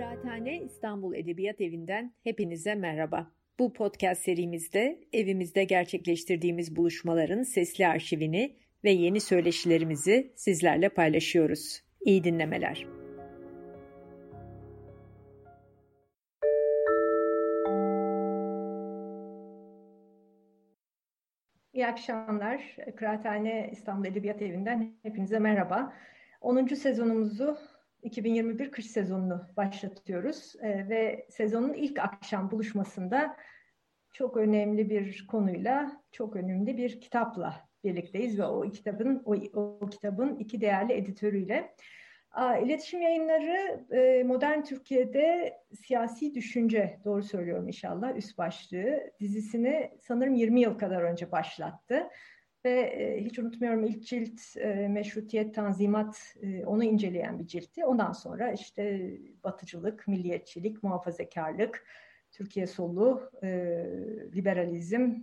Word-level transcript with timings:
Kıraathane 0.00 0.62
İstanbul 0.62 1.14
Edebiyat 1.14 1.60
Evi'nden 1.60 2.12
hepinize 2.24 2.74
merhaba. 2.74 3.30
Bu 3.58 3.72
podcast 3.72 4.22
serimizde 4.22 5.00
evimizde 5.12 5.64
gerçekleştirdiğimiz 5.64 6.76
buluşmaların 6.76 7.42
sesli 7.42 7.86
arşivini 7.86 8.56
ve 8.84 8.90
yeni 8.90 9.20
söyleşilerimizi 9.20 10.32
sizlerle 10.36 10.88
paylaşıyoruz. 10.88 11.82
İyi 12.00 12.24
dinlemeler. 12.24 12.86
İyi 21.72 21.86
akşamlar. 21.86 22.76
Kıraathane 22.96 23.68
İstanbul 23.72 24.06
Edebiyat 24.06 24.42
Evi'nden 24.42 24.92
hepinize 25.02 25.38
merhaba. 25.38 25.92
10. 26.40 26.66
sezonumuzu 26.66 27.56
2021 28.02 28.70
kış 28.70 28.86
sezonunu 28.86 29.46
başlatıyoruz 29.56 30.54
ee, 30.62 30.88
ve 30.88 31.26
sezonun 31.30 31.72
ilk 31.72 31.98
akşam 31.98 32.50
buluşmasında 32.50 33.36
çok 34.12 34.36
önemli 34.36 34.90
bir 34.90 35.26
konuyla, 35.26 36.02
çok 36.12 36.36
önemli 36.36 36.76
bir 36.76 37.00
kitapla 37.00 37.68
birlikteyiz 37.84 38.38
ve 38.38 38.44
o 38.44 38.70
kitabın 38.70 39.22
o, 39.24 39.34
o 39.60 39.86
kitabın 39.86 40.36
iki 40.36 40.60
değerli 40.60 40.92
editörüyle. 40.92 41.74
İletişim 42.62 43.02
yayınları 43.02 43.86
e, 43.92 44.22
modern 44.22 44.62
Türkiye'de 44.62 45.56
siyasi 45.86 46.34
düşünce, 46.34 47.00
doğru 47.04 47.22
söylüyorum 47.22 47.68
inşallah, 47.68 48.16
üst 48.16 48.38
başlığı 48.38 49.10
dizisini 49.20 49.90
sanırım 50.00 50.34
20 50.34 50.60
yıl 50.60 50.78
kadar 50.78 51.02
önce 51.02 51.32
başlattı. 51.32 52.08
Ve 52.64 52.80
e, 52.80 53.24
hiç 53.24 53.38
unutmuyorum 53.38 53.84
ilk 53.84 54.06
cilt 54.06 54.40
e, 54.56 54.88
meşrutiyet, 54.88 55.54
tanzimat 55.54 56.36
onu 56.66 56.84
inceleyen 56.84 57.38
bir 57.38 57.46
ciltti. 57.46 57.84
Ondan 57.84 58.12
sonra 58.12 58.52
işte 58.52 59.10
batıcılık, 59.44 60.08
milliyetçilik, 60.08 60.82
muhafazakarlık, 60.82 61.86
Türkiye 62.32 62.66
solu, 62.66 63.30
liberalizm, 64.34 65.14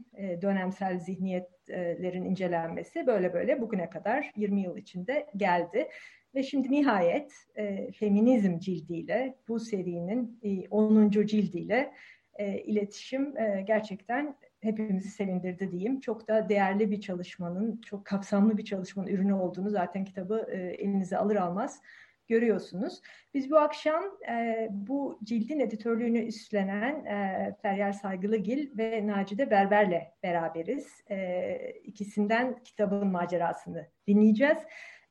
dönemsel 0.41 0.99
zihniyetlerin 0.99 2.25
incelenmesi 2.25 3.07
böyle 3.07 3.33
böyle 3.33 3.61
bugüne 3.61 3.89
kadar 3.89 4.31
20 4.35 4.61
yıl 4.61 4.77
içinde 4.77 5.27
geldi. 5.37 5.87
Ve 6.35 6.43
şimdi 6.43 6.71
nihayet 6.71 7.33
e, 7.55 7.91
feminizm 7.91 8.59
cildiyle, 8.59 9.35
bu 9.47 9.59
serinin 9.59 10.39
e, 10.43 10.67
10. 10.69 11.11
cildiyle 11.11 11.93
e, 12.35 12.61
iletişim 12.61 13.37
e, 13.37 13.63
gerçekten 13.67 14.35
hepimizi 14.67 15.09
sevindirdi 15.09 15.71
diyeyim. 15.71 15.99
Çok 15.99 16.27
da 16.27 16.49
değerli 16.49 16.91
bir 16.91 17.01
çalışmanın, 17.01 17.81
çok 17.81 18.05
kapsamlı 18.05 18.57
bir 18.57 18.65
çalışmanın 18.65 19.07
ürünü 19.07 19.33
olduğunu 19.33 19.69
zaten 19.69 20.05
kitabı 20.05 20.47
e, 20.51 20.57
elinize 20.57 21.17
alır 21.17 21.35
almaz 21.35 21.81
görüyorsunuz. 22.27 23.01
Biz 23.33 23.51
bu 23.51 23.57
akşam 23.57 24.03
e, 24.29 24.67
bu 24.71 25.19
cildin 25.23 25.59
editörlüğünü 25.59 26.19
üstlenen 26.19 27.05
e, 27.05 27.55
Feryal 27.61 27.93
Saygılıgil 27.93 28.77
ve 28.77 29.07
Nacide 29.07 29.51
Berber'le 29.51 30.01
beraberiz. 30.23 31.01
E, 31.09 31.71
ikisinden 31.83 32.63
kitabın 32.63 33.07
macerasını 33.07 33.87
dinleyeceğiz. 34.07 34.57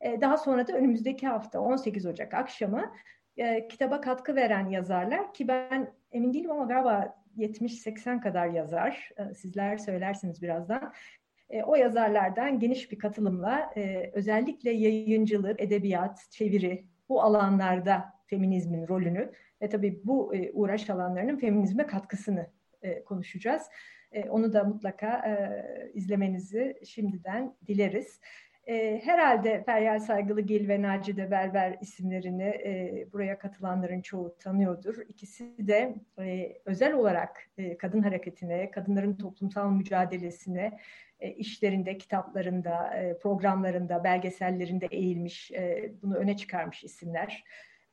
E, 0.01 0.21
daha 0.21 0.37
sonra 0.37 0.67
da 0.67 0.73
önümüzdeki 0.73 1.27
hafta 1.27 1.59
18 1.59 2.05
Ocak 2.05 2.33
akşamı 2.33 2.93
e, 3.37 3.67
kitaba 3.67 4.01
katkı 4.01 4.35
veren 4.35 4.69
yazarlar 4.69 5.33
ki 5.33 5.47
ben 5.47 5.93
emin 6.11 6.33
değilim 6.33 6.51
ama 6.51 6.65
galiba 6.65 7.15
70-80 7.37 8.21
kadar 8.21 8.47
yazar. 8.47 9.09
E, 9.17 9.33
sizler 9.33 9.77
söylersiniz 9.77 10.41
birazdan. 10.41 10.93
o 11.65 11.75
yazarlardan 11.75 12.59
geniş 12.59 12.91
bir 12.91 12.99
katılımla 12.99 13.73
özellikle 14.13 14.71
yayıncılık, 14.71 15.61
edebiyat, 15.61 16.31
çeviri 16.31 16.85
bu 17.09 17.21
alanlarda 17.21 18.05
feminizmin 18.25 18.87
rolünü 18.87 19.31
ve 19.61 19.69
tabii 19.69 20.01
bu 20.03 20.33
uğraş 20.53 20.89
alanlarının 20.89 21.37
feminizme 21.37 21.87
katkısını 21.87 22.47
konuşacağız. 23.05 23.63
onu 24.29 24.53
da 24.53 24.63
mutlaka 24.63 25.23
izlemenizi 25.93 26.79
şimdiden 26.85 27.55
dileriz. 27.67 28.19
E, 28.67 29.01
herhalde 29.03 29.63
Feryal 29.63 29.99
Saygılıgil 29.99 30.67
ve 30.67 30.81
Nacide 30.81 31.31
Berber 31.31 31.77
isimlerini 31.81 32.43
e, 32.43 33.05
buraya 33.13 33.37
katılanların 33.39 34.01
çoğu 34.01 34.35
tanıyordur. 34.39 34.95
İkisi 35.09 35.67
de 35.67 35.95
e, 36.19 36.57
özel 36.65 36.93
olarak 36.93 37.49
e, 37.57 37.77
kadın 37.77 38.01
hareketine, 38.01 38.71
kadınların 38.71 39.13
toplumsal 39.13 39.71
mücadelesine, 39.71 40.79
e, 41.19 41.31
işlerinde, 41.31 41.97
kitaplarında, 41.97 42.93
e, 42.97 43.17
programlarında, 43.17 44.03
belgesellerinde 44.03 44.87
eğilmiş, 44.91 45.51
e, 45.51 45.91
bunu 46.01 46.15
öne 46.15 46.37
çıkarmış 46.37 46.83
isimler. 46.83 47.43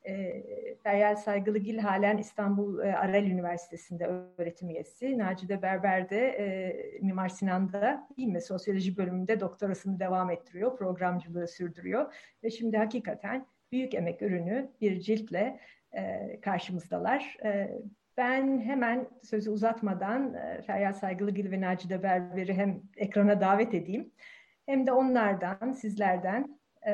E, 0.09 0.43
Feryal 0.83 1.17
Saygılıgil 1.17 1.79
halen 1.79 2.19
İstanbul 2.19 2.79
e, 2.79 2.97
Arel 2.97 3.27
Üniversitesi'nde 3.27 4.07
öğretim 4.39 4.71
üyesi. 4.71 5.19
Nacide 5.19 5.63
Berber 5.63 6.11
de 6.11 6.29
e, 6.29 6.77
Mimar 7.01 7.29
Sinan'da 7.29 8.09
değil 8.17 8.41
sosyoloji 8.41 8.97
bölümünde 8.97 9.41
doktorasını 9.41 10.01
devam 10.01 10.31
ettiriyor, 10.31 10.77
programcılığı 10.77 11.49
sürdürüyor. 11.49 12.15
Ve 12.43 12.51
şimdi 12.51 12.77
hakikaten 12.77 13.47
büyük 13.73 13.95
emek 13.95 14.23
ürünü 14.23 14.71
bir 14.81 15.01
ciltle 15.01 15.61
e, 15.93 16.41
karşımızdalar. 16.41 17.37
E, 17.45 17.79
ben 18.17 18.61
hemen 18.61 19.09
sözü 19.23 19.51
uzatmadan 19.51 20.35
e, 20.35 20.63
Feryal 20.63 20.93
Saygılıgil 20.93 21.51
ve 21.51 21.61
Nacide 21.61 22.03
Berber'i 22.03 22.55
hem 22.55 22.83
ekrana 22.97 23.41
davet 23.41 23.75
edeyim 23.75 24.13
hem 24.67 24.87
de 24.87 24.93
onlardan, 24.93 25.73
sizlerden 25.73 26.59
e, 26.87 26.93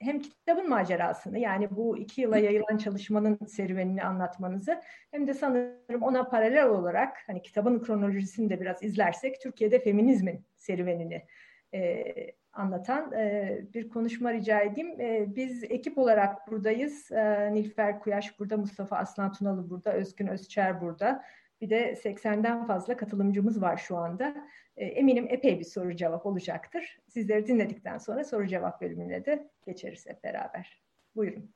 hem 0.00 0.20
kitabın 0.20 0.68
macerasını 0.68 1.38
yani 1.38 1.70
bu 1.70 1.98
iki 1.98 2.20
yıla 2.20 2.38
yayılan 2.38 2.76
çalışmanın 2.78 3.38
serüvenini 3.46 4.04
anlatmanızı 4.04 4.80
hem 5.10 5.26
de 5.26 5.34
sanırım 5.34 6.02
ona 6.02 6.28
paralel 6.28 6.66
olarak 6.66 7.16
hani 7.26 7.42
kitabın 7.42 7.82
kronolojisini 7.82 8.50
de 8.50 8.60
biraz 8.60 8.82
izlersek 8.82 9.40
Türkiye'de 9.40 9.80
feminizmin 9.80 10.44
serüvenini 10.56 11.26
e, 11.74 12.04
anlatan 12.52 13.12
e, 13.12 13.58
bir 13.74 13.88
konuşma 13.88 14.32
rica 14.32 14.60
edeyim. 14.60 15.00
E, 15.00 15.26
biz 15.36 15.64
ekip 15.64 15.98
olarak 15.98 16.48
buradayız. 16.48 17.12
E, 17.12 17.50
Nilfer 17.54 18.00
Kuyaş 18.00 18.40
burada, 18.40 18.56
Mustafa 18.56 18.96
Aslan 18.96 19.32
Tunalı 19.32 19.70
burada, 19.70 19.92
Özgün 19.92 20.26
Özçer 20.26 20.80
burada. 20.80 21.24
Bir 21.60 21.70
de 21.70 21.92
80'den 21.92 22.66
fazla 22.66 22.96
katılımcımız 22.96 23.62
var 23.62 23.76
şu 23.76 23.96
anda. 23.96 24.48
E, 24.76 24.84
eminim 24.84 25.26
epey 25.30 25.58
bir 25.58 25.64
soru 25.64 25.96
cevap 25.96 26.26
olacaktır. 26.26 26.98
Sizleri 27.08 27.46
dinledikten 27.46 27.98
sonra 27.98 28.24
soru 28.24 28.46
cevap 28.46 28.80
bölümüne 28.80 29.24
de 29.24 29.50
geçeriz 29.66 30.06
hep 30.06 30.24
beraber. 30.24 30.82
Buyurun. 31.16 31.54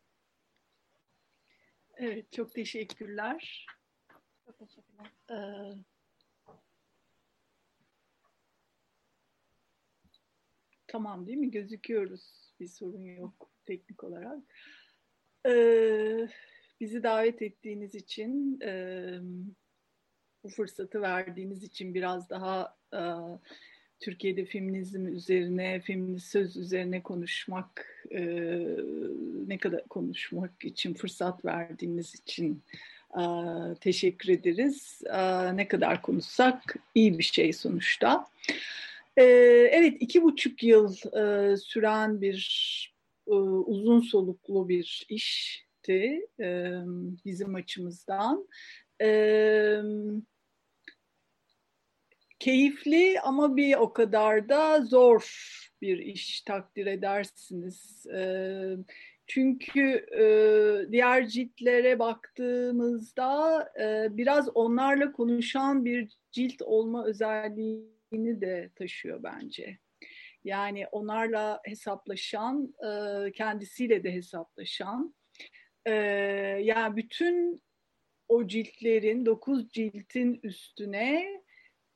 Evet, 1.97 2.33
çok 2.33 2.55
teşekkürler. 2.55 3.67
Çok 4.47 4.59
teşekkürler. 4.59 5.13
Ee, 5.31 5.37
tamam 10.87 11.27
değil 11.27 11.39
mi? 11.39 11.51
Gözüküyoruz. 11.51 12.55
Bir 12.61 12.69
sorun 12.69 13.05
yok 13.05 13.51
teknik 13.67 14.05
olarak. 14.05 14.39
Ee, 15.47 16.29
bizi 16.81 17.03
davet 17.03 17.43
ettiğiniz 17.43 17.95
için 17.95 18.61
e, 18.61 19.19
bu 20.45 20.49
fırsatı 20.49 21.03
verdiğiniz 21.03 21.63
için 21.63 21.95
biraz 21.95 22.31
daha 22.31 22.77
e, 22.95 23.01
Türkiye'de 24.01 24.45
feminizm 24.45 25.07
üzerine, 25.07 25.81
feminist 25.81 26.27
söz 26.27 26.57
üzerine 26.57 27.03
konuşmak, 27.03 27.87
e, 28.11 28.21
ne 29.47 29.59
kadar 29.59 29.89
konuşmak 29.89 30.65
için 30.65 30.95
fırsat 30.95 31.45
verdiğiniz 31.45 32.15
için 32.15 32.63
e, 33.21 33.23
teşekkür 33.81 34.29
ederiz. 34.29 35.03
E, 35.07 35.57
ne 35.57 35.69
kadar 35.69 36.03
konuşsak 36.03 36.77
iyi 36.95 37.19
bir 37.19 37.25
şey 37.25 37.53
sonuçta. 37.53 38.27
E, 39.17 39.25
evet, 39.73 39.97
iki 40.01 40.23
buçuk 40.23 40.63
yıl 40.63 40.97
e, 41.17 41.57
süren 41.57 42.21
bir 42.21 42.95
e, 43.27 43.35
uzun 43.35 44.01
soluklu 44.01 44.69
bir 44.69 45.07
işti 45.09 46.27
e, 46.41 46.73
bizim 47.25 47.55
açımızdan. 47.55 48.49
Evet 49.01 49.85
keyifli 52.39 53.21
ama 53.21 53.57
bir 53.57 53.77
o 53.77 53.93
kadar 53.93 54.49
da 54.49 54.81
zor 54.81 55.25
bir 55.83 55.99
iş 55.99 56.41
takdir 56.41 56.87
edersiniz. 56.87 58.07
Ee, 58.15 58.77
çünkü 59.27 60.07
e, 60.19 60.93
diğer 60.93 61.29
ciltlere 61.29 61.99
baktığımızda 61.99 63.61
e, 63.81 64.17
biraz 64.17 64.49
onlarla 64.55 65.13
konuşan 65.13 65.85
bir 65.85 66.17
cilt 66.33 66.63
olma 66.63 67.05
özelliğini 67.07 68.41
de 68.41 68.71
taşıyor 68.75 69.23
bence. 69.23 69.79
Yani 70.45 70.87
onlarla 70.87 71.61
hesaplaşan, 71.65 72.75
e, 72.87 73.33
kendisiyle 73.33 74.05
de 74.05 74.13
hesaplaşan. 74.13 75.15
yani 76.61 76.97
bütün 76.97 77.63
o 78.29 78.47
ciltlerin, 78.47 79.27
dokuz 79.27 79.69
ciltin 79.71 80.41
üstüne 80.43 81.44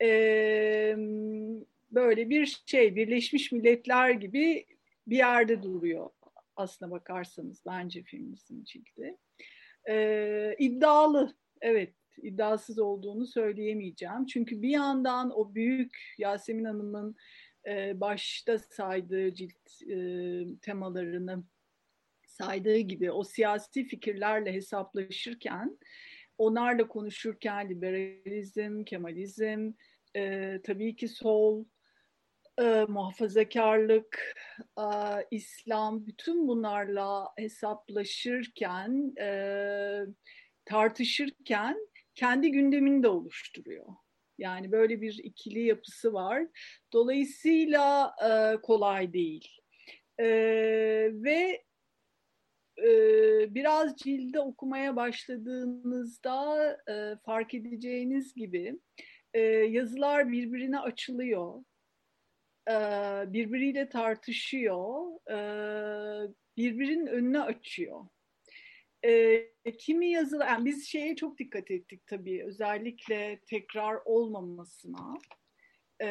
e, 0.02 0.94
böyle 1.90 2.30
bir 2.30 2.62
şey 2.66 2.96
Birleşmiş 2.96 3.52
Milletler 3.52 4.10
gibi 4.10 4.66
bir 5.06 5.16
yerde 5.16 5.62
duruyor 5.62 6.10
aslına 6.56 6.90
bakarsanız 6.90 7.62
bence 7.66 8.02
feminizm 8.02 8.64
cildi. 8.64 9.16
E, 9.88 10.56
iddialı, 10.58 11.36
evet 11.60 11.94
iddiasız 12.22 12.78
olduğunu 12.78 13.26
söyleyemeyeceğim. 13.26 14.26
Çünkü 14.26 14.62
bir 14.62 14.70
yandan 14.70 15.30
o 15.38 15.54
büyük 15.54 16.14
Yasemin 16.18 16.64
Hanım'ın 16.64 17.16
e, 17.66 18.00
başta 18.00 18.58
saydığı 18.58 19.34
cilt 19.34 19.82
e, 19.90 19.96
temalarını 20.62 21.44
saydığı 22.26 22.78
gibi 22.78 23.10
o 23.10 23.24
siyasi 23.24 23.84
fikirlerle 23.84 24.52
hesaplaşırken, 24.52 25.78
onlarla 26.38 26.88
konuşurken 26.88 27.70
liberalizm, 27.70 28.84
kemalizm, 28.84 29.72
e, 30.16 30.52
tabii 30.62 30.96
ki 30.96 31.08
sol, 31.08 31.64
e, 32.60 32.84
muhafazakarlık, 32.88 34.34
e, 34.78 34.86
İslam, 35.30 36.06
bütün 36.06 36.48
bunlarla 36.48 37.28
hesaplaşırken, 37.38 39.12
e, 39.20 39.30
tartışırken 40.64 41.76
kendi 42.14 42.50
gündemini 42.50 43.02
de 43.02 43.08
oluşturuyor. 43.08 43.86
Yani 44.38 44.72
böyle 44.72 45.00
bir 45.00 45.20
ikili 45.22 45.60
yapısı 45.60 46.12
var. 46.12 46.42
Dolayısıyla 46.92 48.14
e, 48.28 48.60
kolay 48.62 49.12
değil. 49.12 49.48
E, 50.20 50.26
ve 51.12 51.67
biraz 53.54 53.96
cilde 53.96 54.40
okumaya 54.40 54.96
başladığınızda 54.96 56.76
fark 57.26 57.54
edeceğiniz 57.54 58.34
gibi 58.34 58.78
yazılar 59.68 60.32
birbirine 60.32 60.78
açılıyor. 60.78 61.64
E, 62.70 62.74
birbiriyle 63.32 63.88
tartışıyor. 63.88 65.06
E, 65.30 65.38
birbirinin 66.56 67.06
önüne 67.06 67.40
açıyor. 67.40 68.06
Kimi 69.78 70.10
yazılar, 70.10 70.46
yani 70.46 70.64
biz 70.64 70.86
şeye 70.86 71.16
çok 71.16 71.38
dikkat 71.38 71.70
ettik 71.70 72.06
tabii, 72.06 72.44
özellikle 72.44 73.40
tekrar 73.46 73.98
olmamasına. 74.04 75.18
E, 76.02 76.08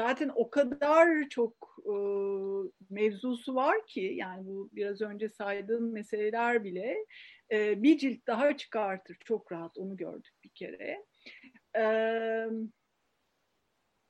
zaten 0.00 0.30
o 0.34 0.50
kadar 0.50 1.28
çok 1.28 1.76
e, 1.86 1.94
mevzusu 2.90 3.54
var 3.54 3.86
ki, 3.86 4.00
yani 4.00 4.46
bu 4.46 4.70
biraz 4.72 5.00
önce 5.00 5.28
saydığım 5.28 5.92
meseleler 5.92 6.64
bile 6.64 6.96
e, 7.52 7.82
bir 7.82 7.98
cilt 7.98 8.26
daha 8.26 8.56
çıkartır. 8.56 9.16
Çok 9.24 9.52
rahat, 9.52 9.78
onu 9.78 9.96
gördük 9.96 10.34
bir 10.44 10.48
kere. 10.48 11.04
E, 11.76 11.84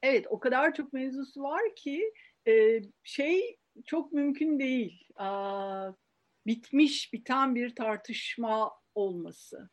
evet, 0.02 0.26
o 0.30 0.40
kadar 0.40 0.74
çok 0.74 0.92
mevzusu 0.92 1.42
var 1.42 1.74
ki 1.76 2.12
e, 2.48 2.82
şey 3.04 3.56
çok 3.86 4.12
mümkün 4.12 4.58
değil. 4.58 5.04
Aa, 5.16 5.92
bitmiş, 6.46 7.12
biten 7.12 7.54
bir 7.54 7.74
tartışma 7.74 8.72
olması. 8.94 9.70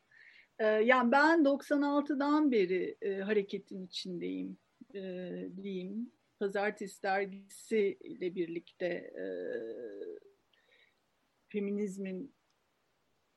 Yani 0.60 1.12
ben 1.12 1.44
96'dan 1.44 2.52
beri 2.52 2.96
e, 3.02 3.20
hareketin 3.20 3.86
içindeyim 3.86 4.58
e, 4.98 5.56
diyeyim. 5.62 6.12
Pazartesi 6.38 7.02
dergisi 7.02 7.98
ile 8.00 8.34
birlikte 8.34 8.86
e, 8.86 9.24
feminizmin 11.48 12.34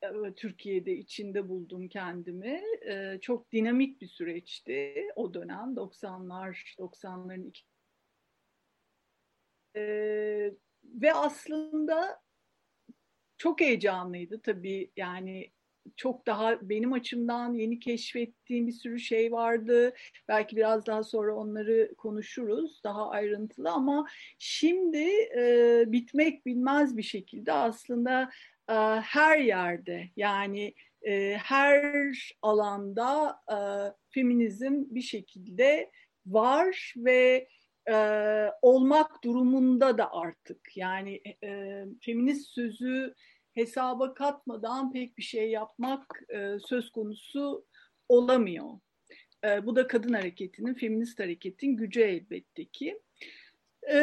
e, 0.02 0.34
Türkiye'de 0.36 0.92
içinde 0.92 1.48
buldum 1.48 1.88
kendimi. 1.88 2.62
E, 2.86 3.18
çok 3.20 3.52
dinamik 3.52 4.00
bir 4.00 4.06
süreçti 4.06 5.08
o 5.16 5.34
dönem 5.34 5.74
90'lar 5.74 6.76
90'ların 6.78 7.48
iki 7.48 7.62
e, 9.76 9.82
ve 10.84 11.14
aslında 11.14 12.22
çok 13.38 13.60
heyecanlıydı 13.60 14.42
tabii 14.42 14.92
yani 14.96 15.52
çok 15.96 16.26
daha 16.26 16.68
benim 16.68 16.92
açımdan 16.92 17.54
yeni 17.54 17.78
keşfettiğim 17.78 18.66
bir 18.66 18.72
sürü 18.72 19.00
şey 19.00 19.32
vardı. 19.32 19.94
Belki 20.28 20.56
biraz 20.56 20.86
daha 20.86 21.04
sonra 21.04 21.34
onları 21.34 21.94
konuşuruz 21.98 22.80
daha 22.84 23.10
ayrıntılı 23.10 23.70
ama 23.70 24.06
şimdi 24.38 25.08
e, 25.36 25.84
bitmek 25.86 26.46
bilmez 26.46 26.96
bir 26.96 27.02
şekilde 27.02 27.52
aslında 27.52 28.30
e, 28.68 28.74
her 29.00 29.38
yerde 29.38 30.08
yani 30.16 30.74
e, 31.02 31.36
her 31.36 32.34
alanda 32.42 33.40
e, 33.50 33.56
feminizm 34.10 34.84
bir 34.90 35.02
şekilde 35.02 35.90
var 36.26 36.94
ve 36.96 37.48
e, 37.90 37.96
olmak 38.62 39.24
durumunda 39.24 39.98
da 39.98 40.12
artık 40.12 40.76
yani 40.76 41.20
e, 41.44 41.84
feminist 42.00 42.50
sözü 42.50 43.14
hesaba 43.54 44.14
katmadan 44.14 44.92
pek 44.92 45.18
bir 45.18 45.22
şey 45.22 45.50
yapmak 45.50 46.22
e, 46.28 46.58
söz 46.66 46.90
konusu 46.90 47.66
olamıyor. 48.08 48.70
E, 49.44 49.66
bu 49.66 49.76
da 49.76 49.86
kadın 49.86 50.12
hareketinin, 50.12 50.74
feminist 50.74 51.20
hareketin 51.20 51.76
gücü 51.76 52.00
elbette 52.00 52.64
ki. 52.64 53.00
E, 53.92 53.96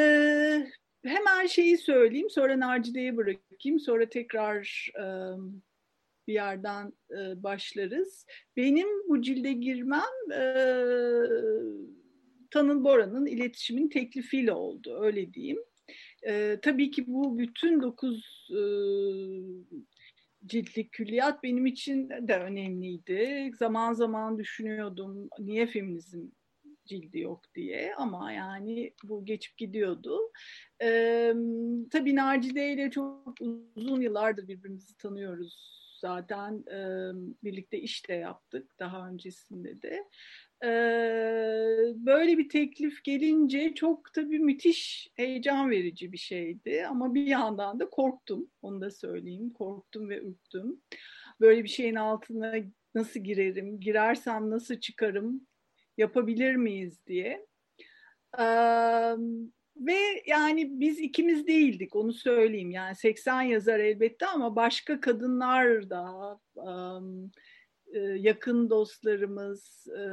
hemen 1.05 1.45
şeyi 1.45 1.77
söyleyeyim, 1.77 2.29
sonra 2.29 2.59
Nacide'ye 2.59 3.17
bırakayım, 3.17 3.79
sonra 3.79 4.09
tekrar 4.09 4.91
e, 4.99 5.05
bir 6.27 6.33
yerden 6.33 6.93
e, 7.11 7.43
başlarız. 7.43 8.25
Benim 8.57 8.87
bu 9.09 9.21
cilde 9.21 9.53
girmem 9.53 10.31
e, 10.33 10.41
Tanıl 12.51 12.83
Bora'nın 12.83 13.25
iletişimin 13.25 13.89
teklifiyle 13.89 14.53
oldu, 14.53 14.99
öyle 15.01 15.33
diyeyim. 15.33 15.59
E, 16.27 16.59
tabii 16.61 16.91
ki 16.91 17.07
bu 17.07 17.37
bütün 17.37 17.81
dokuz 17.81 18.49
e, 18.51 18.61
ciltlik 20.45 20.91
külliyat 20.91 21.43
benim 21.43 21.65
için 21.65 22.09
de 22.09 22.35
önemliydi. 22.37 23.51
Zaman 23.59 23.93
zaman 23.93 24.37
düşünüyordum 24.37 25.29
niye 25.39 25.67
feminizm 25.67 26.21
cildi 26.85 27.19
yok 27.19 27.43
diye 27.55 27.95
ama 27.95 28.31
yani 28.31 28.93
bu 29.03 29.25
geçip 29.25 29.57
gidiyordu. 29.57 30.19
Ee, 30.81 31.33
tabii 31.91 32.15
Nacide 32.15 32.73
ile 32.73 32.91
çok 32.91 33.35
uzun 33.75 34.01
yıllardır 34.01 34.47
birbirimizi 34.47 34.97
tanıyoruz 34.97 35.79
zaten 36.01 36.63
e, 36.71 36.79
birlikte 37.43 37.79
iş 37.79 38.09
de 38.09 38.13
yaptık 38.13 38.79
daha 38.79 39.07
öncesinde 39.09 39.81
de 39.81 40.03
böyle 42.05 42.37
bir 42.37 42.49
teklif 42.49 43.03
gelince 43.03 43.73
çok 43.75 44.13
tabii 44.13 44.39
müthiş 44.39 45.09
heyecan 45.15 45.69
verici 45.69 46.11
bir 46.11 46.17
şeydi 46.17 46.85
ama 46.89 47.13
bir 47.13 47.27
yandan 47.27 47.79
da 47.79 47.89
korktum. 47.89 48.49
Onu 48.61 48.81
da 48.81 48.91
söyleyeyim. 48.91 49.53
Korktum 49.53 50.09
ve 50.09 50.21
ürktüm. 50.21 50.81
Böyle 51.39 51.63
bir 51.63 51.69
şeyin 51.69 51.95
altına 51.95 52.55
nasıl 52.95 53.19
girerim 53.19 53.79
girersem 53.79 54.49
nasıl 54.49 54.75
çıkarım 54.75 55.47
yapabilir 55.97 56.55
miyiz 56.55 57.05
diye. 57.07 57.45
Ve 59.79 60.23
yani 60.25 60.79
biz 60.79 60.99
ikimiz 60.99 61.47
değildik 61.47 61.95
onu 61.95 62.13
söyleyeyim. 62.13 62.71
Yani 62.71 62.95
80 62.95 63.41
yazar 63.41 63.79
elbette 63.79 64.25
ama 64.25 64.55
başka 64.55 65.01
kadınlar 65.01 65.89
da 65.89 66.39
um, 66.55 67.31
yakın 67.97 68.69
dostlarımız 68.69 69.87
e, 69.87 70.03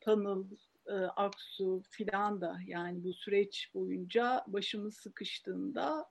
Tanıl, 0.00 0.46
e, 0.86 0.92
Aksu 0.92 1.82
filan 1.90 2.40
da 2.40 2.58
yani 2.66 3.04
bu 3.04 3.12
süreç 3.12 3.70
boyunca 3.74 4.44
başımız 4.46 4.96
sıkıştığında 4.96 6.06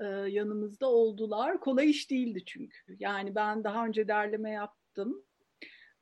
e, 0.00 0.04
yanımızda 0.06 0.86
oldular. 0.90 1.60
Kolay 1.60 1.90
iş 1.90 2.10
değildi 2.10 2.42
çünkü. 2.46 2.96
Yani 2.98 3.34
ben 3.34 3.64
daha 3.64 3.86
önce 3.86 4.08
derleme 4.08 4.50
yaptım. 4.50 5.24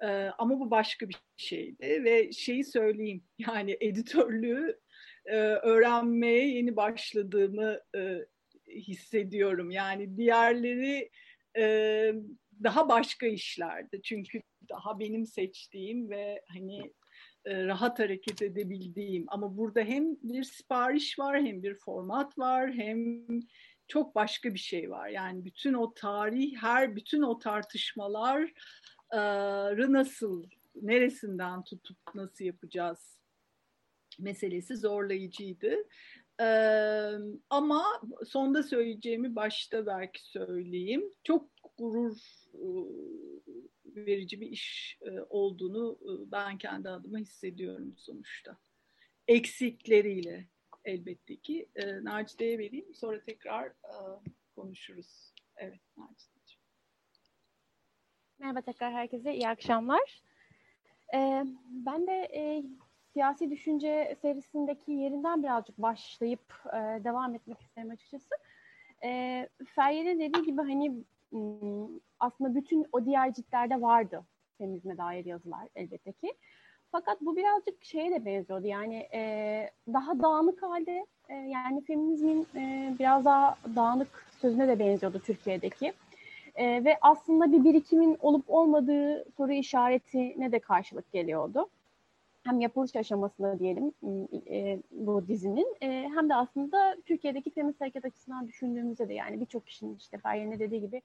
E, 0.00 0.06
ama 0.38 0.61
bu 0.61 0.71
başka 0.71 1.09
bir 1.09 1.16
şeydi 1.37 2.04
ve 2.04 2.33
şeyi 2.33 2.64
söyleyeyim 2.64 3.25
yani 3.38 3.76
editörlüğü 3.80 4.80
e, 5.25 5.37
öğrenmeye 5.38 6.49
yeni 6.49 6.76
başladığımı 6.76 7.80
e, 7.97 8.26
hissediyorum. 8.68 9.71
Yani 9.71 10.16
diğerleri 10.16 11.11
e, 11.59 12.14
daha 12.62 12.88
başka 12.88 13.26
işlerdi. 13.26 14.00
Çünkü 14.02 14.42
daha 14.68 14.98
benim 14.98 15.26
seçtiğim 15.26 16.10
ve 16.10 16.42
hani 16.48 16.92
e, 17.44 17.64
rahat 17.64 17.98
hareket 17.98 18.42
edebildiğim 18.42 19.25
ama 19.28 19.56
burada 19.56 19.80
hem 19.80 20.16
bir 20.22 20.44
sipariş 20.44 21.18
var 21.18 21.42
hem 21.42 21.62
bir 21.62 21.75
format 21.75 22.38
var 22.38 22.72
hem 22.72 23.26
çok 23.88 24.14
başka 24.14 24.54
bir 24.54 24.58
şey 24.58 24.90
var. 24.90 25.08
Yani 25.08 25.44
bütün 25.44 25.75
o 25.75 25.94
tarih, 25.94 26.56
her 26.56 26.96
bütün 26.96 27.22
o 27.22 27.38
tartışmaları 27.38 29.92
nasıl, 29.92 30.44
neresinden 30.82 31.64
tutup 31.64 31.98
nasıl 32.14 32.44
yapacağız 32.44 33.20
meselesi 34.18 34.76
zorlayıcıydı. 34.76 35.75
Ee, 36.40 37.10
ama 37.50 37.84
sonda 38.26 38.62
söyleyeceğimi 38.62 39.36
başta 39.36 39.86
belki 39.86 40.30
söyleyeyim. 40.30 41.04
Çok 41.25 41.55
gurur 41.78 42.16
verici 43.85 44.40
bir 44.40 44.47
iş 44.47 44.99
olduğunu 45.28 45.99
ben 46.33 46.59
kendi 46.59 46.88
adıma 46.88 47.18
hissediyorum 47.18 47.95
sonuçta. 47.97 48.56
Eksikleriyle 49.28 50.49
elbette 50.85 51.37
ki. 51.37 51.68
Nacide'ye 52.02 52.59
vereyim 52.59 52.95
sonra 52.95 53.23
tekrar 53.23 53.73
konuşuruz. 54.56 55.35
Evet 55.56 55.80
Nacide. 55.97 56.37
Merhaba 58.38 58.61
tekrar 58.61 58.92
herkese, 58.92 59.35
iyi 59.35 59.49
akşamlar. 59.49 60.23
Ben 61.68 62.06
de 62.06 62.62
siyasi 63.12 63.50
düşünce 63.50 64.16
serisindeki 64.23 64.92
yerinden 64.92 65.42
birazcık 65.42 65.78
başlayıp 65.78 66.54
devam 67.04 67.35
etmek 67.35 67.61
isterim 67.61 67.90
açıkçası. 67.90 68.35
E, 69.04 69.49
Feryal'in 69.66 70.21
dediği 70.21 70.42
gibi 70.42 70.62
hani 70.62 71.04
aslında 72.21 72.54
bütün 72.54 72.87
o 72.92 73.04
diğer 73.04 73.33
ciltlerde 73.33 73.80
vardı 73.80 74.25
feminizme 74.59 74.99
dair 74.99 75.25
yazılar 75.25 75.68
elbette 75.75 76.12
ki. 76.12 76.33
Fakat 76.92 77.21
bu 77.21 77.37
birazcık 77.37 77.85
şeye 77.85 78.11
de 78.11 78.25
benziyordu 78.25 78.66
yani 78.66 78.97
e, 79.14 79.71
daha 79.92 80.21
dağınık 80.23 80.62
halde 80.62 81.06
e, 81.28 81.35
yani 81.35 81.85
feminizmin 81.85 82.47
e, 82.54 82.95
biraz 82.99 83.25
daha 83.25 83.56
dağınık 83.76 84.26
sözüne 84.40 84.68
de 84.68 84.78
benziyordu 84.78 85.18
Türkiye'deki. 85.18 85.92
E, 86.54 86.85
ve 86.85 86.99
aslında 87.00 87.52
bir 87.52 87.64
birikimin 87.64 88.16
olup 88.21 88.45
olmadığı 88.49 89.25
soru 89.37 89.52
işaretine 89.52 90.52
de 90.52 90.59
karşılık 90.59 91.12
geliyordu. 91.12 91.68
Hem 92.47 92.61
yapılış 92.61 92.97
aşamasında 92.97 93.59
diyelim 93.59 93.93
e, 94.50 94.79
bu 94.91 95.29
dizinin 95.29 95.76
e, 95.83 96.11
hem 96.15 96.29
de 96.29 96.35
aslında 96.35 96.97
Türkiye'deki 97.05 97.50
feminist 97.50 97.81
hareket 97.81 98.05
açısından 98.05 98.49
düşündüğümüzde 98.49 99.09
de 99.09 99.15
yani 99.15 99.41
birçok 99.41 99.67
kişinin 99.67 99.97
işte 99.97 100.19
Feryal'in 100.19 100.59
dediği 100.59 100.81
gibi 100.81 101.03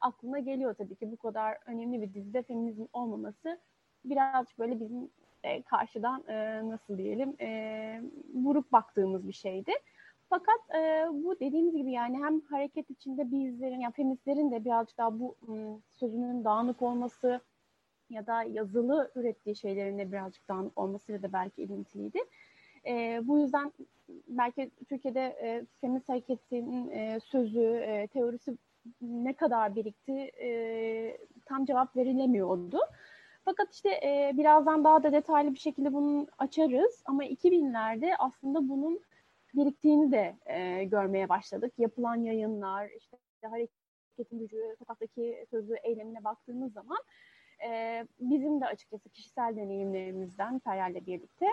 aklına 0.00 0.38
geliyor 0.38 0.74
tabii 0.74 0.94
ki 0.94 1.12
bu 1.12 1.16
kadar 1.16 1.58
önemli 1.66 2.02
bir 2.02 2.14
dizide 2.14 2.42
feminizm 2.42 2.84
olmaması 2.92 3.58
birazcık 4.04 4.58
böyle 4.58 4.80
bizim 4.80 5.10
e, 5.42 5.62
karşıdan 5.62 6.24
e, 6.28 6.68
nasıl 6.68 6.98
diyelim 6.98 7.34
e, 7.40 8.00
vurup 8.34 8.72
baktığımız 8.72 9.28
bir 9.28 9.32
şeydi. 9.32 9.72
Fakat 10.30 10.74
e, 10.74 11.06
bu 11.12 11.40
dediğimiz 11.40 11.76
gibi 11.76 11.92
yani 11.92 12.24
hem 12.24 12.40
hareket 12.40 12.90
içinde 12.90 13.30
bizlerin, 13.30 13.80
yani 13.80 13.92
feministlerin 13.92 14.50
de 14.50 14.64
birazcık 14.64 14.98
daha 14.98 15.20
bu 15.20 15.36
m, 15.48 15.78
sözünün 15.92 16.44
dağınık 16.44 16.82
olması 16.82 17.40
ya 18.10 18.26
da 18.26 18.42
yazılı 18.42 19.12
ürettiği 19.14 19.56
şeylerin 19.56 19.98
de 19.98 20.12
birazcık 20.12 20.48
dağınık 20.48 20.78
olmasıyla 20.78 21.22
da 21.22 21.32
belki 21.32 21.62
ilintiliydi. 21.62 22.18
E, 22.86 23.20
bu 23.24 23.38
yüzden 23.38 23.72
belki 24.28 24.70
Türkiye'de 24.88 25.20
e, 25.20 25.66
feminist 25.80 26.08
hareketinin 26.08 26.90
e, 26.90 27.20
sözü, 27.20 27.60
e, 27.60 28.06
teorisi 28.06 28.56
ne 29.00 29.32
kadar 29.32 29.76
birikti 29.76 30.12
e, 30.42 31.18
tam 31.44 31.64
cevap 31.64 31.96
verilemiyordu. 31.96 32.78
Fakat 33.44 33.74
işte 33.74 33.88
e, 33.88 34.32
birazdan 34.34 34.84
daha 34.84 35.02
da 35.02 35.12
detaylı 35.12 35.54
bir 35.54 35.58
şekilde 35.58 35.92
bunu 35.92 36.26
açarız. 36.38 37.02
Ama 37.06 37.24
2000'lerde 37.24 38.14
aslında 38.18 38.68
bunun 38.68 39.00
biriktiğini 39.54 40.12
de 40.12 40.36
e, 40.46 40.84
görmeye 40.84 41.28
başladık. 41.28 41.72
Yapılan 41.78 42.16
yayınlar, 42.16 42.90
işte 42.98 43.16
hareketin 43.42 44.38
gücü, 44.38 44.76
sokaktaki 44.78 45.46
sözü, 45.50 45.74
eylemine 45.82 46.24
baktığımız 46.24 46.72
zaman 46.72 46.98
e, 47.66 48.02
bizim 48.20 48.60
de 48.60 48.66
açıkçası 48.66 49.08
kişisel 49.08 49.56
deneyimlerimizden 49.56 50.58
Feryal'le 50.58 51.06
birlikte 51.06 51.46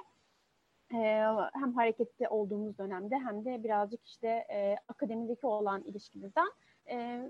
e, 0.94 1.26
hem 1.54 1.74
harekette 1.74 2.30
olduğumuz 2.30 2.78
dönemde 2.78 3.16
hem 3.16 3.46
de 3.46 3.64
birazcık 3.64 4.06
işte 4.06 4.28
e, 4.28 4.76
akademideki 4.88 5.48
olan 5.48 5.84
ilişkimizden 5.84 6.48
e, 6.90 7.22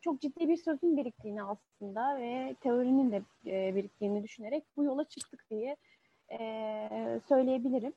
çok 0.00 0.20
ciddi 0.20 0.48
bir 0.48 0.56
sözün 0.56 0.96
biriktiğini 0.96 1.42
aslında 1.42 2.18
ve 2.20 2.56
teorinin 2.60 3.12
de 3.12 3.22
e, 3.46 3.74
biriktiğini 3.74 4.22
düşünerek 4.22 4.64
bu 4.76 4.84
yola 4.84 5.04
çıktık 5.04 5.50
diye 5.50 5.76
e, 6.32 6.40
söyleyebilirim. 7.28 7.92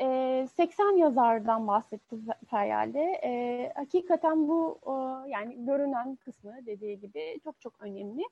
E, 0.00 0.46
80 0.56 0.96
yazardan 0.96 1.66
bahsetti 1.66 2.16
Feryal'de. 2.50 3.20
E, 3.24 3.72
hakikaten 3.74 4.48
bu 4.48 4.78
e, 4.86 4.92
yani 5.30 5.64
görünen 5.66 6.16
kısmı 6.16 6.66
dediği 6.66 7.00
gibi 7.00 7.40
çok 7.44 7.60
çok 7.60 7.82
önemli. 7.82 8.22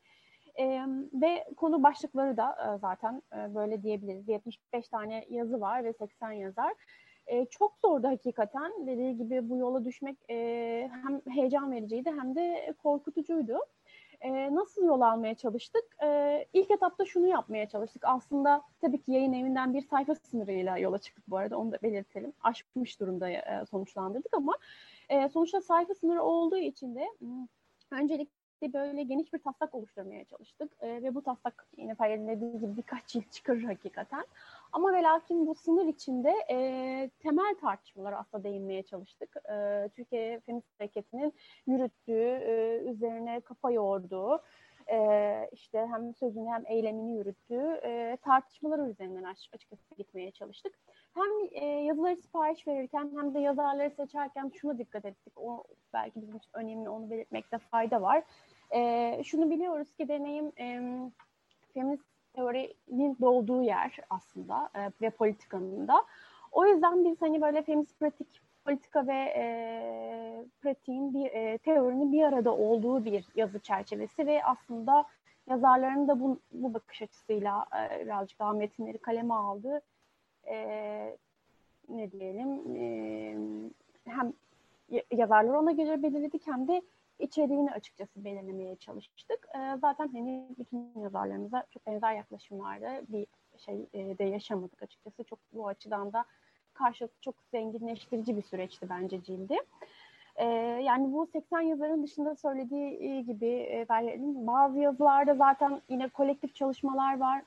E, 0.59 0.87
ve 1.13 1.45
konu 1.57 1.83
başlıkları 1.83 2.37
da 2.37 2.75
e, 2.75 2.79
zaten 2.79 3.23
e, 3.33 3.55
böyle 3.55 3.83
diyebiliriz. 3.83 4.29
75 4.29 4.89
tane 4.89 5.27
yazı 5.31 5.61
var 5.61 5.85
ve 5.85 5.93
80 5.93 6.33
yazar. 6.33 6.73
E, 7.27 7.45
çok 7.45 7.79
zordu 7.79 8.09
hakikaten. 8.09 8.87
Dediği 8.87 9.17
gibi 9.17 9.49
bu 9.49 9.57
yola 9.57 9.85
düşmek 9.85 10.17
e, 10.31 10.91
hem 11.03 11.21
heyecan 11.35 11.73
vericiydi 11.73 12.11
hem 12.11 12.35
de 12.35 12.75
korkutucuydu. 12.83 13.59
E, 14.21 14.55
nasıl 14.55 14.85
yol 14.85 15.01
almaya 15.01 15.35
çalıştık? 15.35 15.85
E, 16.03 16.45
ilk 16.53 16.71
etapta 16.71 17.05
şunu 17.05 17.27
yapmaya 17.27 17.69
çalıştık. 17.69 18.03
Aslında 18.07 18.63
tabii 18.81 19.03
ki 19.03 19.13
yayın 19.13 19.33
evinden 19.33 19.75
bir 19.75 19.81
sayfa 19.81 20.15
sınırıyla 20.15 20.79
yola 20.79 20.99
çıktık 20.99 21.25
bu 21.29 21.37
arada 21.37 21.59
onu 21.59 21.73
da 21.73 21.79
belirtelim. 21.83 22.33
Aşmış 22.43 23.01
durumda 23.01 23.31
e, 23.31 23.65
sonuçlandırdık 23.71 24.35
ama 24.35 24.55
e, 25.09 25.29
sonuçta 25.29 25.61
sayfa 25.61 25.95
sınırı 25.95 26.23
olduğu 26.23 26.57
için 26.57 26.95
de 26.95 27.09
öncelikle 27.91 28.44
böyle 28.63 29.03
geniş 29.03 29.33
bir 29.33 29.39
taslak 29.39 29.75
oluşturmaya 29.75 30.25
çalıştık. 30.25 30.73
E, 30.81 31.03
ve 31.03 31.15
bu 31.15 31.23
taslak 31.23 31.67
yine 31.77 31.95
Feryal'in 31.95 32.29
dediği 32.29 32.61
gibi 32.61 32.77
birkaç 32.77 33.15
yıl 33.15 33.23
çıkarır 33.23 33.63
hakikaten. 33.63 34.25
Ama 34.73 34.93
ve 34.93 35.03
lakin 35.03 35.47
bu 35.47 35.55
sınır 35.55 35.87
içinde 35.87 36.35
e, 36.51 37.11
temel 37.19 37.55
tartışmalara 37.61 38.19
aslında 38.19 38.45
değinmeye 38.45 38.83
çalıştık. 38.83 39.37
E, 39.51 39.89
Türkiye 39.97 40.41
Feminist 40.41 40.81
Hareketi'nin 40.81 41.33
yürüttüğü, 41.67 42.41
e, 42.47 42.79
üzerine 42.85 43.41
kafa 43.41 43.71
yorduğu, 43.71 44.43
e, 44.93 45.49
işte 45.53 45.87
hem 45.93 46.15
sözünü 46.15 46.49
hem 46.49 46.63
eylemini 46.67 47.17
yürüttüğü 47.17 47.81
e, 47.85 48.19
tartışmalar 48.23 48.89
üzerinden 48.89 49.23
açıkçası 49.53 49.95
gitmeye 49.97 50.31
çalıştık. 50.31 50.75
Hem 51.15 51.63
e, 51.63 51.65
yazıları 51.67 52.17
sipariş 52.17 52.67
verirken 52.67 53.11
hem 53.17 53.35
de 53.35 53.39
yazarları 53.39 53.91
seçerken 53.91 54.53
şuna 54.55 54.79
dikkat 54.79 55.05
ettik. 55.05 55.33
O 55.37 55.65
belki 55.93 56.23
bizim 56.23 56.37
için 56.37 56.51
önemli, 56.55 56.89
onu 56.89 57.11
belirtmekte 57.11 57.59
fayda 57.59 58.03
var. 58.03 58.23
E, 58.75 59.21
şunu 59.25 59.51
biliyoruz 59.51 59.95
ki 59.97 60.09
deneyim 60.09 60.53
e, 60.59 60.81
feminist 61.75 62.05
teorinin 62.35 63.17
doğduğu 63.21 63.63
yer 63.63 63.99
aslında 64.11 64.71
e, 64.75 64.91
ve 65.03 65.11
politikanın 65.11 65.89
da. 65.89 66.05
O 66.53 66.67
yüzden 66.67 67.05
biz 67.05 67.23
hani 67.23 67.43
böyle 67.43 67.63
feminist 67.63 68.01
pratik, 68.01 68.41
politika 68.65 69.07
ve 69.07 69.33
e, 69.37 69.45
pratiğin 70.61 71.15
bir 71.15 71.31
e, 71.31 71.59
teorinin 71.59 72.13
bir 72.13 72.23
arada 72.23 72.57
olduğu 72.57 73.05
bir 73.05 73.25
yazı 73.35 73.59
çerçevesi 73.59 74.27
ve 74.27 74.45
aslında 74.45 75.05
yazarların 75.51 76.09
da 76.09 76.21
bu, 76.21 76.39
bu 76.53 76.75
bakış 76.75 77.03
açısıyla 77.03 77.67
e, 77.91 78.05
birazcık 78.05 78.39
daha 78.39 78.53
metinleri 78.53 78.99
kaleme 78.99 79.35
aldı. 79.35 79.81
E, 80.47 80.57
ne 81.89 82.13
diyelim 82.13 82.77
e, 82.77 83.37
hem 84.05 84.33
yazarlar 85.13 85.55
ona 85.55 85.73
göre 85.73 86.03
belirledik 86.03 86.47
hem 86.47 86.69
de 86.69 86.83
içeriğini 87.19 87.71
açıkçası 87.71 88.25
belirlemeye 88.25 88.77
çalıştık. 88.77 89.49
E, 89.55 89.77
zaten 89.81 90.09
hani 90.09 90.49
bütün 90.59 91.01
yazarlarımıza 91.03 91.65
çok 91.71 91.87
benzer 91.87 92.15
yaklaşımlarda 92.15 93.03
bir 93.09 93.27
şey 93.59 93.87
e, 93.95 94.19
de 94.19 94.25
yaşamadık 94.25 94.83
açıkçası. 94.83 95.25
Çok 95.25 95.39
bu 95.53 95.69
açıdan 95.69 96.13
da 96.13 96.25
karşılıklı 96.75 97.21
çok 97.21 97.35
zenginleştirici 97.51 98.37
bir 98.37 98.43
süreçti 98.43 98.89
bence 98.91 99.23
cildi. 99.23 99.59
E, 100.37 100.47
yani 100.83 101.13
bu 101.13 101.27
80 101.27 101.61
yazarın 101.61 102.03
dışında 102.03 102.37
söylediği 102.37 103.25
gibi 103.25 103.47
e, 103.47 103.87
bazı 104.47 104.79
yazılarda 104.79 105.35
zaten 105.35 105.83
yine 105.89 106.09
kolektif 106.09 106.55
çalışmalar 106.55 107.19
var. 107.19 107.43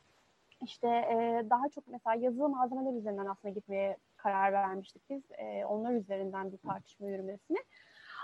İşte 0.63 0.87
e, 0.87 1.45
daha 1.49 1.69
çok 1.69 1.87
mesela 1.87 2.15
yazılı 2.15 2.49
malzemeler 2.49 2.93
üzerinden 2.93 3.25
aslında 3.25 3.53
gitmeye 3.53 3.97
karar 4.17 4.53
vermiştik 4.53 5.09
biz. 5.09 5.21
E, 5.37 5.65
onlar 5.65 5.93
üzerinden 5.93 6.51
bir 6.51 6.57
tartışma 6.57 7.07
yürümesini. 7.07 7.57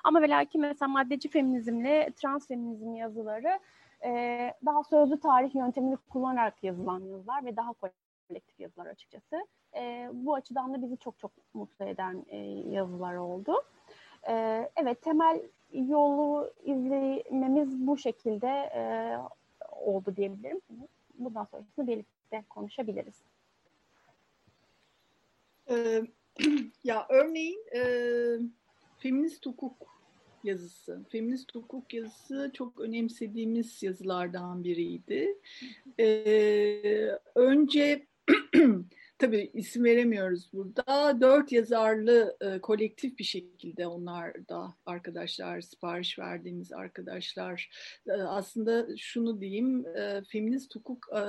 Ama 0.04 0.22
ve 0.22 0.30
lakin 0.30 0.62
mesela 0.62 0.90
maddeci 0.90 1.30
feminizmle 1.30 2.12
trans 2.16 2.48
feminizm 2.48 2.96
yazıları 2.96 3.60
e, 4.06 4.54
daha 4.66 4.84
sözlü 4.84 5.20
tarih 5.20 5.56
yöntemini 5.56 5.98
kullanarak 5.98 6.64
yazılan 6.64 7.00
yazılar 7.00 7.46
ve 7.46 7.56
daha 7.56 7.74
kolektif 7.74 8.60
yazılar 8.60 8.86
açıkçası. 8.86 9.48
E, 9.76 10.10
bu 10.14 10.36
açıdan 10.36 10.74
da 10.74 10.82
bizi 10.82 10.98
çok 10.98 11.20
çok 11.20 11.32
mutlu 11.54 11.86
eden 11.86 12.26
e, 12.30 12.38
yazılar 12.72 13.16
oldu. 13.16 13.54
E, 14.30 14.34
evet 14.76 15.02
temel 15.02 15.42
yolu 15.74 16.52
izlememiz 16.64 17.88
bu 17.88 17.98
şekilde 17.98 18.48
e, 18.48 18.84
oldu 19.72 20.16
diyebilirim. 20.16 20.62
Bundan 21.20 21.44
sonrasını 21.44 21.88
birlikte 21.88 22.44
konuşabiliriz. 22.50 23.24
Ee, 25.70 26.02
ya 26.84 27.06
örneğin 27.10 27.60
e, 27.76 27.84
feminist 28.98 29.46
hukuk 29.46 29.88
yazısı. 30.44 31.04
Feminist 31.10 31.56
hukuk 31.56 31.94
yazısı 31.94 32.52
çok 32.54 32.80
önemsediğimiz 32.80 33.84
yazılardan 33.84 34.64
biriydi. 34.64 35.38
Ee, 36.00 37.20
önce 37.36 38.08
tabii 39.24 39.52
isim 39.54 39.84
veremiyoruz 39.84 40.50
burada. 40.54 41.22
Dört 41.22 41.52
yazarlı 41.52 42.38
e, 42.42 42.60
kolektif 42.60 43.20
bir 43.20 43.24
şekilde 43.24 43.88
onlar 43.88 44.48
da 44.50 44.76
arkadaşlar, 44.86 45.62
sipariş 45.62 46.20
verdiğimiz 46.20 46.74
arkadaşlar. 46.74 47.70
E, 48.08 48.12
aslında 48.12 48.88
şunu 48.98 49.42
diyeyim, 49.42 49.86
e, 49.88 50.22
feminist 50.32 50.76
hukuk 50.76 51.08
e, 51.16 51.22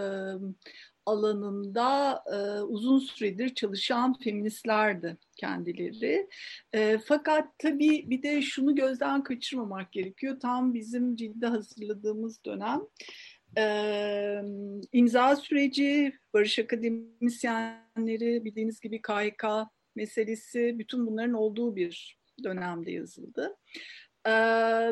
alanında 1.07 2.23
e, 2.33 2.61
uzun 2.61 2.99
süredir 2.99 3.55
çalışan 3.55 4.15
feministlerdi 4.15 5.17
kendileri. 5.37 6.29
E, 6.73 6.99
fakat 6.99 7.59
tabii 7.59 8.11
bir 8.11 8.23
de 8.23 8.43
şunu 8.43 8.75
gözden 8.75 9.23
kaçırmamak 9.23 9.93
gerekiyor. 9.93 10.41
Tam 10.41 10.75
bizim 10.75 11.17
cilde 11.17 11.47
hazırladığımız 11.47 12.45
dönem 12.45 12.81
Ee, 13.59 14.43
imza 14.93 15.37
süreci, 15.37 16.13
Barış 16.35 16.59
Akademisyenleri, 16.59 18.45
bildiğiniz 18.45 18.81
gibi 18.81 19.03
KHK 19.03 19.45
meselesi, 19.97 20.79
bütün 20.79 21.07
bunların 21.07 21.35
olduğu 21.35 21.77
bir 21.77 22.19
dönemde 22.45 22.91
yazıldı. 22.91 23.57
Ee, 24.27 24.33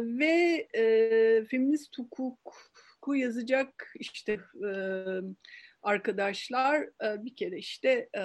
ve 0.02 0.66
e, 0.74 1.44
feminist 1.44 1.98
hukuku 1.98 3.14
yazacak 3.14 3.92
işte 3.94 4.40
e, 4.68 4.70
arkadaşlar 5.82 6.82
e, 6.82 7.24
bir 7.24 7.36
kere 7.36 7.58
işte 7.58 8.08
e, 8.16 8.22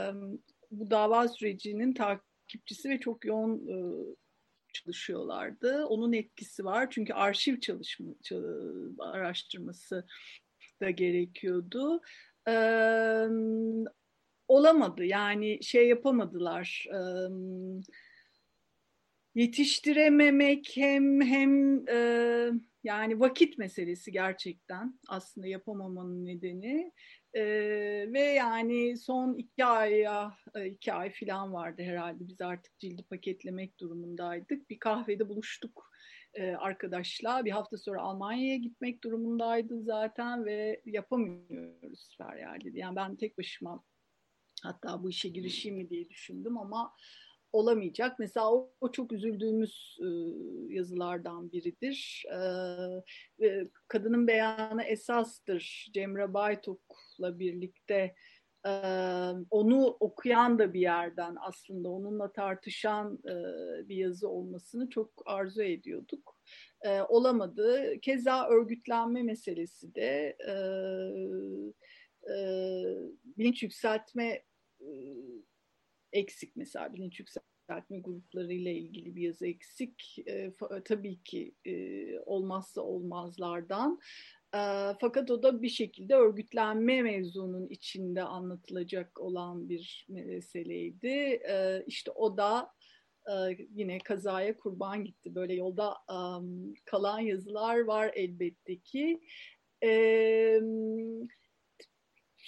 bu 0.72 0.92
dava 0.92 1.28
sürecinin 1.28 1.94
takipçisi 1.94 2.90
ve 2.90 3.00
çok 3.00 3.26
yoğun 3.26 3.68
e, 3.68 3.78
çalışıyorlardı. 4.84 5.86
Onun 5.86 6.14
etkisi 6.14 6.66
var 6.66 6.88
çünkü 6.90 7.14
arşiv 7.14 7.60
çalışma 7.60 8.14
araştırması 9.00 10.08
da 10.82 10.90
gerekiyordu. 10.90 12.02
Ee, 12.48 13.28
olamadı 14.48 15.06
yani 15.06 15.64
şey 15.64 15.88
yapamadılar. 15.88 16.86
Ee, 16.94 17.00
yetiştirememek 19.36 20.72
hem 20.76 21.22
hem 21.22 21.84
e, 21.90 22.52
yani 22.84 23.20
vakit 23.20 23.58
meselesi 23.58 24.12
gerçekten 24.12 25.00
aslında 25.08 25.48
yapamamanın 25.48 26.26
nedeni 26.26 26.92
ee, 27.38 28.14
ve 28.14 28.22
yani 28.22 28.98
son 28.98 29.34
iki 29.34 29.66
aya, 29.66 30.38
e, 30.56 30.66
iki 30.66 30.94
ay 30.94 31.14
falan 31.14 31.54
vardı 31.54 31.82
herhalde. 31.84 32.28
Biz 32.28 32.42
artık 32.42 32.80
cildi 32.80 33.04
paketlemek 33.04 33.80
durumundaydık. 33.80 34.70
Bir 34.70 34.80
kahvede 34.80 35.30
buluştuk 35.30 35.92
e, 36.34 36.52
arkadaşla. 36.52 37.46
Bir 37.46 37.52
hafta 37.52 37.78
sonra 37.78 38.02
Almanya'ya 38.02 38.56
gitmek 38.56 39.04
durumundaydı 39.04 39.84
zaten 39.84 40.46
ve 40.46 40.82
yapamıyoruz 40.86 42.16
Feryal 42.18 42.62
dedi. 42.62 42.80
Yani 42.80 42.96
ben 42.96 43.16
tek 43.16 43.38
başıma 43.38 43.84
hatta 44.64 45.04
bu 45.04 45.10
işe 45.10 45.30
girişeyim 45.30 45.78
mi 45.78 45.90
diye 45.90 46.10
düşündüm 46.10 46.58
ama 46.58 46.94
olamayacak. 47.58 48.20
Mesela 48.20 48.54
o, 48.54 48.72
o 48.82 48.92
çok 48.92 49.12
üzüldüğümüz 49.12 49.98
e, 50.02 50.08
yazılardan 50.74 51.52
biridir. 51.52 52.26
E, 53.42 53.68
kadının 53.88 54.28
beyanı 54.28 54.84
esastır. 54.84 55.88
Cemre 55.94 56.34
Baytuk'la 56.34 57.40
birlikte 57.40 58.16
e, 58.66 58.72
onu 59.50 59.98
okuyan 60.00 60.60
da 60.60 60.74
bir 60.74 60.80
yerden 60.80 61.36
aslında 61.40 61.90
onunla 61.90 62.32
tartışan 62.32 63.20
e, 63.26 63.34
bir 63.90 63.96
yazı 63.96 64.30
olmasını 64.30 64.90
çok 64.90 65.10
arzu 65.26 65.64
ediyorduk. 65.64 66.42
E, 66.82 67.02
olamadı. 67.02 68.00
Keza 68.02 68.48
örgütlenme 68.48 69.24
meselesi 69.24 69.96
de 69.96 70.38
e, 70.48 70.54
e, 72.32 72.38
bilinç 73.38 73.64
yükseltme 73.64 74.44
eksik 76.14 76.56
mesela 76.56 76.94
bilinç 76.94 77.20
yükseltme 77.20 78.00
grupları 78.00 78.54
ile 78.54 78.74
ilgili 78.74 79.16
bir 79.16 79.22
yazı 79.22 79.48
eksik. 79.48 80.20
E, 80.28 80.54
tabii 80.86 81.24
ki 81.24 81.56
e, 81.66 81.74
olmazsa 82.20 82.82
olmazlardan. 82.82 84.00
E, 84.54 84.62
fakat 85.02 85.32
o 85.32 85.44
da 85.44 85.62
bir 85.62 85.70
şekilde 85.70 86.16
örgütlenme 86.16 87.02
mevzunun 87.02 87.68
içinde 87.68 88.24
anlatılacak 88.24 89.20
olan 89.20 89.70
bir 89.70 90.06
meseleydi. 90.10 91.42
E, 91.50 91.84
işte 91.88 92.12
o 92.12 92.38
da 92.38 92.72
e, 93.28 93.58
yine 93.76 94.00
kazaya 94.00 94.58
kurban 94.58 95.04
gitti. 95.06 95.36
Böyle 95.36 95.54
yolda 95.54 95.96
um, 96.10 96.74
kalan 96.86 97.20
yazılar 97.20 97.80
var 97.80 98.12
elbette 98.16 98.78
ki. 98.78 99.20
E, 99.84 99.90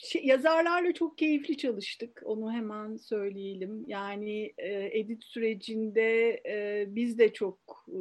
şey, 0.07 0.25
yazarlarla 0.25 0.93
çok 0.93 1.17
keyifli 1.17 1.57
çalıştık. 1.57 2.21
Onu 2.25 2.51
hemen 2.51 2.97
söyleyelim. 2.97 3.83
Yani 3.87 4.53
e, 4.57 4.99
edit 4.99 5.23
sürecinde 5.23 6.41
e, 6.45 6.85
biz 6.87 7.17
de 7.17 7.33
çok 7.33 7.59
e, 7.87 7.99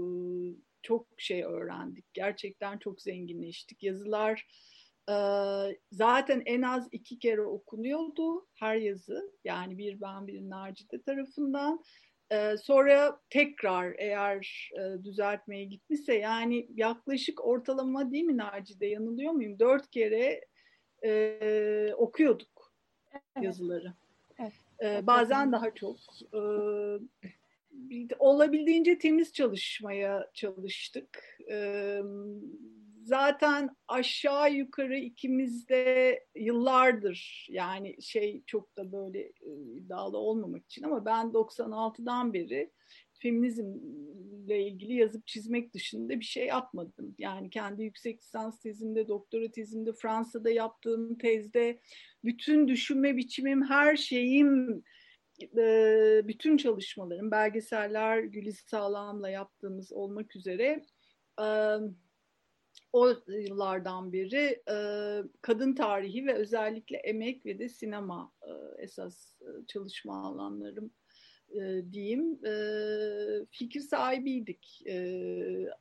çok 0.82 1.06
şey 1.18 1.44
öğrendik. 1.44 2.14
Gerçekten 2.14 2.78
çok 2.78 3.02
zenginleştik. 3.02 3.82
Yazılar 3.82 4.46
e, 5.10 5.16
zaten 5.92 6.42
en 6.46 6.62
az 6.62 6.88
iki 6.92 7.18
kere 7.18 7.42
okunuyordu 7.42 8.46
her 8.54 8.76
yazı. 8.76 9.32
Yani 9.44 9.78
bir 9.78 10.00
ben 10.00 10.26
bir 10.26 10.40
Nacide 10.40 11.02
tarafından. 11.02 11.82
Ee, 12.32 12.56
sonra 12.56 13.20
tekrar 13.30 13.94
eğer 13.98 14.70
e, 14.78 15.04
düzeltmeye 15.04 15.64
gitmişse 15.64 16.14
yani 16.14 16.68
yaklaşık 16.74 17.44
ortalama 17.46 18.12
değil 18.12 18.24
mi 18.24 18.36
Nacide 18.36 18.86
yanılıyor 18.86 19.32
muyum? 19.32 19.58
Dört 19.58 19.90
kere 19.90 20.40
e, 21.04 21.94
okuyorduk 21.96 22.72
evet. 23.12 23.44
yazıları. 23.44 23.92
Evet. 24.38 24.52
E, 24.82 25.06
bazen 25.06 25.52
daha 25.52 25.74
çok. 25.74 25.96
E, 26.34 26.40
olabildiğince 28.18 28.98
temiz 28.98 29.32
çalışmaya 29.32 30.30
çalıştık. 30.34 31.38
E, 31.50 32.00
zaten 33.08 33.76
aşağı 33.88 34.52
yukarı 34.52 34.98
ikimiz 34.98 35.68
de 35.68 36.24
yıllardır 36.34 37.46
yani 37.50 38.02
şey 38.02 38.42
çok 38.46 38.76
da 38.76 38.92
böyle 38.92 39.32
iddialı 39.76 40.18
olmamak 40.18 40.64
için 40.64 40.82
ama 40.82 41.04
ben 41.04 41.26
96'dan 41.26 42.32
beri 42.32 42.70
feminizmle 44.48 44.66
ilgili 44.66 44.94
yazıp 44.94 45.26
çizmek 45.26 45.74
dışında 45.74 46.20
bir 46.20 46.24
şey 46.24 46.46
yapmadım. 46.46 47.14
Yani 47.18 47.50
kendi 47.50 47.82
yüksek 47.82 48.20
lisans 48.22 48.60
tezimde, 48.60 49.08
doktora 49.08 49.50
tezimde, 49.50 49.92
Fransa'da 49.92 50.50
yaptığım 50.50 51.18
tezde 51.18 51.80
bütün 52.24 52.68
düşünme 52.68 53.16
biçimim, 53.16 53.62
her 53.68 53.96
şeyim, 53.96 54.82
e, 55.56 56.22
bütün 56.24 56.56
çalışmalarım, 56.56 57.30
belgeseller 57.30 58.18
Güliz 58.20 58.58
Sağlam'la 58.58 59.28
yaptığımız 59.28 59.92
olmak 59.92 60.36
üzere 60.36 60.84
e, 61.40 61.46
o 62.92 63.08
yıllardan 63.28 64.12
beri 64.12 64.62
e, 64.70 64.76
kadın 65.42 65.74
tarihi 65.74 66.26
ve 66.26 66.34
özellikle 66.34 66.96
emek 66.96 67.46
ve 67.46 67.58
de 67.58 67.68
sinema 67.68 68.32
esas 68.78 69.34
çalışma 69.66 70.26
alanlarım 70.26 70.90
e, 71.54 71.92
diyeyim 71.92 72.46
e, 72.46 72.52
fikir 73.50 73.80
sahibiydik. 73.80 74.86
E, 74.86 74.96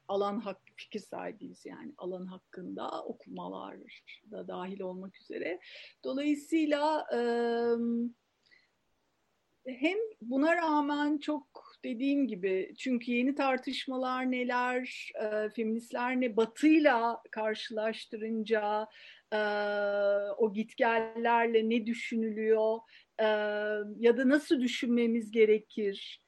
alan 0.08 0.39
hak 0.39 0.62
fikir 0.75 0.99
sahibiyiz 0.99 1.65
yani 1.65 1.93
alan 1.97 2.25
hakkında 2.25 3.03
okumalar 3.03 3.77
da 4.32 4.47
dahil 4.47 4.80
olmak 4.80 5.17
üzere. 5.17 5.60
Dolayısıyla 6.03 7.06
e, 7.13 7.19
hem 9.67 9.97
buna 10.21 10.56
rağmen 10.56 11.17
çok 11.17 11.67
dediğim 11.84 12.27
gibi 12.27 12.73
çünkü 12.77 13.12
yeni 13.12 13.36
tartışmalar 13.36 14.32
neler, 14.32 15.12
e, 15.21 15.49
feministler 15.49 16.21
ne, 16.21 16.38
batıyla 16.38 17.21
karşılaştırınca 17.32 18.88
e, 19.34 19.39
o 20.38 20.53
gitgellerle 20.53 21.69
ne 21.69 21.86
düşünülüyor, 21.86 22.80
e, 23.19 23.25
ya 23.99 24.17
da 24.17 24.30
nasıl 24.30 24.62
düşünmemiz 24.62 25.32
gerekir? 25.32 26.21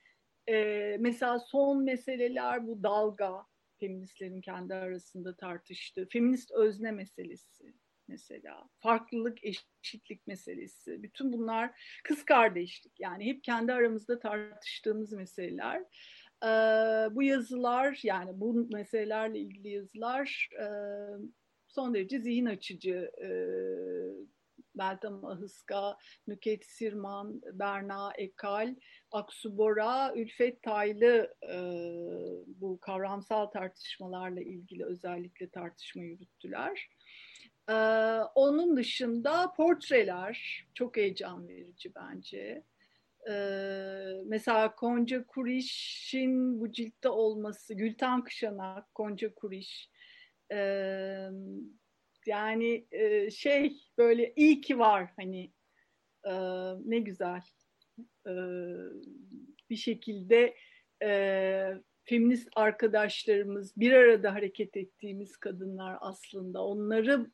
E, 0.49 0.97
mesela 0.99 1.39
son 1.39 1.83
meseleler 1.83 2.67
bu 2.67 2.83
dalga, 2.83 3.45
feministlerin 3.79 4.41
kendi 4.41 4.73
arasında 4.73 5.35
tartıştığı, 5.35 6.07
feminist 6.09 6.51
özne 6.51 6.91
meselesi 6.91 7.73
mesela, 8.09 8.69
farklılık, 8.79 9.37
eşitlik 9.43 10.27
meselesi, 10.27 11.03
bütün 11.03 11.33
bunlar 11.33 11.71
kız 12.03 12.25
kardeşlik. 12.25 12.99
Yani 12.99 13.25
hep 13.25 13.43
kendi 13.43 13.73
aramızda 13.73 14.19
tartıştığımız 14.19 15.13
meseleler. 15.13 15.83
Ee, 16.43 16.47
bu 17.15 17.23
yazılar 17.23 17.99
yani 18.03 18.39
bu 18.39 18.67
meselelerle 18.71 19.39
ilgili 19.39 19.69
yazılar 19.69 20.49
e, 20.61 20.65
son 21.67 21.93
derece 21.93 22.19
zihin 22.19 22.45
açıcı 22.45 23.11
e, 23.21 23.29
Meltem 24.75 25.25
Ahıska, 25.25 25.97
Nüket 26.27 26.65
Sirman, 26.65 27.41
Berna 27.53 28.11
Ekal, 28.17 28.75
Aksu 29.11 29.57
Bora, 29.57 30.13
Ülfet 30.15 30.63
Taylı 30.63 31.33
e, 31.51 31.57
bu 32.47 32.79
kavramsal 32.79 33.45
tartışmalarla 33.45 34.41
ilgili 34.41 34.85
özellikle 34.85 35.49
tartışma 35.49 36.03
yürüttüler. 36.03 36.89
E, 37.69 37.73
onun 38.35 38.77
dışında 38.77 39.53
portreler 39.57 40.65
çok 40.73 40.97
heyecan 40.97 41.47
verici 41.47 41.91
bence. 41.95 42.63
Ee, 43.27 44.21
mesela 44.25 44.75
Konca 44.75 45.25
Kuriş'in 45.25 46.61
bu 46.61 46.71
ciltte 46.71 47.09
olması, 47.09 47.73
Gülten 47.73 48.23
Kışanak, 48.23 48.95
Konca 48.95 49.33
Kuriş, 49.33 49.89
e, 50.51 50.57
yani 52.29 52.85
e, 52.91 53.31
şey 53.31 53.77
böyle 53.97 54.33
iyi 54.35 54.61
ki 54.61 54.79
var 54.79 55.09
hani 55.15 55.51
e, 56.25 56.33
ne 56.85 56.99
güzel 56.99 57.41
e, 58.27 58.33
bir 59.69 59.75
şekilde 59.75 60.55
e, 61.03 61.73
feminist 62.03 62.49
arkadaşlarımız 62.55 63.77
bir 63.77 63.91
arada 63.93 64.33
hareket 64.33 64.77
ettiğimiz 64.77 65.37
kadınlar 65.37 65.97
aslında 66.01 66.65
onları 66.65 67.31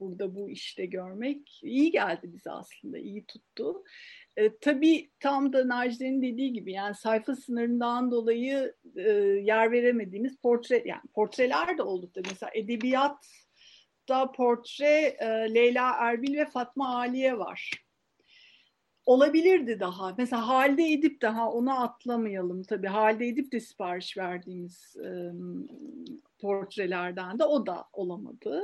burada 0.00 0.34
bu 0.34 0.50
işte 0.50 0.86
görmek 0.86 1.60
iyi 1.62 1.90
geldi 1.90 2.32
bize 2.32 2.50
aslında, 2.50 2.98
iyi 2.98 3.24
tuttu. 3.26 3.84
E, 4.36 4.58
tabii 4.58 5.10
tam 5.20 5.52
da 5.52 5.68
Nacide'nin 5.68 6.22
dediği 6.22 6.52
gibi 6.52 6.72
yani 6.72 6.94
sayfa 6.94 7.36
sınırından 7.36 8.10
dolayı 8.10 8.74
e, 8.96 9.10
yer 9.42 9.72
veremediğimiz 9.72 10.36
portre, 10.36 10.82
yani 10.86 11.02
portreler 11.14 11.78
de 11.78 11.82
oldu 11.82 12.10
da 12.14 12.20
mesela 12.30 12.52
edebiyatta 14.10 14.32
portre 14.32 15.16
e, 15.20 15.54
Leyla 15.54 15.92
Erbil 15.98 16.36
ve 16.36 16.46
Fatma 16.46 16.96
Aliye 16.96 17.38
var. 17.38 17.70
Olabilirdi 19.06 19.80
daha. 19.80 20.14
Mesela 20.18 20.48
Halde 20.48 20.92
Edip 20.92 21.22
daha 21.22 21.52
onu 21.52 21.80
atlamayalım 21.82 22.62
tabii. 22.62 22.86
Halde 22.86 23.28
Edip 23.28 23.52
de 23.52 23.60
sipariş 23.60 24.16
verdiğimiz 24.16 24.96
e, 24.96 25.10
portrelerden 26.40 27.38
de 27.38 27.44
o 27.44 27.66
da 27.66 27.84
olamadı. 27.92 28.62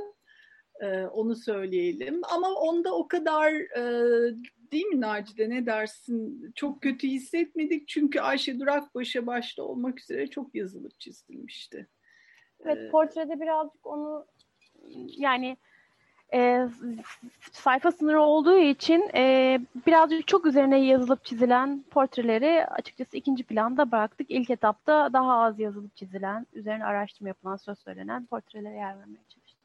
E, 0.81 1.03
onu 1.03 1.37
söyleyelim. 1.37 2.21
Ama 2.35 2.53
onda 2.53 2.95
o 2.95 3.09
kadar 3.09 3.53
e, 3.53 3.83
değil 4.73 4.87
mi 4.87 5.01
Nacide 5.01 5.51
ne 5.51 5.67
dersin? 5.67 6.53
Çok 6.55 6.83
kötü 6.83 7.09
hissetmedik 7.09 7.89
çünkü 7.89 8.21
Ayşe 8.21 8.61
Durakbaş'a 8.61 9.27
başta 9.27 9.63
olmak 9.63 10.01
üzere 10.01 10.27
çok 10.27 10.55
yazılıp 10.55 11.01
çizilmişti. 11.01 11.89
Evet 12.65 12.79
ee, 12.79 12.91
portrede 12.91 13.41
birazcık 13.41 13.87
onu 13.87 14.27
yani 15.17 15.57
e, 16.35 16.69
sayfa 17.53 17.93
sınırı 17.93 18.23
olduğu 18.23 18.59
için 18.59 19.11
e, 19.15 19.61
birazcık 19.87 20.29
çok 20.29 20.47
üzerine 20.47 20.85
yazılıp 20.85 21.25
çizilen 21.25 21.85
portreleri 21.91 22.67
açıkçası 22.67 23.17
ikinci 23.17 23.45
planda 23.45 23.91
bıraktık. 23.93 24.31
İlk 24.31 24.51
etapta 24.51 25.13
daha 25.13 25.43
az 25.43 25.61
yazılıp 25.61 25.97
çizilen, 25.97 26.47
üzerine 26.53 26.85
araştırma 26.85 27.29
yapılan, 27.29 27.57
söz 27.57 27.79
söylenen 27.79 28.27
portrelere 28.27 28.75
yer 28.75 28.99
vermeye 28.99 29.25
çalıştık. 29.29 29.57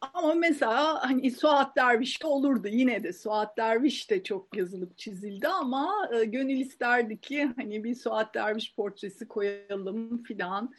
Ama 0.00 0.34
mesela 0.34 1.02
hani 1.10 1.30
Suat 1.30 1.76
Derviş 1.76 2.22
de 2.22 2.26
olurdu 2.26 2.68
yine 2.68 3.02
de 3.02 3.12
Suat 3.12 3.56
Derviş 3.56 4.10
de 4.10 4.22
çok 4.22 4.56
yazılıp 4.56 4.98
çizildi 4.98 5.48
ama 5.48 6.08
e, 6.14 6.24
gönül 6.24 6.60
isterdi 6.60 7.20
ki 7.20 7.50
hani 7.56 7.84
bir 7.84 7.94
Suat 7.94 8.34
Derviş 8.34 8.74
portresi 8.74 9.28
koyalım 9.28 10.22
filan. 10.22 10.74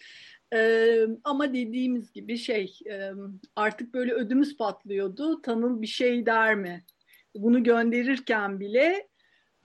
E, 0.53 0.97
ama 1.23 1.53
dediğimiz 1.53 2.11
gibi 2.11 2.37
şey 2.37 2.79
artık 3.55 3.93
böyle 3.93 4.13
ödümüz 4.13 4.57
patlıyordu. 4.57 5.41
Tanıl 5.41 5.81
bir 5.81 5.87
şey 5.87 6.25
der 6.25 6.55
mi? 6.55 6.85
Bunu 7.35 7.63
gönderirken 7.63 8.59
bile 8.59 9.07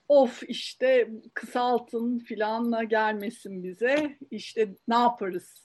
of 0.09 0.43
işte 0.49 1.11
kısaltın 1.35 2.19
filanla 2.19 2.85
gelmesin 2.85 3.63
bize. 3.63 4.19
İşte 4.31 4.75
ne 4.89 4.95
yaparız 4.95 5.65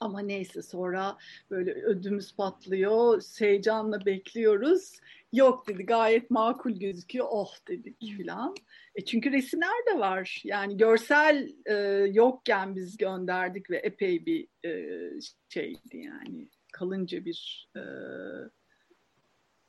ama 0.00 0.20
neyse 0.20 0.62
sonra 0.62 1.16
böyle 1.50 1.72
ödümüz 1.72 2.36
patlıyor, 2.36 3.22
heyecanla 3.38 4.06
bekliyoruz. 4.06 5.00
Yok 5.32 5.68
dedi 5.68 5.86
gayet 5.86 6.30
makul 6.30 6.70
gözüküyor, 6.70 7.26
oh 7.30 7.54
dedik 7.68 8.00
filan. 8.16 8.54
E 8.94 9.04
çünkü 9.04 9.32
resimler 9.32 9.86
de 9.94 9.98
var. 9.98 10.42
Yani 10.44 10.76
görsel 10.76 11.48
e, 11.66 11.74
yokken 12.12 12.76
biz 12.76 12.96
gönderdik 12.96 13.70
ve 13.70 13.76
epey 13.76 14.26
bir 14.26 14.48
e, 14.68 15.00
şeydi 15.48 15.96
yani 15.96 16.48
kalınca 16.72 17.24
bir 17.24 17.68
e, 17.76 17.82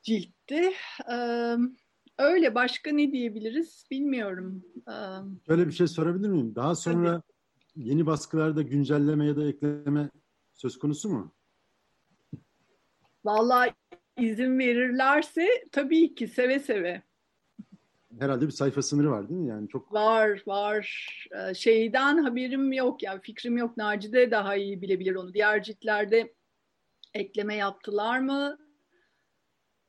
ciltti. 0.04 0.72
E, 1.12 1.16
öyle 2.18 2.56
başka 2.56 2.92
ne 2.92 3.12
diyebiliriz 3.12 3.86
bilmiyorum. 3.92 4.64
E, 4.88 4.96
Şöyle 5.48 5.68
bir 5.68 5.72
şey 5.72 5.88
sorabilir 5.88 6.30
miyim? 6.30 6.56
Daha 6.56 6.76
sonra 6.76 7.22
Tabii. 7.22 7.88
yeni 7.90 8.06
baskılarda 8.06 8.62
güncelleme 8.62 9.26
ya 9.26 9.36
da 9.36 9.48
ekleme 9.48 10.10
söz 10.54 10.80
konusu 10.80 11.10
mu? 11.10 11.34
Vallahi 13.26 13.74
izin 14.22 14.60
verirlerse 14.60 15.48
tabii 15.72 16.16
ki 16.16 16.28
seve 16.28 16.60
seve. 16.60 17.02
Herhalde 18.20 18.48
bir 18.48 18.52
sayfa 18.52 18.82
sınırı 18.82 19.12
var 19.12 19.30
değil 19.30 19.40
mi? 19.40 19.50
Yani 19.50 19.70
çok 19.70 19.94
var 19.94 20.44
var. 20.48 21.08
Ee, 21.32 21.54
şeyden 21.54 22.18
haberim 22.18 22.74
yok 22.74 23.04
yani 23.04 23.22
fikrim 23.22 23.58
yok. 23.58 23.78
Nacide 23.78 24.32
daha 24.32 24.56
iyi 24.56 24.82
bilebilir 24.82 25.16
onu. 25.16 25.34
Diğer 25.34 25.64
ciltlerde 25.64 26.34
ekleme 27.14 27.56
yaptılar 27.56 28.20
mı? 28.20 28.58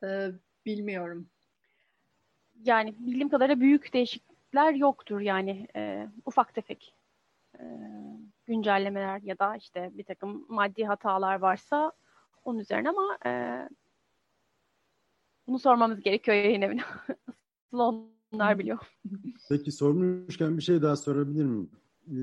Ee, 0.03 0.27
bilmiyorum. 0.65 1.29
Yani 2.65 2.95
bildiğim 2.99 3.29
kadarıyla 3.29 3.61
büyük 3.61 3.93
değişiklikler 3.93 4.73
yoktur 4.73 5.19
yani 5.19 5.67
e, 5.75 6.07
ufak 6.25 6.53
tefek 6.53 6.95
e, 7.59 7.63
güncellemeler 8.45 9.21
ya 9.21 9.39
da 9.39 9.55
işte 9.55 9.91
bir 9.93 10.03
takım 10.03 10.45
maddi 10.49 10.85
hatalar 10.85 11.39
varsa 11.39 11.91
onun 12.45 12.59
üzerine 12.59 12.89
ama 12.89 13.17
e, 13.25 13.31
bunu 15.47 15.59
sormamız 15.59 16.01
gerekiyor 16.01 16.37
yayın 16.37 16.61
evine. 16.61 16.81
Asıl 17.73 18.03
onlar 18.33 18.59
biliyor. 18.59 18.79
Peki 19.49 19.71
sormuşken 19.71 20.57
bir 20.57 20.61
şey 20.61 20.81
daha 20.81 20.95
sorabilir 20.95 21.45
miyim? 21.45 21.69
Ee, 22.07 22.13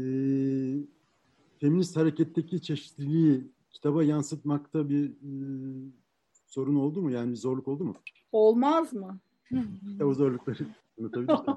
feminist 1.60 1.96
hareketteki 1.96 2.62
çeşitliliği 2.62 3.50
kitaba 3.70 4.04
yansıtmakta 4.04 4.88
bir 4.88 5.10
e, 5.10 5.32
sorun 6.46 6.76
oldu 6.76 7.02
mu? 7.02 7.10
Yani 7.10 7.30
bir 7.30 7.36
zorluk 7.36 7.68
oldu 7.68 7.84
mu? 7.84 7.94
Olmaz 8.32 8.92
mı? 8.92 9.18
o 10.04 10.14
zorlukları 10.14 10.66
anlatabilirsin. 10.98 11.54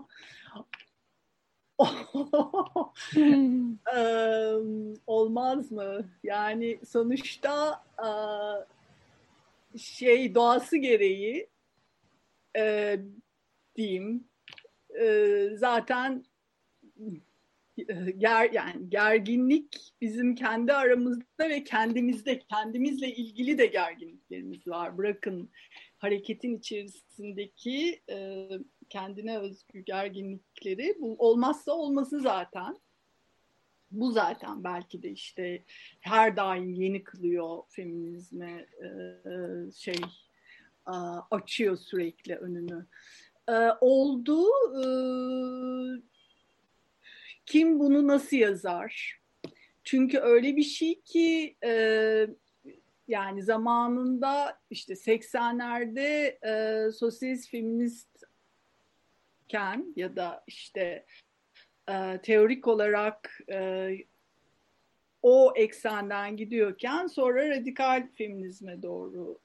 olmaz 5.08 5.72
mı? 5.72 6.06
Yani 6.24 6.80
sonuçta 6.86 7.84
şey 9.78 10.36
doğası 10.36 10.78
gereği 10.78 11.53
e, 12.58 13.00
diyeyim 13.76 14.28
e, 15.02 15.48
zaten 15.56 16.26
ger 18.18 18.52
yani 18.52 18.90
gerginlik 18.90 19.94
bizim 20.02 20.36
kendi 20.36 20.74
aramızda 20.74 21.50
ve 21.50 21.64
kendimizde 21.64 22.40
kendimizle 22.40 23.14
ilgili 23.16 23.58
de 23.58 23.66
gerginliklerimiz 23.66 24.68
var. 24.68 24.98
Bırakın 24.98 25.50
hareketin 25.98 26.58
içerisindeki 26.58 28.02
e, 28.10 28.50
kendine 28.90 29.38
özgü 29.38 29.80
gerginlikleri 29.80 30.96
bu 31.00 31.16
olmazsa 31.20 31.72
olması 31.72 32.20
zaten. 32.20 32.78
Bu 33.92 34.12
zaten 34.12 34.64
belki 34.64 35.04
de 35.04 35.12
işte 35.12 35.64
her 36.02 36.38
daim 36.38 36.74
yeni 36.74 37.04
kılıyor 37.04 37.64
feminizme 37.70 38.68
e, 38.84 38.92
şey 39.72 39.96
açıyor 41.32 41.78
sürekli 41.78 42.36
önünü. 42.36 42.86
E, 43.50 43.54
oldu 43.82 44.46
e, 44.80 44.86
kim 47.46 47.80
bunu 47.80 48.08
nasıl 48.08 48.38
yazar? 48.38 49.22
Çünkü 49.84 50.20
öyle 50.20 50.56
bir 50.56 50.64
şey 50.64 51.02
ki 51.02 51.58
yani 53.08 53.44
zamanında 53.44 54.60
işte 54.70 54.94
80'lerde 54.94 56.38
e, 56.48 56.92
sosyalist 56.92 57.50
feminist 57.50 58.24
iken 59.46 59.94
ya 59.96 60.16
da 60.16 60.44
işte 60.48 61.06
e, 61.90 62.20
teorik 62.24 62.68
olarak 62.68 63.40
e, 63.52 63.90
o 65.22 65.54
eksenden 65.56 66.38
gidiyorken 66.38 67.08
sonra 67.08 67.50
radikal 67.50 68.08
feminizme 68.16 68.82
doğru 68.82 69.40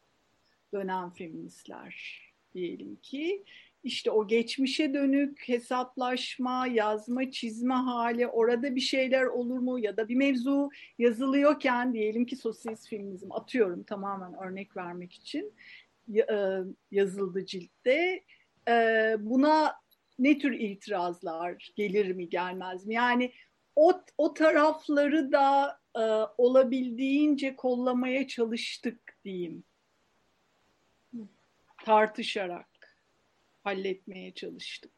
dönen 0.73 1.11
feministler 1.11 2.21
diyelim 2.55 2.97
ki 2.97 3.45
işte 3.85 4.11
o 4.11 4.27
geçmişe 4.27 4.95
dönük 4.95 5.49
hesaplaşma, 5.49 6.67
yazma, 6.67 7.31
çizme 7.31 7.75
hali, 7.75 8.27
orada 8.27 8.77
bir 8.77 8.81
şeyler 8.81 9.25
olur 9.25 9.59
mu 9.59 9.79
ya 9.79 9.97
da 9.97 10.09
bir 10.09 10.15
mevzu 10.15 10.71
yazılıyorken 10.99 11.95
diyelim 11.95 12.27
ki 12.27 12.37
sosyalist 12.37 12.89
feminizm 12.89 13.33
atıyorum 13.33 13.83
tamamen 13.83 14.35
örnek 14.43 14.77
vermek 14.77 15.13
için 15.13 15.55
e, 16.17 16.59
yazıldı 16.91 17.47
ciltte. 17.47 18.25
E, 18.69 18.73
buna 19.19 19.75
ne 20.19 20.39
tür 20.39 20.53
itirazlar 20.53 21.73
gelir 21.77 22.13
mi 22.13 22.29
gelmez 22.29 22.87
mi? 22.87 22.95
Yani 22.95 23.33
o, 23.77 24.01
o 24.19 24.35
tarafları 24.35 25.33
da 25.33 25.79
e, 25.97 26.01
olabildiğince 26.39 27.57
kollamaya 27.57 28.29
çalıştık 28.29 29.17
diyeyim. 29.25 29.65
Tartışarak 31.89 32.69
halletmeye 33.65 34.35
çalıştık. 34.35 34.93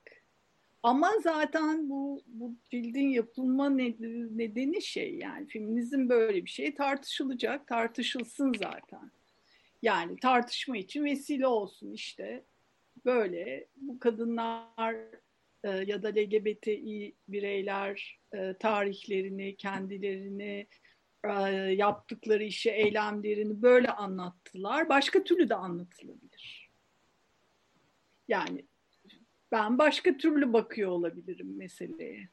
Ama 0.83 1.11
zaten 1.23 1.91
bu, 1.91 2.23
bu 2.27 2.55
cildin 2.71 3.09
yapılma 3.09 3.71
nedeni 3.71 4.83
şey 4.83 5.15
yani 5.15 5.47
feminizm 5.47 6.09
böyle 6.09 6.45
bir 6.45 6.51
şey 6.51 6.75
tartışılacak, 6.75 7.67
tartışılsın 7.67 8.53
zaten. 8.59 9.11
Yani 9.83 10.17
tartışma 10.17 10.77
için 10.77 11.05
vesile 11.05 11.47
olsun 11.47 11.93
işte 11.93 12.45
böyle 13.05 13.67
bu 13.77 13.99
kadınlar 13.99 14.95
e, 15.65 15.71
ya 15.71 16.03
da 16.03 16.09
LGBTİ 16.09 17.15
bireyler 17.29 18.21
e, 18.35 18.55
tarihlerini, 18.61 19.57
kendilerini 19.57 20.67
yaptıkları 21.77 22.45
işi, 22.45 22.71
eylemlerini 22.71 23.63
böyle 23.63 23.91
anlattılar. 23.91 24.89
Başka 24.89 25.25
türlü 25.25 25.49
de 25.49 25.55
anlatılabilir. 25.55 26.30
Yani 28.31 28.67
ben 29.53 29.79
başka 29.79 30.17
türlü 30.17 30.53
bakıyor 30.53 30.91
olabilirim 30.91 31.57
meseleye. 31.57 32.29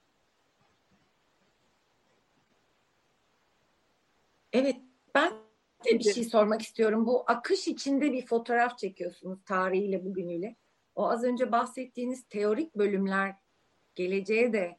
Evet, 4.53 4.75
ben 5.15 5.31
de 5.85 5.99
bir 5.99 6.13
şey 6.13 6.23
sormak 6.23 6.61
istiyorum. 6.61 7.05
Bu 7.05 7.23
akış 7.27 7.67
içinde 7.67 8.11
bir 8.11 8.25
fotoğraf 8.25 8.77
çekiyorsunuz 8.77 9.39
tarihiyle 9.45 10.05
bugünüyle. 10.05 10.55
O 10.95 11.09
az 11.09 11.23
önce 11.23 11.51
bahsettiğiniz 11.51 12.23
teorik 12.23 12.75
bölümler 12.75 13.35
geleceğe 13.95 14.53
de 14.53 14.77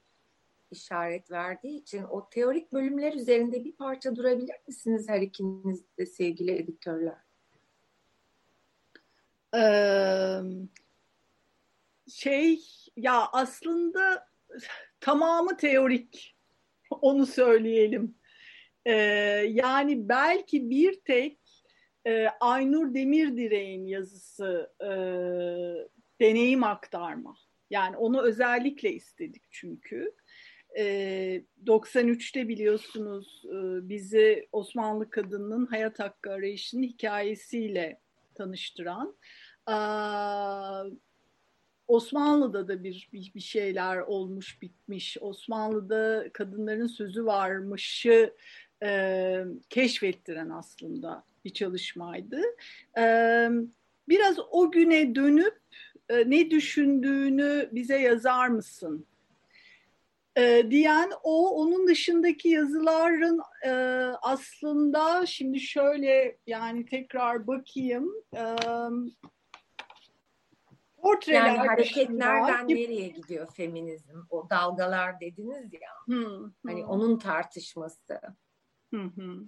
işaret 0.70 1.30
verdiği 1.30 1.80
için 1.80 2.02
o 2.02 2.28
teorik 2.30 2.72
bölümler 2.72 3.12
üzerinde 3.12 3.64
bir 3.64 3.72
parça 3.72 4.16
durabilir 4.16 4.56
misiniz 4.66 5.08
her 5.08 5.20
ikiniz 5.20 5.84
de 5.98 6.06
sevgili 6.06 6.52
editörler? 6.52 7.18
Ee, 9.54 10.40
şey 12.08 12.60
ya 12.96 13.28
aslında 13.32 14.26
tamamı 15.00 15.56
teorik 15.56 16.36
onu 16.90 17.26
söyleyelim. 17.26 18.14
Ee, 18.86 18.92
yani 19.48 20.08
belki 20.08 20.70
bir 20.70 21.00
tek 21.00 21.38
e, 22.06 22.28
Aynur 22.40 22.94
Demirdire'in 22.94 23.86
yazısı 23.86 24.72
e, 24.80 24.88
deneyim 26.20 26.64
aktarma. 26.64 27.36
Yani 27.70 27.96
onu 27.96 28.22
özellikle 28.22 28.92
istedik 28.92 29.42
çünkü. 29.50 30.14
E, 30.78 30.84
93'te 31.66 32.48
biliyorsunuz 32.48 33.44
e, 33.46 33.88
bizi 33.88 34.48
Osmanlı 34.52 35.10
kadının 35.10 35.66
hayat 35.66 35.98
hakkı 35.98 36.32
arayışının 36.32 36.82
hikayesiyle 36.82 38.00
tanıştıran 38.34 39.16
e, 39.68 39.76
Osmanlı'da 41.88 42.68
da 42.68 42.84
bir, 42.84 43.08
bir 43.12 43.40
şeyler 43.40 43.98
olmuş 43.98 44.62
bitmiş. 44.62 45.16
Osmanlı'da 45.20 46.24
kadınların 46.32 46.86
sözü 46.86 47.26
varmışı 47.26 48.34
e, 48.82 49.44
keşfettiren 49.70 50.50
aslında 50.50 51.24
bir 51.44 51.50
çalışmaydı. 51.50 52.42
E, 52.98 53.02
biraz 54.08 54.36
o 54.50 54.70
güne 54.70 55.14
dönüp 55.14 55.58
e, 56.08 56.30
ne 56.30 56.50
düşündüğünü 56.50 57.68
bize 57.72 58.00
yazar 58.00 58.48
mısın 58.48 59.06
e, 60.38 60.70
diyen 60.70 61.10
o 61.22 61.50
onun 61.50 61.88
dışındaki 61.88 62.48
yazıların 62.48 63.40
e, 63.64 63.70
aslında 64.22 65.26
şimdi 65.26 65.60
şöyle 65.60 66.36
yani 66.46 66.86
tekrar 66.86 67.46
bakayım 67.46 68.12
e, 68.36 68.44
portreler 71.08 71.46
yani 71.46 71.68
hareket 71.68 72.10
nereden 72.10 72.68
nereye 72.68 73.08
gidiyor 73.08 73.48
feminizm 73.54 74.18
o 74.30 74.50
dalgalar 74.50 75.20
dediniz 75.20 75.72
ya 75.72 76.16
hı, 76.16 76.26
hı. 76.26 76.52
hani 76.66 76.84
onun 76.84 77.18
tartışması 77.18 78.20
hı 78.94 79.02
hı. 79.02 79.44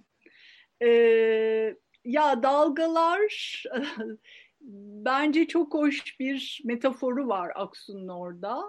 Ee, 0.85 1.75
ya 2.05 2.43
dalgalar 2.43 3.63
bence 5.05 5.47
çok 5.47 5.73
hoş 5.73 6.19
bir 6.19 6.61
metaforu 6.65 7.27
var 7.27 7.51
Aksu'nun 7.55 8.07
orada 8.07 8.63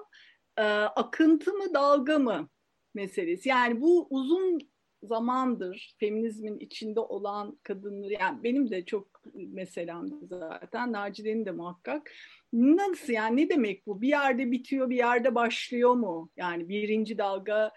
e, 0.58 0.62
akıntı 0.72 1.52
mı 1.52 1.74
dalga 1.74 2.18
mı 2.18 2.48
meselesi. 2.94 3.48
Yani 3.48 3.80
bu 3.80 4.06
uzun 4.10 4.58
zamandır 5.02 5.94
feminizmin 6.00 6.58
içinde 6.58 7.00
olan 7.00 7.58
kadınları 7.62 8.12
yani 8.12 8.42
benim 8.42 8.70
de 8.70 8.84
çok 8.84 9.22
meselemdi 9.34 10.26
zaten 10.26 10.92
Nacide'nin 10.92 11.46
de 11.46 11.50
muhakkak. 11.50 12.10
Nasıl 12.52 13.12
yani 13.12 13.36
ne 13.36 13.48
demek 13.48 13.86
bu? 13.86 14.00
Bir 14.00 14.08
yerde 14.08 14.50
bitiyor 14.50 14.90
bir 14.90 14.96
yerde 14.96 15.34
başlıyor 15.34 15.94
mu? 15.94 16.30
Yani 16.36 16.68
birinci 16.68 17.18
dalga 17.18 17.72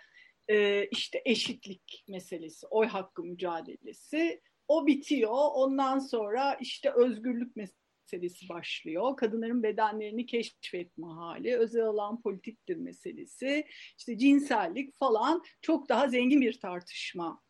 e, 0.48 0.86
işte 0.86 1.22
eşitlik 1.26 2.06
meselesi 2.10 2.68
oy 2.68 2.88
hakkı 2.88 3.24
mücadelesi. 3.24 4.42
O 4.68 4.88
bitiyor 4.88 5.38
ondan 5.54 6.00
sonra 6.00 6.58
işte 6.62 6.92
özgürlük 6.92 7.56
meselesi 7.56 7.85
meselesi 8.06 8.50
başlıyor. 8.50 9.16
Kadınların 9.18 9.64
bedenlerini 9.64 10.26
keşfetme 10.26 11.08
hali, 11.08 11.58
özel 11.58 11.84
alan 11.84 12.22
politiktir 12.22 12.76
meselesi, 12.76 13.66
işte 13.98 14.18
cinsellik 14.18 15.00
falan 15.00 15.44
çok 15.62 15.90
daha 15.90 16.08
zengin 16.08 16.42
bir 16.42 16.60
tartışma 16.60 17.42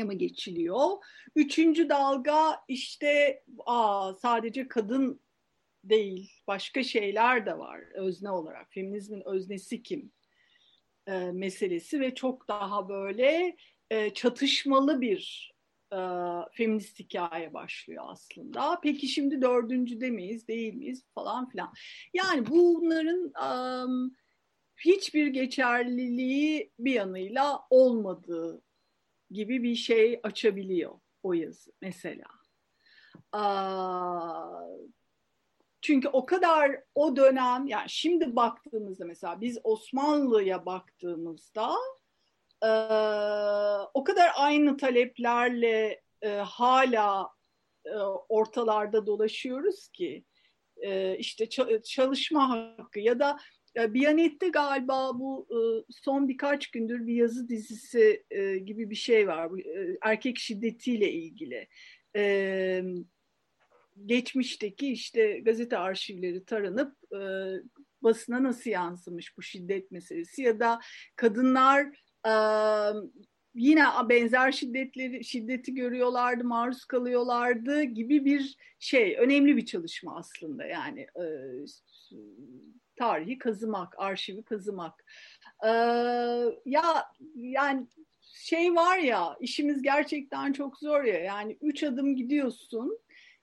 ama 0.00 0.12
geçiliyor. 0.12 0.90
Üçüncü 1.36 1.88
dalga 1.88 2.60
işte 2.68 3.42
aa, 3.66 4.14
sadece 4.14 4.68
kadın 4.68 5.20
değil, 5.84 6.30
başka 6.46 6.82
şeyler 6.82 7.46
de 7.46 7.58
var 7.58 7.80
özne 7.94 8.30
olarak. 8.30 8.72
Feminizmin 8.72 9.22
öznesi 9.26 9.82
kim 9.82 10.12
e, 11.06 11.18
meselesi 11.18 12.00
ve 12.00 12.14
çok 12.14 12.48
daha 12.48 12.88
böyle 12.88 13.56
e, 13.90 14.10
çatışmalı 14.14 15.00
bir 15.00 15.55
e, 15.92 15.98
feminist 16.52 16.98
hikaye 16.98 17.54
başlıyor 17.54 18.04
aslında. 18.06 18.80
Peki 18.82 19.08
şimdi 19.08 19.42
dördüncüde 19.42 20.10
miyiz, 20.10 20.48
değil 20.48 20.74
miyiz 20.74 21.04
falan 21.14 21.48
filan. 21.48 21.72
Yani 22.14 22.46
bunların 22.46 23.32
um, 23.84 24.16
hiçbir 24.76 25.26
geçerliliği 25.26 26.72
bir 26.78 26.92
yanıyla 26.92 27.60
olmadığı 27.70 28.62
gibi 29.30 29.62
bir 29.62 29.74
şey 29.74 30.20
açabiliyor 30.22 31.00
o 31.22 31.32
yazı 31.32 31.72
mesela. 31.80 32.26
Uh, 33.34 34.86
çünkü 35.82 36.08
o 36.08 36.26
kadar 36.26 36.82
o 36.94 37.16
dönem 37.16 37.66
yani 37.66 37.90
şimdi 37.90 38.36
baktığımızda 38.36 39.04
mesela 39.04 39.40
biz 39.40 39.58
Osmanlı'ya 39.64 40.66
baktığımızda 40.66 41.70
e, 42.62 42.70
o 43.94 44.04
kadar 44.04 44.30
aynı 44.36 44.76
taleplerle 44.76 46.00
e, 46.22 46.28
hala 46.28 47.28
e, 47.84 47.94
ortalarda 48.28 49.06
dolaşıyoruz 49.06 49.88
ki 49.88 50.24
e, 50.76 51.18
işte 51.18 51.48
çalışma 51.84 52.50
hakkı 52.50 53.00
ya 53.00 53.18
da 53.18 53.38
e, 53.76 53.94
Biyanet'te 53.94 54.48
galiba 54.48 55.18
bu 55.18 55.46
e, 55.50 55.58
son 55.90 56.28
birkaç 56.28 56.70
gündür 56.70 57.06
bir 57.06 57.14
yazı 57.14 57.48
dizisi 57.48 58.24
e, 58.30 58.58
gibi 58.58 58.90
bir 58.90 58.94
şey 58.94 59.28
var. 59.28 59.50
Bu, 59.50 59.58
e, 59.58 59.98
erkek 60.02 60.38
şiddetiyle 60.38 61.12
ilgili. 61.12 61.68
E, 62.16 62.82
geçmişteki 64.04 64.92
işte 64.92 65.38
gazete 65.38 65.78
arşivleri 65.78 66.44
taranıp 66.44 66.96
e, 67.12 67.20
basına 68.02 68.42
nasıl 68.42 68.70
yansımış 68.70 69.36
bu 69.38 69.42
şiddet 69.42 69.90
meselesi 69.90 70.42
ya 70.42 70.60
da 70.60 70.80
kadınlar 71.16 72.05
yine 73.54 73.84
benzer 74.08 74.52
şiddetleri 74.52 75.24
şiddeti 75.24 75.74
görüyorlardı, 75.74 76.44
maruz 76.44 76.84
kalıyorlardı 76.84 77.82
gibi 77.82 78.24
bir 78.24 78.56
şey. 78.78 79.16
Önemli 79.18 79.56
bir 79.56 79.66
çalışma 79.66 80.16
aslında 80.16 80.64
yani 80.64 81.00
e, 81.00 81.24
tarihi 82.96 83.38
kazımak, 83.38 83.94
arşivi 83.98 84.42
kazımak. 84.42 85.04
E, 85.64 85.68
ya 86.66 87.06
yani 87.34 87.86
şey 88.22 88.74
var 88.74 88.98
ya 88.98 89.36
işimiz 89.40 89.82
gerçekten 89.82 90.52
çok 90.52 90.78
zor 90.78 91.04
ya 91.04 91.18
yani 91.18 91.58
üç 91.60 91.82
adım 91.82 92.16
gidiyorsun 92.16 92.98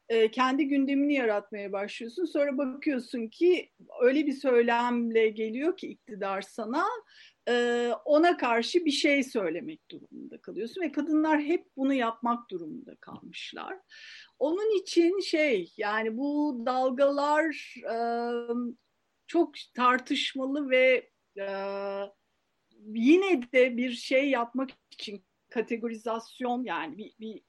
e, 0.09 0.31
kendi 0.31 0.67
gündemini 0.67 1.13
yaratmaya 1.13 1.71
başlıyorsun. 1.71 2.25
Sonra 2.25 2.57
bakıyorsun 2.57 3.27
ki 3.27 3.69
öyle 4.01 4.25
bir 4.25 4.33
söylemle 4.33 5.29
geliyor 5.29 5.77
ki 5.77 5.87
iktidar 5.87 6.41
sana 6.41 6.85
ona 8.05 8.37
karşı 8.37 8.85
bir 8.85 8.91
şey 8.91 9.23
söylemek 9.23 9.91
durumunda 9.91 10.41
kalıyorsun 10.41 10.81
ve 10.81 10.91
kadınlar 10.91 11.41
hep 11.41 11.67
bunu 11.77 11.93
yapmak 11.93 12.49
durumunda 12.49 12.95
kalmışlar. 12.95 13.79
Onun 14.39 14.81
için 14.81 15.19
şey 15.19 15.73
yani 15.77 16.17
bu 16.17 16.61
dalgalar 16.65 17.75
çok 19.27 19.53
tartışmalı 19.75 20.69
ve 20.69 21.09
yine 22.85 23.51
de 23.53 23.77
bir 23.77 23.91
şey 23.91 24.29
yapmak 24.29 24.69
için 24.91 25.25
kategorizasyon 25.49 26.63
yani 26.63 26.97
bir, 26.97 27.13
bir, 27.19 27.43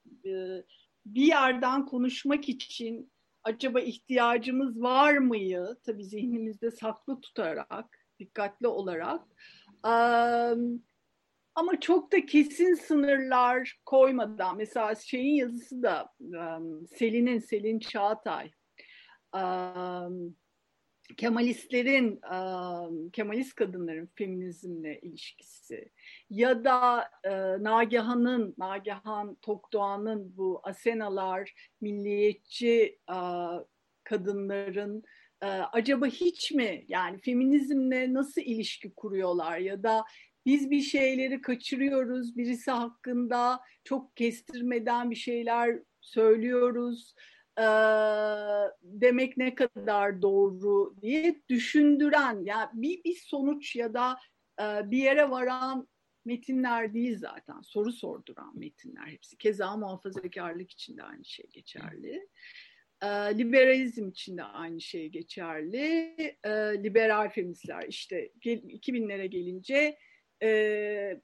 bir 1.07 1.27
yerden 1.27 1.87
konuşmak 1.87 2.49
için 2.49 3.13
acaba 3.43 3.81
ihtiyacımız 3.81 4.83
var 4.83 5.17
mıyı 5.17 5.77
tabii 5.85 6.05
zihnimizde 6.05 6.71
saklı 6.71 7.21
tutarak 7.21 7.99
dikkatli 8.19 8.67
olarak 8.67 9.23
ama 11.55 11.81
çok 11.81 12.13
da 12.13 12.27
kesin 12.27 12.75
sınırlar 12.75 13.81
koymadan 13.87 14.57
mesela 14.57 14.95
şeyin 14.95 15.35
yazısı 15.35 15.83
da 15.83 16.13
Selin'in 16.97 17.39
Selin 17.39 17.79
Çağatay. 17.79 18.51
Kemalistlerin, 21.17 22.21
Kemalist 23.11 23.55
kadınların 23.55 24.11
feminizmle 24.15 25.01
ilişkisi 25.01 25.91
ya 26.31 26.65
da 26.65 27.11
Nagihan'ın, 27.61 28.55
Nagihan 28.59 29.35
Tokdoğan'ın 29.35 30.37
bu 30.37 30.61
Asenalar, 30.63 31.71
milliyetçi 31.81 32.99
kadınların 34.05 35.03
acaba 35.73 36.07
hiç 36.07 36.53
mi? 36.53 36.85
Yani 36.89 37.19
feminizmle 37.21 38.15
nasıl 38.15 38.41
ilişki 38.41 38.95
kuruyorlar 38.95 39.59
ya 39.59 39.83
da 39.83 40.05
biz 40.47 40.71
bir 40.71 40.81
şeyleri 40.81 41.41
kaçırıyoruz, 41.41 42.37
birisi 42.37 42.71
hakkında 42.71 43.61
çok 43.85 44.17
kestirmeden 44.17 45.11
bir 45.11 45.17
şeyler 45.17 45.79
söylüyoruz 46.01 47.15
e, 47.59 47.67
demek 48.83 49.37
ne 49.37 49.55
kadar 49.55 50.23
doğru 50.23 50.97
diye 51.03 51.43
düşündüren 51.49 52.45
yani 52.45 52.69
bir, 52.73 53.05
bir 53.05 53.17
sonuç 53.17 53.77
ya 53.77 53.95
da 53.95 54.17
e, 54.61 54.91
bir 54.91 54.99
yere 54.99 55.31
varan 55.31 55.89
metinler 56.25 56.95
değil 56.95 57.19
zaten. 57.19 57.61
Soru 57.61 57.93
sorduran 57.93 58.59
metinler 58.59 59.07
hepsi. 59.07 59.39
Keza 59.39 59.77
muhafazakarlık 59.77 60.71
için 60.71 60.97
de 60.97 61.03
aynı 61.03 61.25
şey 61.25 61.47
geçerli 61.53 62.29
e, 63.03 63.07
liberalizm 63.39 64.09
için 64.09 64.37
de 64.37 64.43
aynı 64.43 64.81
şey 64.81 65.09
geçerli 65.09 66.15
e, 66.45 66.51
liberal 66.83 67.31
feministler 67.31 67.85
işte 67.89 68.31
2000'lere 68.45 69.27
gelince 69.27 69.99
e, 70.43 71.21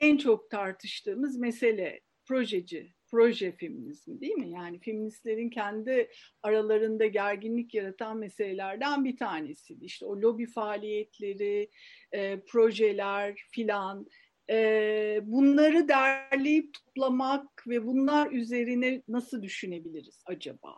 en 0.00 0.16
çok 0.16 0.50
tartıştığımız 0.50 1.36
mesele 1.36 2.00
projeci 2.24 2.92
proje 3.12 3.52
feminizmi 3.52 4.20
değil 4.20 4.34
mi? 4.34 4.50
Yani 4.50 4.80
feministlerin 4.80 5.50
kendi 5.50 6.08
aralarında 6.42 7.06
gerginlik 7.06 7.74
yaratan 7.74 8.16
meselelerden 8.16 9.04
bir 9.04 9.16
tanesiydi. 9.16 9.84
İşte 9.84 10.06
o 10.06 10.20
lobi 10.20 10.46
faaliyetleri, 10.46 11.70
e, 12.12 12.40
projeler 12.40 13.34
filan 13.50 14.06
e, 14.50 15.20
bunları 15.22 15.88
derleyip 15.88 16.74
toplamak 16.74 17.68
ve 17.68 17.86
bunlar 17.86 18.32
üzerine 18.32 19.02
nasıl 19.08 19.42
düşünebiliriz 19.42 20.22
acaba? 20.26 20.74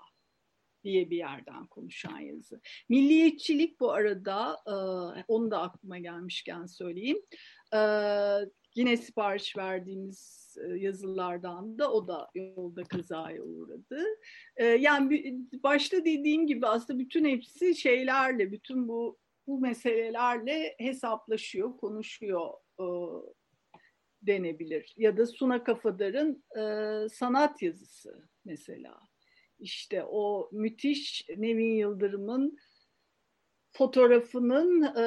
Diye 0.84 1.10
bir 1.10 1.16
yerden 1.16 1.66
konuşan 1.66 2.18
yazı. 2.18 2.60
Milliyetçilik 2.88 3.80
bu 3.80 3.92
arada, 3.92 4.56
e, 4.66 4.74
onu 5.28 5.50
da 5.50 5.60
aklıma 5.60 5.98
gelmişken 5.98 6.66
söyleyeyim. 6.66 7.18
E, 7.74 7.78
yine 8.74 8.96
sipariş 8.96 9.56
verdiğimiz 9.56 10.44
yazılardan 10.76 11.78
da 11.78 11.92
o 11.92 12.08
da 12.08 12.28
yolda 12.34 12.84
kazaya 12.84 13.42
uğradı. 13.42 14.04
Yani 14.78 15.38
başta 15.62 15.96
dediğim 15.96 16.46
gibi 16.46 16.66
aslında 16.66 16.98
bütün 16.98 17.24
hepsi 17.24 17.74
şeylerle, 17.74 18.52
bütün 18.52 18.88
bu 18.88 19.18
bu 19.46 19.60
meselelerle 19.60 20.74
hesaplaşıyor, 20.78 21.76
konuşuyor 21.76 22.50
denebilir. 24.22 24.94
Ya 24.96 25.16
da 25.16 25.26
Suna 25.26 25.64
Kafadar'ın 25.64 26.44
sanat 27.08 27.62
yazısı 27.62 28.28
mesela. 28.44 29.00
İşte 29.58 30.04
o 30.04 30.48
müthiş 30.52 31.28
Nevin 31.36 31.76
Yıldırım'ın 31.76 32.58
fotoğrafının 33.72 34.82
e, 34.82 35.06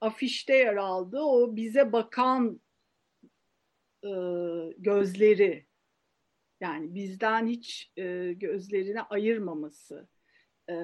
afişte 0.00 0.56
yer 0.56 0.76
aldığı 0.76 1.20
o 1.20 1.56
bize 1.56 1.92
bakan 1.92 2.60
e, 4.04 4.10
gözleri. 4.78 5.66
Yani 6.60 6.94
bizden 6.94 7.46
hiç 7.46 7.92
e, 7.96 8.32
gözlerini 8.32 9.02
ayırmaması. 9.02 10.08
E, 10.70 10.74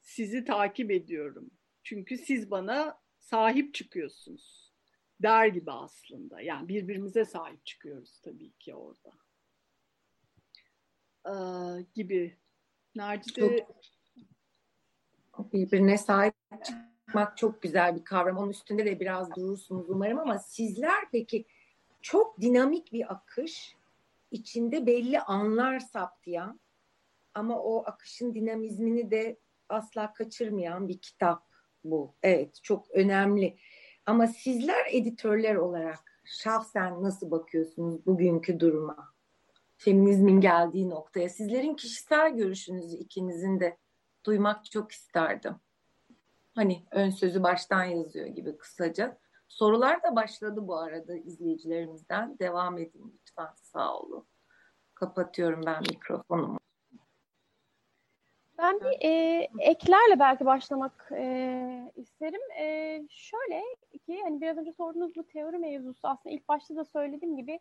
sizi 0.00 0.44
takip 0.44 0.90
ediyorum. 0.90 1.50
Çünkü 1.82 2.18
siz 2.18 2.50
bana 2.50 3.00
sahip 3.18 3.74
çıkıyorsunuz 3.74 4.72
der 5.22 5.46
gibi 5.46 5.70
aslında. 5.72 6.40
Yani 6.40 6.68
birbirimize 6.68 7.24
sahip 7.24 7.66
çıkıyoruz 7.66 8.20
tabii 8.20 8.52
ki 8.52 8.74
orada 8.74 9.27
gibi 11.94 12.36
Nerede 12.96 13.66
birbirine 15.52 15.98
sahip 15.98 16.34
çıkmak 16.64 17.36
çok 17.36 17.62
güzel 17.62 17.96
bir 17.96 18.04
kavram. 18.04 18.36
Onun 18.36 18.50
üstünde 18.50 18.86
de 18.86 19.00
biraz 19.00 19.36
durursunuz 19.36 19.90
umarım 19.90 20.18
ama 20.18 20.38
sizler 20.38 21.10
peki 21.12 21.44
çok 22.02 22.40
dinamik 22.40 22.92
bir 22.92 23.12
akış, 23.12 23.76
içinde 24.30 24.86
belli 24.86 25.20
anlar 25.20 25.80
saptayan 25.80 26.60
ama 27.34 27.60
o 27.60 27.84
akışın 27.86 28.34
dinamizmini 28.34 29.10
de 29.10 29.38
asla 29.68 30.12
kaçırmayan 30.12 30.88
bir 30.88 30.98
kitap 30.98 31.42
bu. 31.84 32.14
Evet, 32.22 32.62
çok 32.62 32.90
önemli. 32.90 33.56
Ama 34.06 34.26
sizler 34.26 34.86
editörler 34.90 35.54
olarak 35.54 36.22
şahsen 36.24 37.02
nasıl 37.02 37.30
bakıyorsunuz 37.30 38.06
bugünkü 38.06 38.60
duruma? 38.60 39.17
Feminizmin 39.78 40.40
geldiği 40.40 40.90
noktaya. 40.90 41.28
Sizlerin 41.28 41.74
kişisel 41.74 42.36
görüşünüzü 42.36 42.96
ikinizin 42.96 43.60
de 43.60 43.76
duymak 44.26 44.70
çok 44.70 44.92
isterdim. 44.92 45.56
Hani 46.54 46.82
ön 46.90 47.10
sözü 47.10 47.42
baştan 47.42 47.84
yazıyor 47.84 48.26
gibi 48.26 48.56
kısaca. 48.56 49.18
Sorular 49.48 50.02
da 50.02 50.16
başladı 50.16 50.68
bu 50.68 50.76
arada 50.78 51.16
izleyicilerimizden. 51.16 52.38
Devam 52.38 52.78
edin 52.78 53.20
lütfen 53.20 53.54
sağ 53.62 53.98
olun. 53.98 54.26
Kapatıyorum 54.94 55.62
ben 55.66 55.80
mikrofonumu. 55.80 56.58
Ben 58.58 58.80
bir 58.80 58.98
e, 59.00 59.48
eklerle 59.58 60.18
belki 60.18 60.46
başlamak 60.46 61.08
e, 61.12 61.92
isterim. 61.96 62.40
E, 62.58 63.02
şöyle 63.10 63.62
ki 64.06 64.20
hani 64.22 64.40
biraz 64.40 64.58
önce 64.58 64.72
sorduğunuz 64.72 65.16
bu 65.16 65.26
teori 65.26 65.58
mevzusu 65.58 66.08
aslında 66.08 66.34
ilk 66.34 66.48
başta 66.48 66.76
da 66.76 66.84
söylediğim 66.84 67.36
gibi 67.36 67.60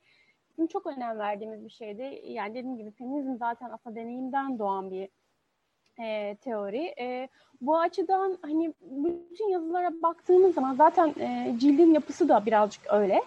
bizim 0.57 0.67
çok 0.67 0.87
önem 0.87 1.19
verdiğimiz 1.19 1.65
bir 1.65 1.69
şeydi. 1.69 2.21
Yani 2.23 2.55
dediğim 2.55 2.77
gibi 2.77 2.91
feminizm 2.91 3.37
zaten 3.37 3.69
aslında 3.69 3.95
deneyimden 3.95 4.59
doğan 4.59 4.91
bir 4.91 5.09
e, 5.99 6.35
teori. 6.35 6.93
E, 6.99 7.29
bu 7.61 7.79
açıdan 7.79 8.37
hani 8.41 8.73
bütün 8.81 9.49
yazılara 9.49 9.91
baktığımız 10.01 10.55
zaman 10.55 10.75
zaten 10.75 11.13
e, 11.19 11.55
cildin 11.59 11.93
yapısı 11.93 12.29
da 12.29 12.45
birazcık 12.45 12.93
öyle. 12.93 13.21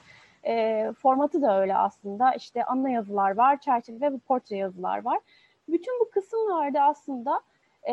E, 0.46 0.86
formatı 0.92 1.42
da 1.42 1.60
öyle 1.60 1.76
aslında. 1.76 2.34
İşte 2.34 2.64
ana 2.64 2.90
yazılar 2.90 3.30
var, 3.36 3.60
çerçeve 3.60 4.12
ve 4.12 4.18
portre 4.18 4.56
yazılar 4.56 5.04
var. 5.04 5.18
Bütün 5.68 6.00
bu 6.00 6.10
kısımlarda 6.10 6.82
aslında 6.82 7.40
e, 7.82 7.92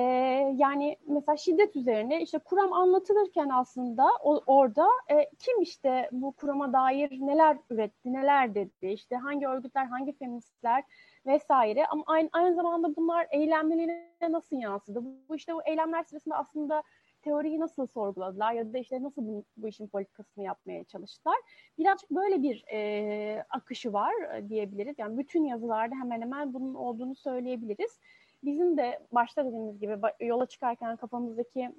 yani 0.55 0.97
mesela 1.07 1.37
şiddet 1.37 1.75
üzerine 1.75 2.21
işte 2.21 2.39
kuram 2.39 2.73
anlatılırken 2.73 3.49
aslında 3.49 4.07
o, 4.23 4.41
orada 4.47 4.87
e, 5.09 5.29
kim 5.39 5.61
işte 5.61 6.09
bu 6.11 6.31
kurama 6.31 6.73
dair 6.73 7.11
neler 7.11 7.57
üretti, 7.69 8.13
neler 8.13 8.55
dedi, 8.55 8.87
işte 8.87 9.15
hangi 9.15 9.47
örgütler, 9.47 9.85
hangi 9.85 10.17
feministler 10.17 10.83
vesaire 11.25 11.85
ama 11.87 12.03
aynı, 12.07 12.29
aynı 12.31 12.55
zamanda 12.55 12.95
bunlar 12.95 13.27
eylemleriyle 13.31 14.07
nasıl 14.29 14.57
yansıdı? 14.57 14.99
Bu 15.29 15.35
işte 15.35 15.53
bu 15.53 15.61
eylemler 15.65 16.03
sırasında 16.03 16.37
aslında 16.37 16.83
teoriyi 17.21 17.59
nasıl 17.59 17.87
sorguladılar 17.87 18.53
ya 18.53 18.73
da 18.73 18.77
işte 18.77 19.03
nasıl 19.03 19.27
bu, 19.27 19.43
bu 19.57 19.67
işin 19.67 19.87
politikasını 19.87 20.43
yapmaya 20.43 20.83
çalıştılar. 20.83 21.37
Birazcık 21.77 22.11
böyle 22.11 22.41
bir 22.41 22.65
e, 22.71 23.43
akışı 23.49 23.93
var 23.93 24.13
e, 24.35 24.49
diyebiliriz. 24.49 24.95
Yani 24.99 25.17
bütün 25.17 25.45
yazılarda 25.45 25.95
hemen 25.95 26.21
hemen 26.21 26.53
bunun 26.53 26.73
olduğunu 26.73 27.15
söyleyebiliriz. 27.15 27.99
Bizim 28.43 28.77
de 28.77 28.99
başta 29.11 29.45
dediğimiz 29.45 29.79
gibi 29.79 29.97
yola 30.19 30.45
çıkarken 30.45 30.97
kafamızdaki 30.97 31.71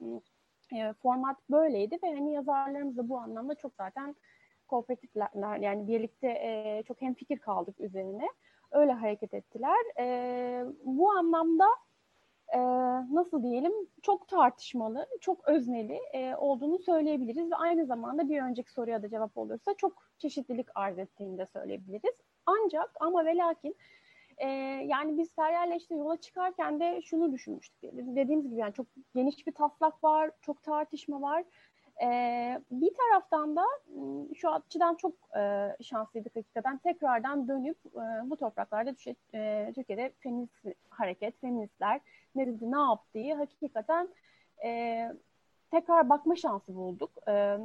e, 0.76 0.92
format 0.92 1.36
böyleydi 1.50 1.98
ve 2.02 2.14
hani 2.14 2.32
yazarlarımız 2.32 2.96
da 2.96 3.08
bu 3.08 3.18
anlamda 3.18 3.54
çok 3.54 3.74
zaten 3.74 4.16
kooperatifler 4.68 5.60
yani 5.60 5.88
birlikte 5.88 6.28
e, 6.28 6.82
çok 6.88 7.02
hemfikir 7.02 7.38
kaldık 7.38 7.80
üzerine 7.80 8.28
öyle 8.70 8.92
hareket 8.92 9.34
ettiler. 9.34 10.00
E, 10.00 10.64
bu 10.84 11.10
anlamda 11.10 11.66
e, 12.54 12.58
nasıl 13.14 13.42
diyelim 13.42 13.72
çok 14.02 14.28
tartışmalı, 14.28 15.06
çok 15.20 15.48
özneli 15.48 16.00
e, 16.12 16.34
olduğunu 16.36 16.78
söyleyebiliriz 16.78 17.50
ve 17.50 17.56
aynı 17.56 17.86
zamanda 17.86 18.28
bir 18.28 18.42
önceki 18.42 18.72
soruya 18.72 19.02
da 19.02 19.08
cevap 19.08 19.38
olursa 19.38 19.74
çok 19.74 20.10
çeşitlilik 20.18 20.66
arz 20.74 20.98
ettiğini 20.98 21.38
de 21.38 21.46
söyleyebiliriz. 21.46 22.14
Ancak 22.46 22.90
ama 23.00 23.24
ve 23.24 23.36
lakin 23.36 23.76
e, 24.38 24.48
yani 24.86 25.18
biz 25.18 25.34
Feryal'le 25.34 25.76
işte 25.76 25.94
yola 25.94 26.16
çıkarken 26.16 26.80
de 26.80 27.02
şunu 27.02 27.32
düşünmüştük. 27.32 27.82
Dediğimiz 27.92 28.50
gibi 28.50 28.60
yani 28.60 28.74
çok 28.74 28.86
geniş 29.14 29.46
bir 29.46 29.52
taslak 29.52 30.04
var, 30.04 30.30
çok 30.40 30.62
tartışma 30.62 31.20
var 31.22 31.44
ee, 32.02 32.60
bir 32.70 32.90
taraftan 32.94 33.56
da 33.56 33.64
şu 34.34 34.50
açıdan 34.50 34.94
çok 34.94 35.14
e, 35.36 35.76
şanslıydık 35.82 36.36
hakikaten 36.36 36.78
tekrardan 36.78 37.48
dönüp 37.48 37.76
e, 37.86 38.30
bu 38.30 38.36
topraklarda 38.36 38.96
düşe, 38.96 39.14
e, 39.34 39.72
Türkiye'de 39.74 40.12
feminist 40.18 40.52
hareket, 40.88 41.40
feministler 41.40 42.00
nerede 42.34 42.70
ne 42.70 42.78
yaptığı 42.78 43.34
hakikaten 43.34 44.08
e, 44.64 45.12
tekrar 45.70 46.08
bakma 46.08 46.36
şansı 46.36 46.74
bulduk. 46.74 47.10
E, 47.28 47.58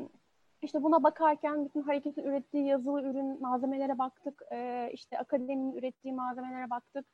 işte 0.63 0.83
buna 0.83 1.03
bakarken 1.03 1.65
bütün 1.65 1.81
hareketin 1.81 2.23
ürettiği 2.23 2.65
yazılı 2.65 3.01
ürün 3.01 3.41
malzemelere 3.41 3.97
baktık, 3.97 4.41
e, 4.51 4.89
işte 4.93 5.19
akademinin 5.19 5.73
ürettiği 5.73 6.13
malzemelere 6.13 6.69
baktık, 6.69 7.05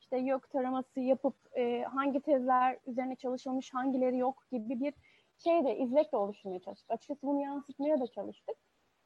işte 0.00 0.16
yok 0.16 0.50
taraması 0.50 1.00
yapıp 1.00 1.34
e, 1.56 1.82
hangi 1.82 2.20
tezler 2.20 2.78
üzerine 2.86 3.16
çalışılmış, 3.16 3.74
hangileri 3.74 4.18
yok 4.18 4.42
gibi 4.52 4.80
bir 4.80 4.94
şey 5.38 5.64
de 5.64 5.78
izlek 5.78 6.12
de 6.12 6.16
oluşturmaya 6.16 6.60
çalıştık. 6.60 6.90
Açıkçası 6.90 7.26
bunu 7.26 7.40
yansıtmaya 7.40 8.00
da 8.00 8.06
çalıştık. 8.06 8.56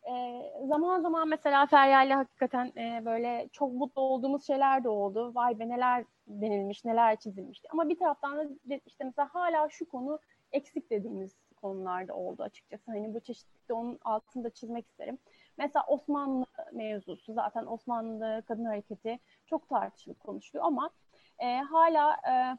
E, 0.08 0.42
zaman 0.66 1.00
zaman 1.00 1.28
mesela 1.28 1.66
Feryal'le 1.66 2.14
hakikaten 2.14 2.66
e, 2.76 3.02
böyle 3.04 3.48
çok 3.52 3.72
mutlu 3.72 4.02
olduğumuz 4.02 4.46
şeyler 4.46 4.84
de 4.84 4.88
oldu. 4.88 5.32
Vay 5.34 5.58
be 5.58 5.68
neler 5.68 6.04
denilmiş, 6.26 6.84
neler 6.84 7.16
çizilmişti. 7.16 7.68
Ama 7.72 7.88
bir 7.88 7.98
taraftan 7.98 8.38
da 8.38 8.44
işte 8.86 9.04
mesela 9.04 9.28
hala 9.32 9.68
şu 9.68 9.88
konu 9.88 10.18
eksik 10.52 10.90
dediğimiz 10.90 11.36
konularda 11.60 12.14
oldu 12.14 12.42
açıkçası. 12.42 12.90
Hani 12.90 13.14
bu 13.14 13.20
çeşitlilikte 13.20 13.74
onun 13.74 13.98
altında 14.04 14.50
çizmek 14.50 14.86
isterim. 14.86 15.18
Mesela 15.58 15.84
Osmanlı 15.88 16.46
mevzusu 16.72 17.34
zaten 17.34 17.66
Osmanlı 17.66 18.42
kadın 18.48 18.64
hareketi 18.64 19.18
çok 19.46 19.68
tartışılıp 19.68 20.20
konuşuluyor 20.20 20.66
ama 20.66 20.90
e, 21.38 21.58
hala 21.58 22.12
e, 22.12 22.58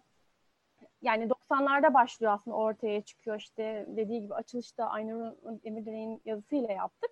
yani 1.02 1.30
90'larda 1.30 1.94
başlıyor 1.94 2.34
aslında 2.34 2.58
ortaya 2.58 3.02
çıkıyor 3.02 3.40
işte 3.40 3.86
dediği 3.88 4.22
gibi 4.22 4.34
açılışta 4.34 4.86
Aynur 4.86 5.32
Emirdire'nin 5.64 6.22
yazısıyla 6.26 6.74
yaptık. 6.74 7.12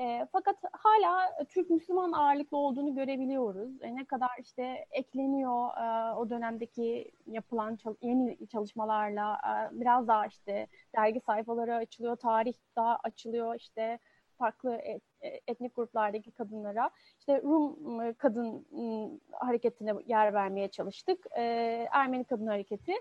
E, 0.00 0.26
fakat 0.32 0.56
hala 0.72 1.44
Türk 1.48 1.70
Müslüman 1.70 2.12
ağırlıklı 2.12 2.56
olduğunu 2.56 2.94
görebiliyoruz. 2.94 3.82
E, 3.82 3.94
ne 3.96 4.04
kadar 4.04 4.30
işte 4.40 4.86
ekleniyor 4.90 5.68
e, 5.76 6.14
o 6.14 6.30
dönemdeki 6.30 7.10
yapılan 7.26 7.76
çal- 7.76 7.96
yeni 8.02 8.48
çalışmalarla 8.48 9.38
e, 9.74 9.80
biraz 9.80 10.08
daha 10.08 10.26
işte 10.26 10.66
dergi 10.96 11.20
sayfaları 11.20 11.74
açılıyor, 11.74 12.16
tarih 12.16 12.52
daha 12.76 12.96
açılıyor 13.04 13.54
işte 13.54 13.98
farklı 14.38 14.74
et, 14.76 15.02
e, 15.20 15.40
etnik 15.46 15.76
gruplardaki 15.76 16.30
kadınlara. 16.32 16.90
işte 17.18 17.42
Rum 17.42 17.98
ıı, 18.00 18.14
kadın 18.14 18.66
ıı, 18.72 19.20
hareketine 19.32 19.92
yer 20.06 20.34
vermeye 20.34 20.68
çalıştık. 20.68 21.26
E, 21.36 21.42
Ermeni 21.92 22.24
kadın 22.24 22.46
hareketi. 22.46 22.92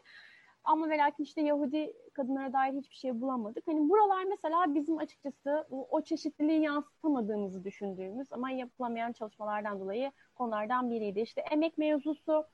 Ama 0.67 0.89
ve 0.89 0.97
lakin 0.97 1.23
işte 1.23 1.41
Yahudi 1.41 1.93
kadınlara 2.13 2.53
dair 2.53 2.73
hiçbir 2.73 2.95
şey 2.95 3.21
bulamadık. 3.21 3.67
Hani 3.67 3.89
buralar 3.89 4.23
mesela 4.23 4.75
bizim 4.75 4.97
açıkçası 4.97 5.67
o, 5.69 6.01
çeşitliliği 6.01 6.61
yansıtamadığımızı 6.61 7.63
düşündüğümüz 7.63 8.31
ama 8.31 8.51
yapılamayan 8.51 9.11
çalışmalardan 9.11 9.79
dolayı 9.79 10.11
konulardan 10.35 10.89
biriydi. 10.89 11.19
İşte 11.19 11.41
emek 11.41 11.77
mevzusu 11.77 12.45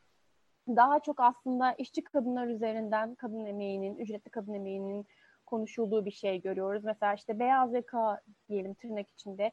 daha 0.68 1.00
çok 1.00 1.20
aslında 1.20 1.74
işçi 1.74 2.04
kadınlar 2.04 2.48
üzerinden 2.48 3.16
kadın 3.16 3.46
emeğinin, 3.46 3.98
ücretli 3.98 4.30
kadın 4.30 4.54
emeğinin 4.54 5.06
konuşulduğu 5.46 6.06
bir 6.06 6.12
şey 6.12 6.42
görüyoruz. 6.42 6.84
Mesela 6.84 7.14
işte 7.14 7.40
beyaz 7.40 7.74
yaka 7.74 8.22
diyelim 8.50 8.74
tırnak 8.74 9.10
içinde 9.12 9.52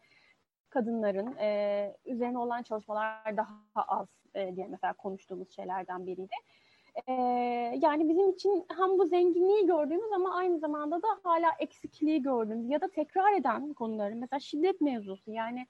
kadınların 0.71 1.37
e, 1.37 1.97
üzerine 2.05 2.39
olan 2.39 2.63
çalışmalar 2.63 3.37
daha 3.37 3.85
az 3.89 4.09
e, 4.35 4.57
diye 4.57 4.67
mesela 4.67 4.93
konuştuğumuz 4.93 5.57
şeylerden 5.57 6.07
biriydi. 6.07 6.35
E, 7.07 7.13
yani 7.83 8.09
bizim 8.09 8.31
için 8.31 8.67
hem 8.79 8.99
bu 8.99 9.07
zenginliği 9.07 9.67
gördüğümüz 9.67 10.13
ama 10.13 10.35
aynı 10.35 10.59
zamanda 10.59 11.03
da 11.03 11.09
hala 11.23 11.51
eksikliği 11.59 12.23
gördüğümüz 12.23 12.71
ya 12.71 12.81
da 12.81 12.89
tekrar 12.89 13.33
eden 13.41 13.75
konuları 13.75 14.17
mesela 14.17 14.41
şiddet 14.41 14.81
mevzusu 14.81 15.31
yani 15.31 15.67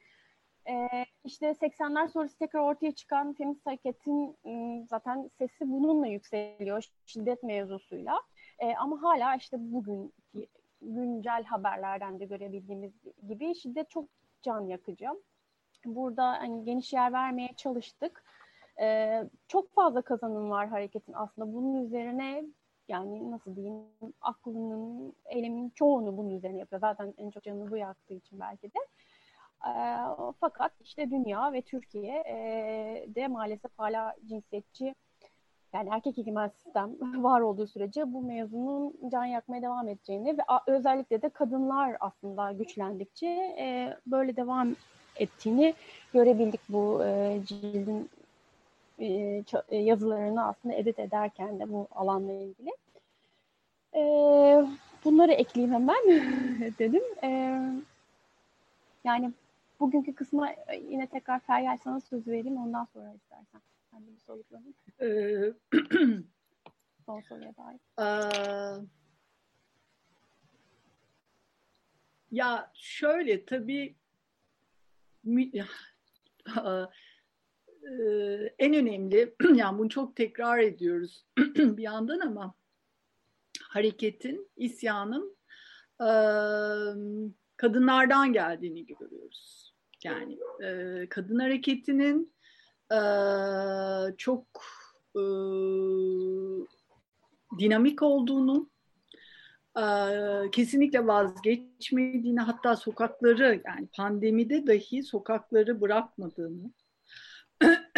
e, 0.68 1.05
işte 1.24 1.55
80'ler 1.55 2.09
sonrası 2.09 2.39
tekrar 2.39 2.61
ortaya 2.61 2.93
çıkan 2.93 3.33
feminist 3.33 3.66
hareketin 3.66 4.37
zaten 4.91 5.31
sesi 5.39 5.70
bununla 5.70 6.07
yükseliyor 6.07 6.85
şiddet 7.07 7.43
mevzusuyla. 7.43 8.20
E, 8.59 8.74
ama 8.74 9.03
hala 9.03 9.37
işte 9.37 9.57
bugün 9.61 10.12
güncel 10.83 11.45
haberlerden 11.45 12.20
de 12.20 12.24
görebildiğimiz 12.24 12.93
gibi 13.28 13.55
şiddet 13.55 13.91
çok 13.91 14.09
can 14.43 14.61
yakıcı. 14.61 15.07
Burada 15.85 16.24
hani 16.24 16.64
geniş 16.64 16.93
yer 16.93 17.12
vermeye 17.12 17.55
çalıştık. 17.57 18.24
Ee, 18.81 19.24
çok 19.49 19.74
fazla 19.74 20.03
kazanım 20.03 20.51
var 20.51 20.68
hareketin 20.68 21.12
aslında. 21.12 21.53
Bunun 21.53 21.85
üzerine 21.85 22.45
yani 22.89 23.31
nasıl 23.31 23.57
diyeyim 23.57 23.74
aklının, 24.20 25.14
eylemin 25.24 25.70
çoğunu 25.70 26.16
bunun 26.16 26.31
üzerine 26.31 26.59
yapıyor. 26.59 26.81
Zaten 26.81 27.14
en 27.18 27.31
çok 27.31 27.43
canını 27.43 27.70
bu 27.70 27.76
yaktığı 27.76 28.14
için 28.14 28.41
belki 28.41 28.66
de. 28.66 28.78
Ee, 29.66 29.97
fakat 30.41 30.72
işte 30.81 31.11
dünya 31.11 31.53
ve 31.53 31.62
Türkiye 31.62 32.22
e, 32.26 33.07
de 33.14 33.28
maalesef 33.28 33.78
hala 33.78 34.14
cinsiyetçi 34.26 34.95
yani 35.72 35.89
erkek 35.93 36.18
egemen 36.18 36.49
sistem 36.49 36.91
var 37.24 37.41
olduğu 37.41 37.66
sürece 37.66 38.12
bu 38.12 38.22
mevzunun 38.22 38.95
can 39.12 39.24
yakmaya 39.24 39.62
devam 39.62 39.89
edeceğini 39.89 40.39
ve 40.39 40.43
özellikle 40.66 41.22
de 41.22 41.28
kadınlar 41.28 41.97
aslında 42.01 42.53
güçlendikçe 42.53 43.26
e, 43.59 43.97
böyle 44.07 44.37
devam 44.37 44.76
ettiğini 45.16 45.74
görebildik 46.12 46.61
bu 46.68 47.05
e, 47.05 47.39
cildin 47.47 47.99
e, 48.01 48.03
e, 48.03 48.20
yazılarını 49.70 50.46
aslında 50.46 50.74
edit 50.74 50.98
ederken 50.98 51.61
de 51.61 51.72
bu 51.72 51.88
alanla 51.90 52.32
ilgili. 52.32 52.70
E, 53.94 54.01
bunları 55.05 55.32
ekleyeyim 55.32 55.74
hemen 55.74 56.05
dedim. 56.78 57.03
E, 57.22 57.28
yani 59.05 59.32
bugünkü 59.80 60.14
kısma 60.14 60.55
yine 60.88 61.07
tekrar 61.07 61.40
Feryal 61.40 61.76
sana 61.76 62.01
söz 62.01 62.26
vereyim 62.28 62.57
ondan 62.57 62.84
sonra 62.84 63.12
istersen. 63.12 63.61
Sen 63.90 64.07
de 64.07 64.12
bir 64.12 64.18
soluklanın. 64.18 64.74
Ee, 65.01 65.53
Son 67.07 67.20
soruya 67.20 67.53
dair. 67.57 67.80
Ee, 67.98 68.86
ya 72.30 72.70
şöyle 72.74 73.44
tabii 73.44 73.94
e, 77.83 77.95
en 78.59 78.74
önemli, 78.74 79.35
yani 79.55 79.78
bunu 79.78 79.89
çok 79.89 80.16
tekrar 80.16 80.59
ediyoruz 80.59 81.24
bir 81.57 81.83
yandan 81.83 82.20
ama 82.20 82.55
hareketin, 83.62 84.51
isyanın 84.57 85.37
kadınlardan 87.57 88.33
geldiğini 88.33 88.87
görüyoruz. 88.87 89.74
Yani 90.05 90.39
kadın 91.09 91.39
hareketinin 91.39 92.33
çok 94.16 94.47
dinamik 97.59 98.03
olduğunu, 98.03 98.70
kesinlikle 100.53 101.07
vazgeçmediğini, 101.07 102.41
hatta 102.41 102.76
sokakları 102.76 103.62
yani 103.66 103.89
pandemide 103.97 104.66
dahi 104.66 105.03
sokakları 105.03 105.81
bırakmadığını 105.81 106.70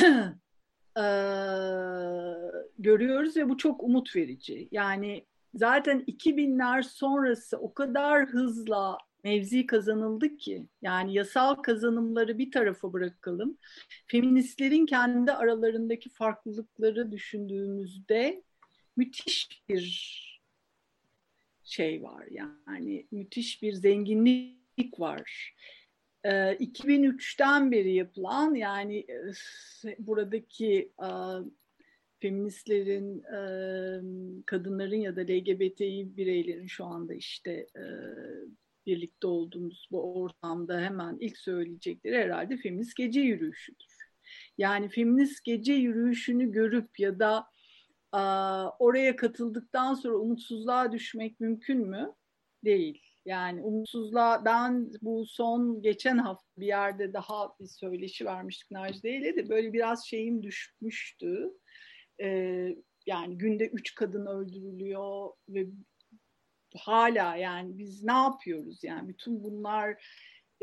görüyoruz 2.79 3.37
ve 3.37 3.49
bu 3.49 3.57
çok 3.57 3.83
umut 3.83 4.17
verici. 4.17 4.69
Yani 4.73 5.27
zaten 5.55 6.01
2000'ler 6.01 6.83
sonrası 6.83 7.59
o 7.59 7.75
kadar 7.75 8.27
hızla 8.27 8.99
mevzi 9.25 9.67
kazanıldı 9.67 10.37
ki 10.37 10.67
yani 10.83 11.15
yasal 11.15 11.55
kazanımları 11.55 12.39
bir 12.39 12.51
tarafa 12.51 12.93
bırakalım. 12.93 13.59
Feministlerin 14.07 14.87
kendi 14.87 15.33
aralarındaki 15.33 16.11
farklılıkları 16.11 17.13
düşündüğümüzde 17.13 18.43
müthiş 18.97 19.63
bir 19.69 20.23
şey 21.65 22.03
var 22.03 22.27
yani 22.31 23.07
müthiş 23.11 23.63
bir 23.63 23.73
zenginlik 23.73 25.01
var. 25.01 25.55
2003'ten 26.25 27.67
ee, 27.67 27.71
beri 27.71 27.95
yapılan 27.95 28.55
yani 28.55 29.07
buradaki 29.99 30.93
feministlerin, 32.21 33.23
kadınların 34.47 34.97
ya 34.97 35.17
da 35.17 35.21
LGBTİ 35.21 36.17
bireylerin 36.17 36.67
şu 36.67 36.85
anda 36.85 37.15
işte 37.15 37.67
birlikte 38.87 39.27
olduğumuz 39.27 39.89
bu 39.91 40.23
ortamda 40.23 40.81
hemen 40.81 41.17
ilk 41.21 41.39
söyleyecekleri 41.39 42.17
herhalde 42.17 42.57
feminist 42.57 42.97
gece 42.97 43.21
yürüyüşüdür. 43.21 43.87
Yani 44.59 44.89
feminist 44.89 45.45
gece 45.45 45.73
yürüyüşünü 45.73 46.53
görüp 46.53 46.99
ya 46.99 47.19
da 47.19 47.47
oraya 48.79 49.17
katıldıktan 49.17 49.95
sonra 49.95 50.17
umutsuzluğa 50.17 50.93
düşmek 50.93 51.41
mümkün 51.41 51.89
mü? 51.89 52.13
Değil. 52.65 53.12
Yani 53.27 53.63
umutsuzluğa 53.63 54.45
ben 54.45 54.91
bu 55.03 55.27
son 55.27 55.83
geçen 55.83 56.19
hafta 56.19 56.47
bir 56.59 56.67
yerde 56.67 57.13
daha 57.13 57.59
bir 57.61 57.67
söyleşi 57.67 58.25
vermiştik 58.25 58.71
Najde 58.71 59.11
ile 59.11 59.37
de 59.37 59.49
böyle 59.49 59.73
biraz 59.73 60.07
şeyim 60.07 60.43
düşmüştü. 60.43 61.51
Ee, 62.23 62.77
yani 63.07 63.39
günde 63.39 63.69
üç 63.69 63.95
kadın 63.95 64.27
öldürülüyor 64.27 65.31
ve 65.49 65.67
hala 66.77 67.37
yani 67.37 67.79
biz 67.79 68.05
ne 68.05 68.13
yapıyoruz 68.13 68.85
yani 68.85 69.09
bütün 69.09 69.45
bunlar 69.45 69.91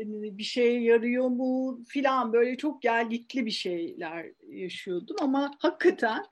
e, 0.00 0.04
bir 0.38 0.42
şeye 0.42 0.82
yarıyor 0.82 1.28
mu 1.28 1.84
filan 1.88 2.32
böyle 2.32 2.56
çok 2.56 2.82
gelgitli 2.82 3.46
bir 3.46 3.50
şeyler 3.50 4.26
yaşıyordum 4.48 5.16
ama 5.20 5.54
hakikaten 5.58 6.24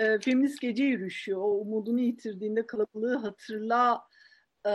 e, 0.00 0.18
feminist 0.18 0.60
gece 0.60 0.84
yürüyüşü 0.84 1.34
o 1.34 1.48
umudunu 1.48 2.00
yitirdiğinde 2.00 2.66
kalabalığı 2.66 3.16
hatırla 3.16 4.02
e, 4.66 4.74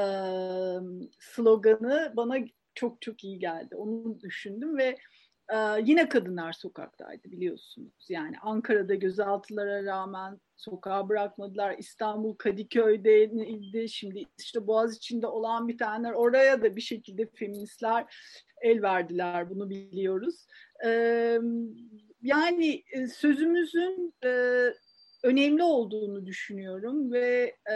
sloganı 1.20 2.14
bana 2.16 2.38
çok 2.76 3.02
çok 3.02 3.24
iyi 3.24 3.40
geldi 3.40 3.76
onu 3.76 4.22
düşündüm 4.22 4.78
ve 4.78 4.98
e, 5.54 5.58
yine 5.84 6.10
kadınlar 6.10 6.54
sokaktaydı 6.54 7.32
biliyorsunuz. 7.32 8.06
Yani 8.10 8.36
Ankara'da 8.42 8.96
gözaltılara 8.96 9.84
rağmen 9.84 10.40
sokağa 10.56 11.10
bırakmadılar. 11.10 11.76
İstanbul 11.78 12.36
Kadıköy'de 12.36 13.88
şimdi 13.88 14.24
işte 14.40 14.68
Boğaz 14.68 14.98
içinde 14.98 15.28
olan 15.28 15.68
bir 15.68 15.78
tane 15.78 16.14
oraya 16.14 16.62
da 16.62 16.76
bir 16.76 16.82
şekilde 16.82 17.26
feministler 17.26 18.06
el 18.62 18.82
verdiler 18.82 19.50
bunu 19.50 19.70
biliyoruz. 19.70 20.48
E, 20.86 20.90
yani 22.22 22.84
sözümüzün 23.14 24.14
e, 24.26 24.30
önemli 25.24 25.64
olduğunu 25.64 26.26
düşünüyorum 26.26 27.12
ve 27.12 27.56
e, 27.72 27.76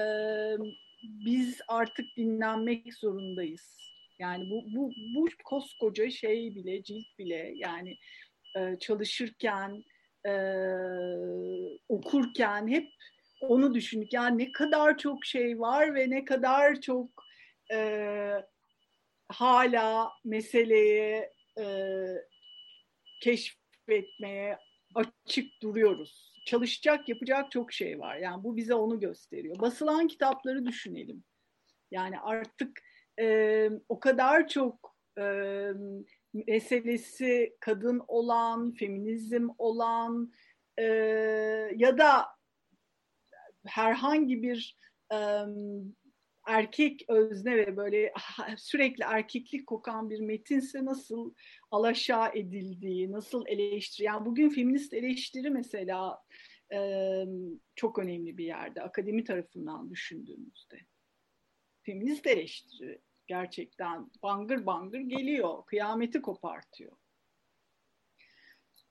biz 1.04 1.62
artık 1.68 2.18
dinlenmek 2.18 2.94
zorundayız. 2.94 3.78
Yani 4.20 4.50
bu, 4.50 4.64
bu, 4.76 4.92
bu 5.16 5.28
koskoca 5.44 6.10
şey 6.10 6.56
bile, 6.56 6.84
cilt 6.84 7.06
bile 7.20 7.54
yani 7.56 7.98
e, 8.58 8.80
çalışırken, 8.80 9.84
e, 10.28 10.34
okurken 11.90 12.68
hep 12.68 12.90
onu 13.42 13.74
düşündük. 13.74 14.14
Yani 14.14 14.38
ne 14.38 14.52
kadar 14.52 14.98
çok 14.98 15.26
şey 15.26 15.60
var 15.60 15.96
ve 15.96 16.10
ne 16.10 16.26
kadar 16.26 16.82
çok 16.82 17.10
e, 17.74 18.32
hala 19.28 20.12
meseleye 20.26 21.34
e, 21.60 21.66
keşfetmeye 23.22 24.58
açık 24.96 25.62
duruyoruz. 25.62 26.33
Çalışacak, 26.46 27.10
yapacak 27.10 27.52
çok 27.52 27.74
şey 27.74 28.00
var. 28.00 28.16
Yani 28.16 28.44
bu 28.44 28.56
bize 28.56 28.76
onu 28.76 29.00
gösteriyor. 29.00 29.60
Basılan 29.60 30.08
kitapları 30.08 30.66
düşünelim. 30.66 31.24
Yani 31.92 32.20
artık 32.20 32.80
e, 33.20 33.70
o 33.90 34.00
kadar 34.00 34.48
çok 34.48 34.96
e, 35.18 35.24
meselesi 36.34 37.58
kadın 37.60 38.02
olan, 38.08 38.72
feminizm 38.72 39.48
olan 39.58 40.32
e, 40.78 40.84
ya 41.76 41.98
da 41.98 42.26
herhangi 43.66 44.44
bir 44.44 44.78
erkek 46.48 47.06
özne 47.08 47.58
ve 47.58 47.78
böyle 47.78 48.14
sürekli 48.58 49.04
erkeklik 49.04 49.68
kokan 49.68 50.10
bir 50.10 50.20
metinse 50.20 50.86
nasıl 50.86 51.34
alaşağı 51.72 52.30
edildiği, 52.36 53.12
nasıl 53.12 53.44
eleştiri. 53.48 54.06
Yani 54.06 54.26
bugün 54.26 54.50
feminist 54.50 54.94
eleştiri 54.94 55.50
mesela 55.50 56.24
e, 56.74 56.80
çok 57.76 58.00
önemli 58.00 58.38
bir 58.38 58.46
yerde 58.46 58.82
akademi 58.82 59.24
tarafından 59.24 59.90
düşündüğümüzde 59.90 60.80
feminist 61.84 62.28
eleştiri 62.28 63.02
gerçekten 63.28 64.12
bangır 64.24 64.66
bangır 64.66 65.00
geliyor. 65.00 65.66
Kıyameti 65.66 66.22
kopartıyor. 66.22 66.92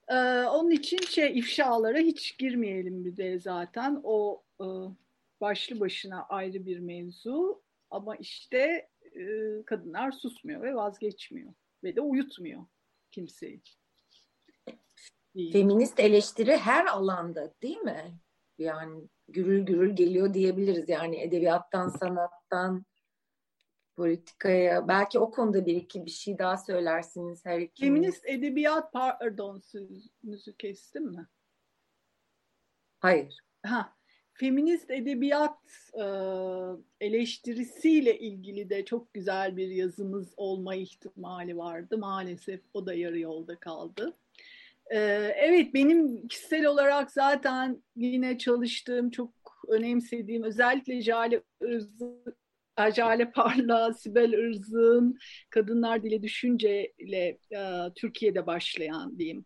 Ee, 0.09 0.15
onun 0.45 0.71
için 0.71 0.99
şey 0.99 1.39
ifşalara 1.39 1.99
hiç 1.99 2.39
girmeyelim 2.39 3.05
bir 3.05 3.17
de 3.17 3.39
zaten. 3.39 4.01
O 4.05 4.43
e, 4.61 4.67
başlı 5.43 5.81
başına 5.81 6.27
ayrı 6.29 6.67
bir 6.67 6.79
mevzu. 6.79 7.63
Ama 7.91 8.17
işte 8.17 8.89
e, 9.03 9.23
kadınlar 9.67 10.13
susmuyor 10.13 10.63
ve 10.63 10.75
vazgeçmiyor. 10.75 11.55
Ve 11.85 11.97
de 11.97 12.01
uyutmuyor 12.01 12.67
kimseyi. 13.11 13.63
Feminist 15.53 16.01
eleştiri 16.01 16.57
her 16.57 16.87
alanda 16.87 17.55
değil 17.63 17.79
mi? 17.79 18.19
Yani 18.59 19.09
gürül 19.29 19.67
gürül 19.67 19.97
geliyor 19.97 20.35
diyebiliriz. 20.35 20.89
Yani 20.89 21.21
edebiyattan, 21.21 21.89
sanattan, 21.89 22.85
politikaya. 23.97 24.89
Belki 24.89 25.19
o 25.19 25.31
konuda 25.31 25.67
bir 25.67 25.77
iki 25.77 26.07
bir 26.07 26.11
şey 26.11 26.39
daha 26.39 26.57
söylersiniz 26.57 27.45
her 27.45 27.61
ikiniz. 27.61 27.89
Feminist 27.89 28.27
edebiyat 28.27 28.93
pardon 28.93 29.59
sözünüzü 29.59 30.57
kestim 30.59 31.05
mi? 31.05 31.29
Hayır. 33.01 33.39
Ha, 33.67 33.97
feminist 34.35 34.91
edebiyat 34.91 35.59
e, 35.95 36.05
eleştirisiyle 37.01 38.19
ilgili 38.19 38.71
de 38.71 38.85
çok 38.85 39.15
güzel 39.15 39.57
bir 39.57 39.69
yazımız 39.69 40.35
olma 40.37 40.75
ihtimali 40.75 41.57
vardı. 41.57 41.99
Maalesef 41.99 42.61
o 42.75 42.87
da 42.87 42.95
yarı 42.95 43.19
yolda 43.19 43.57
kaldı. 43.57 44.17
E, 44.91 44.99
evet 45.37 45.75
benim 45.75 46.29
kişisel 46.29 46.67
olarak 46.67 47.11
zaten 47.11 47.83
yine 47.97 48.39
çalıştığım, 48.39 49.11
çok 49.11 49.31
önemsediğim 49.69 50.43
özellikle 50.43 51.03
Jale 51.03 51.43
Irzı 51.61 52.23
Acale 52.77 53.31
Parla, 53.31 53.95
Sibel 53.95 54.33
Irz'ın 54.33 55.19
Kadınlar 55.51 56.03
Dile 56.03 56.23
Düşünce 56.23 56.93
ile 56.99 57.39
e, 57.51 57.93
Türkiye'de 57.95 58.47
başlayan 58.47 59.19
diyeyim. 59.19 59.45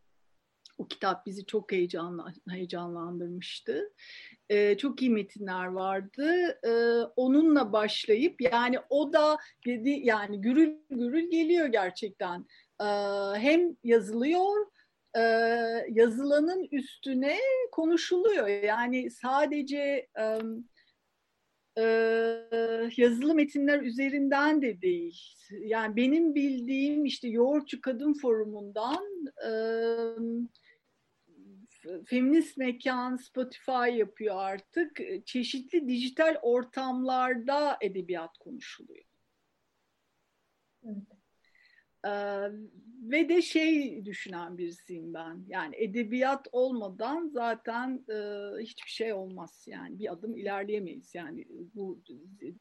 O 0.78 0.88
kitap 0.88 1.26
bizi 1.26 1.46
çok 1.46 1.72
heyecanla, 1.72 2.32
heyecanlandırmıştı. 2.48 3.92
E, 4.48 4.76
çok 4.76 5.02
iyi 5.02 5.10
metinler 5.10 5.66
vardı. 5.66 6.58
E, 6.64 6.72
onunla 7.16 7.72
başlayıp 7.72 8.40
yani 8.40 8.78
o 8.90 9.12
da 9.12 9.36
dedi 9.66 9.90
yani 9.90 10.40
gürül 10.40 10.76
gürül 10.90 11.30
geliyor 11.30 11.66
gerçekten. 11.66 12.46
E, 12.80 12.86
hem 13.38 13.76
yazılıyor 13.84 14.66
e, 15.16 15.20
yazılanın 15.90 16.68
üstüne 16.72 17.38
konuşuluyor. 17.72 18.48
Yani 18.48 19.10
sadece 19.10 20.08
e, 20.18 20.38
e, 21.78 21.84
yazılı 22.96 23.34
metinler 23.34 23.80
üzerinden 23.80 24.62
de 24.62 24.80
değil. 24.82 25.20
Yani 25.50 25.96
benim 25.96 26.34
bildiğim 26.34 27.04
işte 27.04 27.28
Yoğurtçu 27.28 27.80
Kadın 27.80 28.14
Forumu'ndan 28.14 29.26
e, 29.46 29.50
Feminist 32.07 32.57
Mekan 32.57 33.16
Spotify 33.16 33.91
yapıyor 33.91 34.37
artık. 34.39 35.01
Çeşitli 35.26 35.89
dijital 35.89 36.37
ortamlarda 36.43 37.78
edebiyat 37.80 38.39
konuşuluyor. 38.39 39.05
Evet. 40.84 40.97
Ee, 42.07 42.51
ve 43.03 43.28
de 43.28 43.43
şey 43.43 44.05
düşünen 44.05 44.59
birisiyim 44.59 45.14
ben. 45.14 45.45
Yani 45.49 45.76
edebiyat 45.76 46.49
olmadan 46.53 47.28
zaten 47.28 48.05
e, 48.09 48.16
hiçbir 48.62 48.91
şey 48.91 49.12
olmaz. 49.12 49.64
Yani 49.66 49.99
bir 49.99 50.12
adım 50.12 50.37
ilerleyemeyiz. 50.37 51.14
Yani 51.14 51.45
bu 51.74 52.03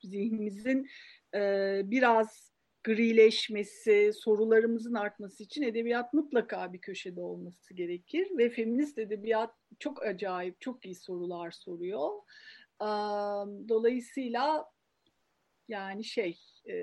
zihnimizin 0.04 0.90
e, 1.36 1.82
biraz 1.86 2.55
grileşmesi, 2.86 4.12
sorularımızın 4.14 4.94
artması 4.94 5.44
için 5.44 5.64
edebiyat 5.64 6.14
mutlaka 6.14 6.74
bir 6.74 6.82
köşede 6.82 7.22
olması 7.22 7.74
gerekir. 7.74 8.28
Ve 8.38 8.50
feminist 8.50 8.98
edebiyat 8.98 9.56
çok 9.80 10.04
acayip, 10.04 10.62
çok 10.62 10.86
iyi 10.86 10.96
sorular 10.96 11.52
soruyor. 11.52 12.10
Dolayısıyla 13.70 14.66
yani 15.68 16.04
şey 16.04 16.40
e, 16.70 16.74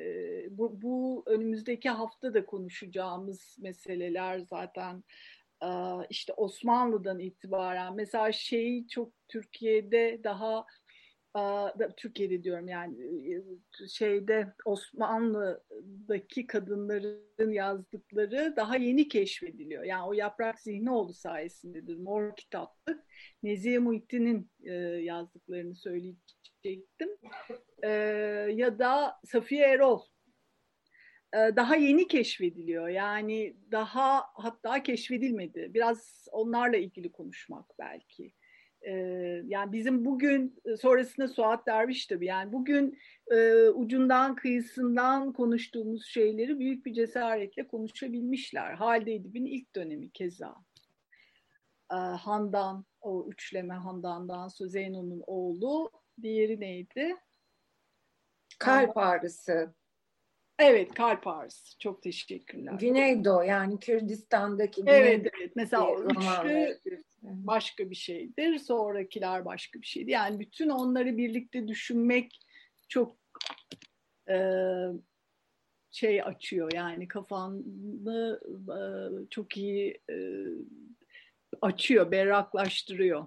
bu, 0.50 0.82
bu 0.82 1.22
önümüzdeki 1.26 1.90
hafta 1.90 2.34
da 2.34 2.46
konuşacağımız 2.46 3.56
meseleler 3.60 4.38
zaten 4.38 5.04
e, 5.62 5.68
işte 6.10 6.32
Osmanlı'dan 6.32 7.18
itibaren 7.18 7.94
mesela 7.94 8.32
şeyi 8.32 8.88
çok 8.88 9.12
Türkiye'de 9.28 10.20
daha 10.24 10.66
Türkiye'de 11.96 12.44
diyorum 12.44 12.68
yani 12.68 12.96
şeyde 13.88 14.54
Osmanlı'daki 14.64 16.46
kadınların 16.46 17.52
yazdıkları 17.52 18.54
daha 18.56 18.76
yeni 18.76 19.08
keşfediliyor. 19.08 19.84
Yani 19.84 20.04
o 20.04 20.12
yaprak 20.12 20.60
Zihnioğlu 20.60 21.14
sayesindedir. 21.14 21.96
Mor 21.96 22.36
kitaplık. 22.36 23.04
Nezihe 23.42 23.78
Muhittin'in 23.78 24.50
yazdıklarını 25.02 25.74
söyleyecektim. 25.74 27.08
Ya 28.58 28.78
da 28.78 29.16
Safiye 29.24 29.66
Erol 29.66 30.00
daha 31.34 31.76
yeni 31.76 32.08
keşfediliyor. 32.08 32.88
Yani 32.88 33.56
daha 33.70 34.24
hatta 34.34 34.82
keşfedilmedi. 34.82 35.70
Biraz 35.74 36.28
onlarla 36.32 36.76
ilgili 36.76 37.12
konuşmak 37.12 37.78
belki 37.78 38.32
e, 38.82 38.92
yani 39.46 39.72
bizim 39.72 40.04
bugün 40.04 40.60
e, 40.64 40.76
sonrasında 40.76 41.28
Suat 41.28 41.66
Derviş 41.66 42.06
tabii 42.06 42.26
yani 42.26 42.52
bugün 42.52 42.98
e, 43.30 43.68
ucundan 43.68 44.34
kıyısından 44.34 45.32
konuştuğumuz 45.32 46.06
şeyleri 46.06 46.58
büyük 46.58 46.86
bir 46.86 46.92
cesaretle 46.92 47.66
konuşabilmişler. 47.66 48.74
Halide 48.74 49.14
Edip'in 49.14 49.46
ilk 49.46 49.74
dönemi 49.74 50.10
keza. 50.10 50.54
E, 51.92 51.96
Handan, 51.96 52.84
o 53.00 53.26
üçleme 53.28 53.74
Handan'dan 53.74 54.48
Zeyno'nun 54.48 55.22
oğlu. 55.26 55.90
Diğeri 56.22 56.60
neydi? 56.60 57.16
Kalp 58.58 58.96
ağrısı. 58.96 59.74
Evet, 60.58 60.94
kalp 60.94 61.26
ağrısı. 61.26 61.78
Çok 61.78 62.02
teşekkürler. 62.02 62.72
Güneydoğu 62.72 63.44
yani 63.44 63.78
Kürdistan'daki 63.78 64.82
Evet, 64.86 65.26
evet. 65.38 65.52
Mesela 65.56 65.88
o 65.88 66.04
üçlü 66.04 66.78
başka 67.22 67.90
bir 67.90 67.94
şeydir, 67.94 68.58
sonrakiler 68.58 69.44
başka 69.44 69.80
bir 69.80 69.86
şeydi. 69.86 70.10
Yani 70.10 70.40
bütün 70.40 70.68
onları 70.68 71.16
birlikte 71.16 71.68
düşünmek 71.68 72.40
çok 72.88 73.16
e, 74.28 74.36
şey 75.90 76.22
açıyor 76.22 76.70
yani 76.74 77.08
kafanı 77.08 78.40
e, 78.68 78.78
çok 79.30 79.56
iyi 79.56 80.00
e, 80.10 80.16
açıyor, 81.60 82.10
berraklaştırıyor. 82.10 83.26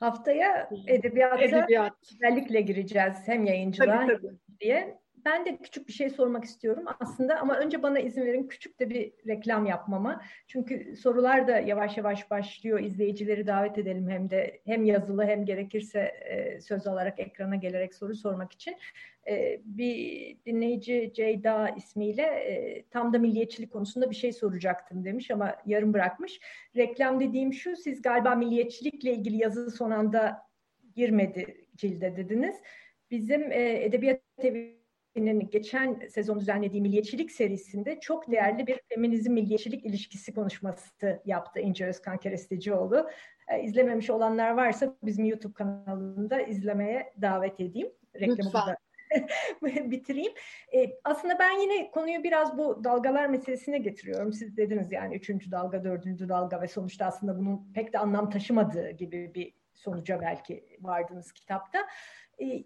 Haftaya 0.00 0.70
edebiyata 0.86 1.44
Edebiyat. 1.44 1.92
özellikle 2.14 2.60
gireceğiz 2.60 3.16
hem 3.26 3.44
yayıncılığa 3.44 4.06
tabii, 4.06 4.12
tabii. 4.12 4.36
diye 4.60 4.98
ben 5.24 5.46
de 5.46 5.56
küçük 5.56 5.88
bir 5.88 5.92
şey 5.92 6.10
sormak 6.10 6.44
istiyorum 6.44 6.84
aslında 7.00 7.40
ama 7.40 7.58
önce 7.58 7.82
bana 7.82 7.98
izin 7.98 8.26
verin 8.26 8.48
küçük 8.48 8.80
de 8.80 8.90
bir 8.90 9.12
reklam 9.26 9.66
yapmama. 9.66 10.22
Çünkü 10.46 10.96
sorular 10.96 11.48
da 11.48 11.58
yavaş 11.58 11.96
yavaş 11.96 12.30
başlıyor. 12.30 12.80
İzleyicileri 12.80 13.46
davet 13.46 13.78
edelim 13.78 14.08
hem 14.10 14.30
de 14.30 14.60
hem 14.66 14.84
yazılı 14.84 15.24
hem 15.24 15.44
gerekirse 15.44 16.00
e, 16.00 16.60
söz 16.60 16.86
alarak 16.86 17.20
ekrana 17.20 17.56
gelerek 17.56 17.94
soru 17.94 18.14
sormak 18.14 18.52
için. 18.52 18.76
E, 19.28 19.60
bir 19.64 20.36
dinleyici 20.46 21.12
Ceyda 21.14 21.68
ismiyle 21.68 22.22
e, 22.22 22.82
tam 22.90 23.12
da 23.12 23.18
milliyetçilik 23.18 23.72
konusunda 23.72 24.10
bir 24.10 24.16
şey 24.16 24.32
soracaktım 24.32 25.04
demiş 25.04 25.30
ama 25.30 25.56
yarım 25.66 25.92
bırakmış. 25.92 26.40
Reklam 26.76 27.20
dediğim 27.20 27.52
şu 27.52 27.76
siz 27.76 28.02
galiba 28.02 28.34
milliyetçilikle 28.34 29.12
ilgili 29.12 29.36
yazı 29.36 29.70
son 29.70 29.90
anda 29.90 30.42
girmedi 30.94 31.66
cilde 31.76 32.16
dediniz. 32.16 32.56
Bizim 33.10 33.52
e, 33.52 33.84
Edebiyat 33.84 34.20
Evi 34.38 34.79
geçen 35.50 36.00
sezon 36.08 36.40
düzenlediği 36.40 36.82
milliyetçilik 36.82 37.30
serisinde 37.30 38.00
çok 38.00 38.30
değerli 38.30 38.66
bir 38.66 38.80
feminizm 38.88 39.32
milliyetçilik 39.32 39.86
ilişkisi 39.86 40.34
konuşması 40.34 41.20
yaptı 41.24 41.60
İnce 41.60 41.86
Özkan 41.86 42.18
Kerestecioğlu. 42.18 43.10
E, 43.48 43.62
izlememiş 43.62 44.10
olanlar 44.10 44.50
varsa 44.50 44.96
bizim 45.02 45.24
YouTube 45.24 45.54
kanalında 45.54 46.40
izlemeye 46.40 47.12
davet 47.22 47.60
edeyim. 47.60 47.92
Reklamı 48.20 48.52
da 48.52 48.76
bitireyim. 49.90 50.32
E, 50.74 50.90
aslında 51.04 51.38
ben 51.38 51.60
yine 51.60 51.90
konuyu 51.90 52.22
biraz 52.22 52.58
bu 52.58 52.84
dalgalar 52.84 53.26
meselesine 53.26 53.78
getiriyorum. 53.78 54.32
Siz 54.32 54.56
dediniz 54.56 54.92
yani 54.92 55.16
üçüncü 55.16 55.50
dalga, 55.50 55.84
dördüncü 55.84 56.28
dalga 56.28 56.62
ve 56.62 56.68
sonuçta 56.68 57.06
aslında 57.06 57.38
bunun 57.38 57.72
pek 57.74 57.92
de 57.92 57.98
anlam 57.98 58.30
taşımadığı 58.30 58.90
gibi 58.90 59.34
bir 59.34 59.54
sonuca 59.74 60.20
belki 60.20 60.64
vardınız 60.80 61.32
kitapta. 61.32 61.78
E, 62.42 62.64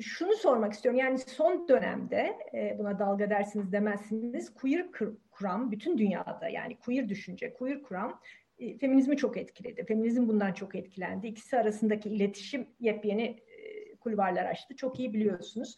şunu 0.00 0.32
sormak 0.32 0.72
istiyorum. 0.72 1.00
Yani 1.00 1.18
son 1.18 1.68
dönemde 1.68 2.36
e, 2.54 2.76
buna 2.78 2.98
dalga 2.98 3.30
dersiniz 3.30 3.72
demezsiniz. 3.72 4.54
Queer 4.54 4.86
kuram 5.30 5.70
bütün 5.70 5.98
dünyada 5.98 6.48
yani 6.48 6.76
queer 6.76 7.08
düşünce, 7.08 7.54
queer 7.54 7.82
kuram 7.82 8.20
e, 8.58 8.78
feminizmi 8.78 9.16
çok 9.16 9.36
etkiledi. 9.36 9.84
Feminizm 9.84 10.28
bundan 10.28 10.52
çok 10.52 10.74
etkilendi. 10.74 11.26
İkisi 11.26 11.58
arasındaki 11.58 12.08
iletişim 12.08 12.66
yepyeni 12.80 13.22
e, 13.22 13.94
kulvarlar 13.96 14.44
açtı. 14.44 14.76
Çok 14.76 14.98
iyi 14.98 15.14
biliyorsunuz. 15.14 15.76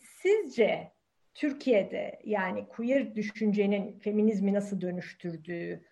Sizce 0.00 0.92
Türkiye'de 1.34 2.20
yani 2.24 2.68
queer 2.68 3.14
düşüncenin 3.14 3.98
feminizmi 3.98 4.54
nasıl 4.54 4.80
dönüştürdüğü, 4.80 5.84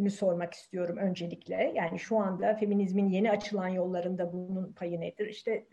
nü 0.00 0.10
sormak 0.10 0.54
istiyorum 0.54 0.96
öncelikle. 0.96 1.72
Yani 1.74 1.98
şu 1.98 2.18
anda 2.18 2.54
feminizmin 2.54 3.08
yeni 3.08 3.30
açılan 3.30 3.68
yollarında 3.68 4.32
bunun 4.32 4.72
payı 4.72 5.00
nedir? 5.00 5.26
İşte 5.26 5.66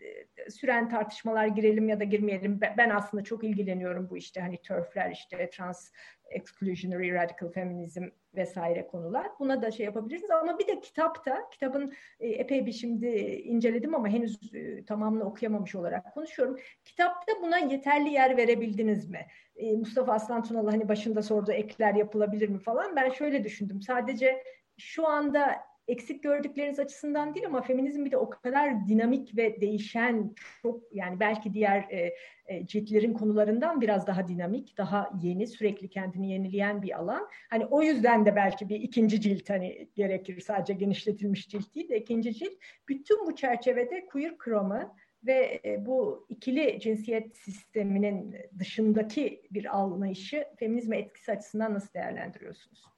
süren 0.48 0.88
tartışmalar 0.88 1.46
girelim 1.46 1.88
ya 1.88 2.00
da 2.00 2.04
girmeyelim. 2.04 2.60
Ben 2.76 2.90
aslında 2.90 3.24
çok 3.24 3.44
ilgileniyorum 3.44 4.10
bu 4.10 4.16
işte 4.16 4.40
hani 4.40 4.62
törfler 4.62 5.10
işte 5.10 5.50
trans 5.50 5.90
exclusionary 6.30 7.12
radical 7.12 7.48
feminism 7.48 8.04
vesaire 8.34 8.86
konular. 8.86 9.26
Buna 9.38 9.62
da 9.62 9.70
şey 9.70 9.86
yapabilirsiniz 9.86 10.30
ama 10.30 10.58
bir 10.58 10.66
de 10.66 10.80
kitapta, 10.80 11.48
kitabın 11.50 11.92
e, 12.20 12.28
epey 12.28 12.66
bir 12.66 12.72
şimdi 12.72 13.06
inceledim 13.44 13.94
ama 13.94 14.08
henüz 14.08 14.54
e, 14.54 14.84
tamamını 14.84 15.24
okuyamamış 15.24 15.74
olarak 15.74 16.14
konuşuyorum. 16.14 16.58
Kitapta 16.84 17.32
buna 17.42 17.58
yeterli 17.58 18.10
yer 18.10 18.36
verebildiniz 18.36 19.10
mi? 19.10 19.26
E, 19.56 19.76
Mustafa 19.76 20.12
Aslan 20.12 20.42
Tunalı 20.42 20.70
hani 20.70 20.88
başında 20.88 21.22
sordu 21.22 21.52
ekler 21.52 21.94
yapılabilir 21.94 22.48
mi 22.48 22.58
falan. 22.58 22.96
Ben 22.96 23.10
şöyle 23.10 23.44
düşündüm. 23.44 23.82
Sadece 23.82 24.44
şu 24.78 25.08
anda 25.08 25.56
eksik 25.88 26.22
gördükleriniz 26.22 26.78
açısından 26.78 27.34
değil 27.34 27.46
ama 27.46 27.62
feminizm 27.62 28.04
bir 28.04 28.10
de 28.10 28.16
o 28.16 28.30
kadar 28.30 28.86
dinamik 28.88 29.36
ve 29.36 29.60
değişen 29.60 30.34
çok 30.62 30.82
yani 30.92 31.20
belki 31.20 31.54
diğer 31.54 31.78
e, 31.90 32.14
e, 32.46 32.66
ciltlerin 32.66 33.12
konularından 33.12 33.80
biraz 33.80 34.06
daha 34.06 34.28
dinamik, 34.28 34.78
daha 34.78 35.10
yeni, 35.22 35.46
sürekli 35.46 35.88
kendini 35.88 36.32
yenileyen 36.32 36.82
bir 36.82 36.98
alan. 36.98 37.28
Hani 37.50 37.66
o 37.66 37.82
yüzden 37.82 38.26
de 38.26 38.36
belki 38.36 38.68
bir 38.68 38.80
ikinci 38.80 39.20
cilt 39.20 39.50
hani 39.50 39.88
gerekir 39.94 40.40
sadece 40.40 40.72
genişletilmiş 40.72 41.48
cilt 41.48 41.74
değil 41.74 41.88
de 41.88 42.00
ikinci 42.00 42.34
cilt. 42.34 42.54
Bütün 42.88 43.26
bu 43.26 43.36
çerçevede 43.36 44.06
queer 44.06 44.38
kromı 44.38 44.94
ve 45.26 45.60
e, 45.64 45.86
bu 45.86 46.26
ikili 46.28 46.80
cinsiyet 46.80 47.36
sisteminin 47.36 48.36
dışındaki 48.58 49.42
bir 49.50 49.78
anlayışı 49.78 50.44
feminizme 50.56 50.98
etkisi 50.98 51.32
açısından 51.32 51.74
nasıl 51.74 51.94
değerlendiriyorsunuz? 51.94 52.93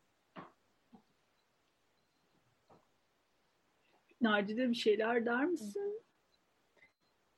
Narcide 4.21 4.71
bir 4.71 4.75
şeyler 4.75 5.27
der 5.27 5.45
misin? 5.45 6.01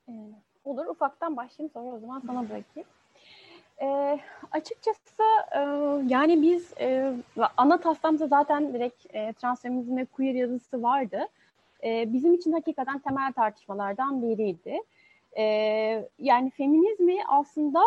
Ee, 0.09 0.11
olur. 0.63 0.85
Ufaktan 0.85 1.37
başlayayım 1.37 1.73
sonra 1.73 1.95
o 1.95 1.99
zaman 1.99 2.19
sana 2.19 2.49
bırakayım. 2.49 2.89
E, 3.81 4.19
açıkçası 4.51 5.23
e, 5.51 5.59
yani 6.07 6.41
biz 6.41 6.73
e, 6.79 7.13
ana 7.57 7.79
taslağımızda 7.79 8.27
zaten 8.27 8.73
direkt 8.73 9.15
e, 9.15 9.33
transfeminizm 9.33 9.97
ve 9.97 10.05
queer 10.05 10.33
yazısı 10.33 10.83
vardı. 10.83 11.27
E, 11.83 12.13
bizim 12.13 12.33
için 12.33 12.51
hakikaten 12.51 12.99
temel 12.99 13.33
tartışmalardan 13.33 14.21
biriydi. 14.21 14.77
E, 15.37 15.43
yani 16.19 16.49
feminizmi 16.49 17.17
aslında 17.27 17.81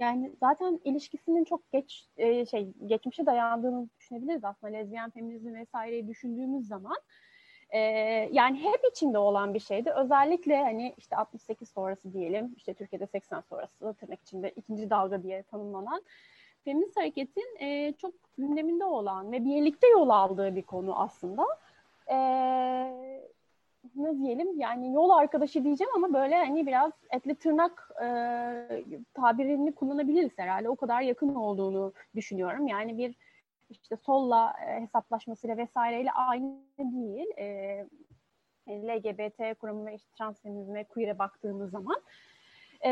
yani 0.00 0.32
zaten 0.40 0.80
ilişkisinin 0.84 1.44
çok 1.44 1.72
geç 1.72 2.06
e, 2.16 2.46
şey 2.46 2.72
geçmişe 2.86 3.26
dayandığını 3.26 3.88
düşünebiliriz 3.98 4.44
aslında 4.44 4.72
lezbiyen 4.72 5.10
feminizmi 5.10 5.54
vesaireyi 5.54 6.08
düşündüğümüz 6.08 6.66
zaman. 6.68 6.96
Ee, 7.74 8.28
yani 8.32 8.58
hep 8.62 8.80
içinde 8.90 9.18
olan 9.18 9.54
bir 9.54 9.60
şeydi. 9.60 9.90
Özellikle 9.90 10.62
hani 10.62 10.94
işte 10.98 11.16
68 11.16 11.68
sonrası 11.68 12.12
diyelim, 12.12 12.54
işte 12.56 12.74
Türkiye'de 12.74 13.06
80 13.06 13.40
sonrası 13.40 13.94
tırnak 13.94 14.22
içinde 14.22 14.50
ikinci 14.50 14.90
dalga 14.90 15.22
diye 15.22 15.42
tanımlanan 15.42 16.02
feminist 16.64 16.96
hareketin 16.96 17.56
e, 17.60 17.92
çok 17.92 18.14
gündeminde 18.38 18.84
olan 18.84 19.32
ve 19.32 19.44
birlikte 19.44 19.88
yol 19.88 20.08
aldığı 20.08 20.56
bir 20.56 20.62
konu 20.62 21.00
aslında. 21.00 21.46
E, 22.06 22.16
ne 23.96 24.18
diyelim 24.18 24.60
yani 24.60 24.92
yol 24.92 25.10
arkadaşı 25.10 25.64
diyeceğim 25.64 25.92
ama 25.96 26.12
böyle 26.14 26.36
hani 26.36 26.66
biraz 26.66 26.92
etli 27.10 27.34
tırnak 27.34 27.90
e, 28.02 28.06
tabirini 29.14 29.72
kullanabiliriz 29.72 30.32
herhalde. 30.36 30.68
O 30.68 30.76
kadar 30.76 31.00
yakın 31.00 31.34
olduğunu 31.34 31.92
düşünüyorum. 32.14 32.66
Yani 32.66 32.98
bir 32.98 33.14
işte 33.70 33.96
solla 33.96 34.54
e, 34.68 34.80
hesaplaşmasıyla 34.80 35.56
vesaireyle 35.56 36.12
aynı 36.12 36.58
değil. 36.78 37.26
E, 37.38 37.86
LGBT 38.68 39.58
kuramı 39.58 39.86
ve 39.86 39.94
işte 39.94 40.10
transfeminizme, 40.18 40.84
queer'e 40.84 41.18
baktığımız 41.18 41.70
zaman. 41.70 42.02
E, 42.84 42.90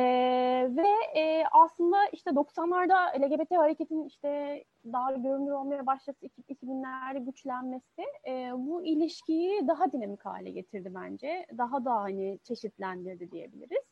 ve 0.70 1.20
e, 1.20 1.45
aslında 1.53 1.97
işte 2.12 2.31
90'larda 2.31 3.23
LGBT 3.23 3.51
hareketin 3.57 4.05
işte 4.05 4.64
daha 4.85 5.12
görünür 5.12 5.51
olmaya 5.51 5.87
başlaması, 5.87 6.27
2000'lerde 6.27 7.25
güçlenmesi 7.25 8.03
e, 8.29 8.51
bu 8.57 8.85
ilişkiyi 8.85 9.68
daha 9.68 9.93
dinamik 9.93 10.27
hale 10.27 10.51
getirdi 10.51 10.93
bence. 10.95 11.47
Daha 11.59 11.85
da 11.85 11.95
hani 11.95 12.39
çeşitlendirdi 12.45 13.31
diyebiliriz. 13.31 13.91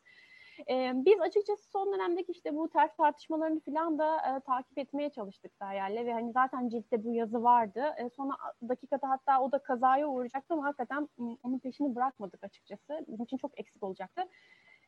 E, 0.68 0.92
biz 0.94 1.20
açıkçası 1.20 1.70
son 1.70 1.92
dönemdeki 1.92 2.32
işte 2.32 2.56
bu 2.56 2.68
ters 2.68 2.96
tartışmalarını 2.96 3.60
falan 3.60 3.98
da 3.98 4.16
e, 4.16 4.40
takip 4.40 4.78
etmeye 4.78 5.10
çalıştık 5.10 5.58
Feryal'le 5.58 6.06
ve 6.06 6.12
hani 6.12 6.32
zaten 6.32 6.68
ciltte 6.68 7.04
bu 7.04 7.14
yazı 7.14 7.42
vardı. 7.42 7.94
E, 7.98 8.10
sonra 8.10 8.32
dakikada 8.68 9.08
hatta 9.08 9.40
o 9.40 9.52
da 9.52 9.58
kazaya 9.58 10.08
uğrayacaktı 10.08 10.54
ama 10.54 10.64
hakikaten 10.64 11.08
onun 11.42 11.58
peşini 11.58 11.94
bırakmadık 11.94 12.44
açıkçası. 12.44 13.04
Bizim 13.08 13.24
için 13.24 13.36
çok 13.36 13.60
eksik 13.60 13.82
olacaktı. 13.82 14.22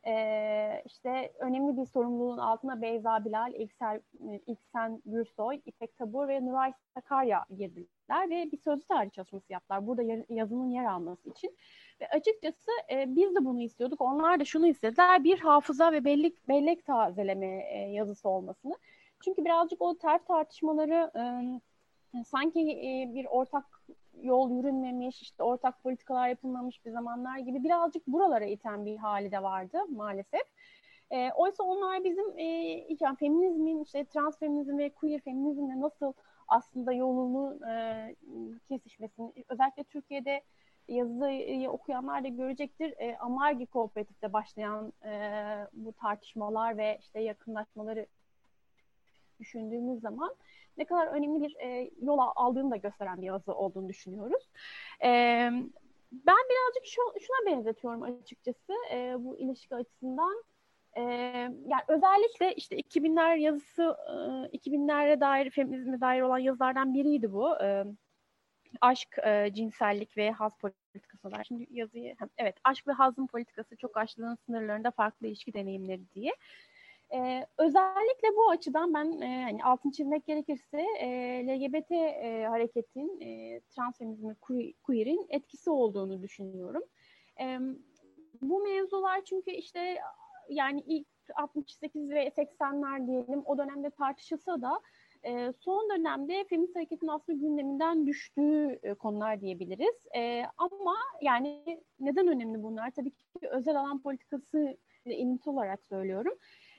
Ee, 0.07 0.81
işte 0.85 1.33
önemli 1.39 1.77
bir 1.77 1.85
sorumluluğun 1.85 2.37
altına 2.37 2.81
Beyza 2.81 3.25
Bilal, 3.25 3.53
İlksel, 3.53 4.01
İlksen 4.47 5.01
Gürsoy, 5.05 5.61
İpek 5.65 5.97
Tabur 5.97 6.27
ve 6.27 6.45
Nuray 6.45 6.73
Sakarya 6.93 7.45
girdiler 7.49 8.29
ve 8.29 8.51
bir 8.51 8.57
sözlü 8.57 8.83
tarih 8.83 9.11
çalışması 9.11 9.53
yaptılar. 9.53 9.87
Burada 9.87 10.03
yazının 10.29 10.69
yer 10.69 10.85
alması 10.85 11.29
için. 11.29 11.57
Ve 12.01 12.07
açıkçası 12.07 12.71
e, 12.91 13.15
biz 13.15 13.35
de 13.35 13.45
bunu 13.45 13.61
istiyorduk. 13.61 14.01
Onlar 14.01 14.39
da 14.39 14.45
şunu 14.45 14.67
istediler. 14.67 15.23
Bir 15.23 15.39
hafıza 15.39 15.91
ve 15.91 16.05
bellek, 16.05 16.49
bellek 16.49 16.85
tazeleme 16.85 17.63
e, 17.73 17.77
yazısı 17.77 18.29
olmasını. 18.29 18.73
Çünkü 19.23 19.45
birazcık 19.45 19.81
o 19.81 19.97
ters 19.97 20.25
tartışmaları 20.25 21.11
e, 21.15 22.23
sanki 22.23 22.59
e, 22.59 23.13
bir 23.13 23.25
ortak 23.25 23.65
yol 24.21 24.51
yürünmemiş, 24.51 25.21
işte 25.21 25.43
ortak 25.43 25.83
politikalar 25.83 26.29
yapılmamış 26.29 26.85
bir 26.85 26.91
zamanlar 26.91 27.37
gibi 27.37 27.63
birazcık 27.63 28.07
buralara 28.07 28.45
iten 28.45 28.85
bir 28.85 28.97
hali 28.97 29.31
de 29.31 29.43
vardı 29.43 29.77
maalesef. 29.89 30.41
E, 31.11 31.31
oysa 31.31 31.63
onlar 31.63 32.03
bizim 32.03 32.39
e, 32.39 32.43
yani 32.99 33.17
feminizmin, 33.19 33.83
işte 33.83 34.05
transfeminizm 34.05 34.77
ve 34.77 34.89
queer 34.89 35.21
feminizmle 35.21 35.79
nasıl 35.79 36.13
aslında 36.47 36.93
yolunu 36.93 37.67
e, 37.69 38.15
kesişmesini, 38.67 39.33
özellikle 39.49 39.83
Türkiye'de 39.83 40.41
yazıyı 40.87 41.69
okuyanlar 41.69 42.23
da 42.23 42.27
görecektir. 42.27 42.93
E, 42.97 43.17
Amargi 43.17 43.65
Kooperatif'te 43.65 44.33
başlayan 44.33 44.93
e, 45.05 45.11
bu 45.73 45.93
tartışmalar 45.93 46.77
ve 46.77 46.97
işte 47.01 47.19
yakınlaşmaları 47.19 48.07
düşündüğümüz 49.43 50.01
zaman 50.01 50.35
ne 50.77 50.85
kadar 50.85 51.07
önemli 51.07 51.41
bir 51.41 51.55
e, 51.55 51.91
yol 52.01 52.17
aldığını 52.35 52.71
da 52.71 52.75
gösteren 52.75 53.21
bir 53.21 53.27
yazı 53.27 53.53
olduğunu 53.53 53.89
düşünüyoruz. 53.89 54.49
E, 55.03 55.09
ben 56.11 56.37
birazcık 56.49 56.85
şu, 56.85 57.01
şuna 57.19 57.51
benzetiyorum 57.51 58.03
açıkçası 58.03 58.73
e, 58.91 59.15
bu 59.19 59.39
ilişki 59.39 59.75
açısından. 59.75 60.43
E, 60.93 61.01
yani 61.01 61.83
özellikle 61.87 62.55
işte 62.55 62.75
2000'ler 62.75 63.37
yazısı, 63.37 63.97
e, 64.53 64.57
2000'lere 64.57 65.19
dair, 65.19 65.49
feminizme 65.49 66.01
dair 66.01 66.21
olan 66.21 66.37
yazılardan 66.37 66.93
biriydi 66.93 67.33
bu. 67.33 67.55
E, 67.63 67.83
aşk, 68.81 69.17
e, 69.23 69.53
cinsellik 69.53 70.17
ve 70.17 70.31
haz 70.31 70.57
politikası 70.57 71.31
var. 71.31 71.43
Şimdi 71.47 71.67
yazıyı, 71.69 72.15
evet 72.37 72.55
aşk 72.63 72.87
ve 72.87 72.91
hazın 72.91 73.27
politikası 73.27 73.77
çok 73.77 73.97
açlığın 73.97 74.35
sınırlarında 74.45 74.91
farklı 74.91 75.27
ilişki 75.27 75.53
deneyimleri 75.53 76.13
diye. 76.15 76.31
Ee, 77.13 77.45
özellikle 77.57 78.35
bu 78.35 78.49
açıdan 78.49 78.93
ben 78.93 79.21
e, 79.21 79.43
hani 79.43 79.63
altın 79.63 79.91
çizmek 79.91 80.25
gerekirse 80.25 80.81
e, 80.99 81.07
LGBT 81.47 81.91
e, 81.91 82.45
hareketin, 82.49 83.21
e, 83.21 83.59
transfeminizmi, 83.59 84.35
queer'in 84.83 85.25
etkisi 85.29 85.69
olduğunu 85.69 86.21
düşünüyorum. 86.21 86.83
E, 87.39 87.59
bu 88.41 88.63
mevzular 88.63 89.21
çünkü 89.25 89.51
işte 89.51 89.97
yani 90.49 90.83
ilk 90.87 91.07
68 91.35 92.09
ve 92.09 92.27
80'ler 92.27 93.07
diyelim 93.07 93.41
o 93.45 93.57
dönemde 93.57 93.89
tartışılsa 93.89 94.61
da 94.61 94.81
e, 95.23 95.53
son 95.59 95.89
dönemde 95.89 96.43
feminist 96.43 96.75
hareketin 96.75 97.07
aslında 97.07 97.39
gündeminden 97.39 98.07
düştüğü 98.07 98.79
e, 98.83 98.93
konular 98.93 99.41
diyebiliriz. 99.41 100.07
E, 100.15 100.43
ama 100.57 100.95
yani 101.21 101.79
neden 101.99 102.27
önemli 102.27 102.63
bunlar? 102.63 102.91
Tabii 102.91 103.11
ki 103.11 103.47
özel 103.51 103.79
alan 103.79 104.01
politikası 104.01 104.77
ile 105.05 105.37
olarak 105.45 105.83
söylüyorum. 105.83 106.33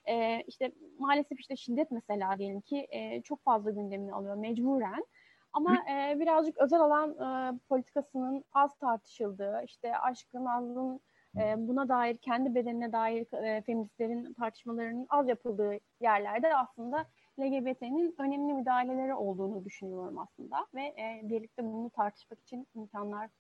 E, 0.09 0.43
işte 0.47 0.73
maalesef 0.99 1.41
işte 1.41 1.57
şiddet 1.57 1.91
mesela 1.91 2.39
diyelim 2.39 2.61
ki 2.61 2.87
e, 2.91 3.23
çok 3.23 3.45
fazla 3.45 3.71
gündemini 3.71 4.15
alıyor 4.15 4.37
mecburen. 4.37 5.05
Ama 5.53 5.77
e, 5.91 6.21
birazcık 6.21 6.59
özel 6.59 6.81
alan 6.81 7.11
e, 7.11 7.59
politikasının 7.69 8.45
az 8.53 8.79
tartışıldığı, 8.79 9.63
işte 9.65 9.99
aşkın, 9.99 10.45
azlığın 10.45 11.01
e, 11.37 11.55
buna 11.69 11.89
dair, 11.89 12.17
kendi 12.17 12.55
bedenine 12.55 12.93
dair 12.93 13.33
e, 13.33 13.63
feministlerin 13.63 14.33
tartışmalarının 14.33 15.07
az 15.09 15.29
yapıldığı 15.29 15.79
yerlerde 16.01 16.57
aslında 16.57 17.07
LGBT'nin 17.41 18.15
önemli 18.19 18.55
müdahaleleri 18.55 19.15
olduğunu 19.15 19.65
düşünüyorum 19.65 20.19
aslında 20.19 20.67
ve 20.75 20.83
e, 20.83 21.21
birlikte 21.23 21.65
bunu 21.65 21.91
tartışmak 21.91 22.41
için 22.41 22.69
imkanlar 22.75 23.31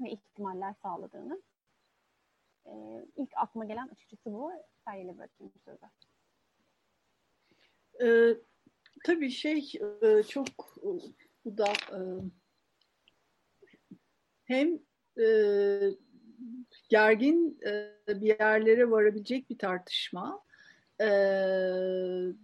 ve 0.00 0.10
ihtimaller 0.10 0.74
sağladığını. 0.82 1.42
E, 2.66 2.72
ilk 3.16 3.30
aklıma 3.36 3.64
gelen 3.64 3.88
açıkçası 3.88 4.32
bu. 4.32 4.52
Feryal'e 4.84 5.18
bırakayım 5.18 5.52
sözü. 5.64 5.86
Ee, 8.02 8.36
tabii 9.04 9.30
şey 9.30 9.72
e, 10.02 10.22
çok 10.22 10.48
e, 10.78 10.88
bu 11.44 11.58
da 11.58 11.72
e, 11.72 11.98
hem 14.44 14.78
e, 15.20 15.26
gergin 16.88 17.58
e, 17.66 17.96
bir 18.08 18.38
yerlere 18.40 18.90
varabilecek 18.90 19.50
bir 19.50 19.58
tartışma 19.58 20.44
e, 21.00 21.08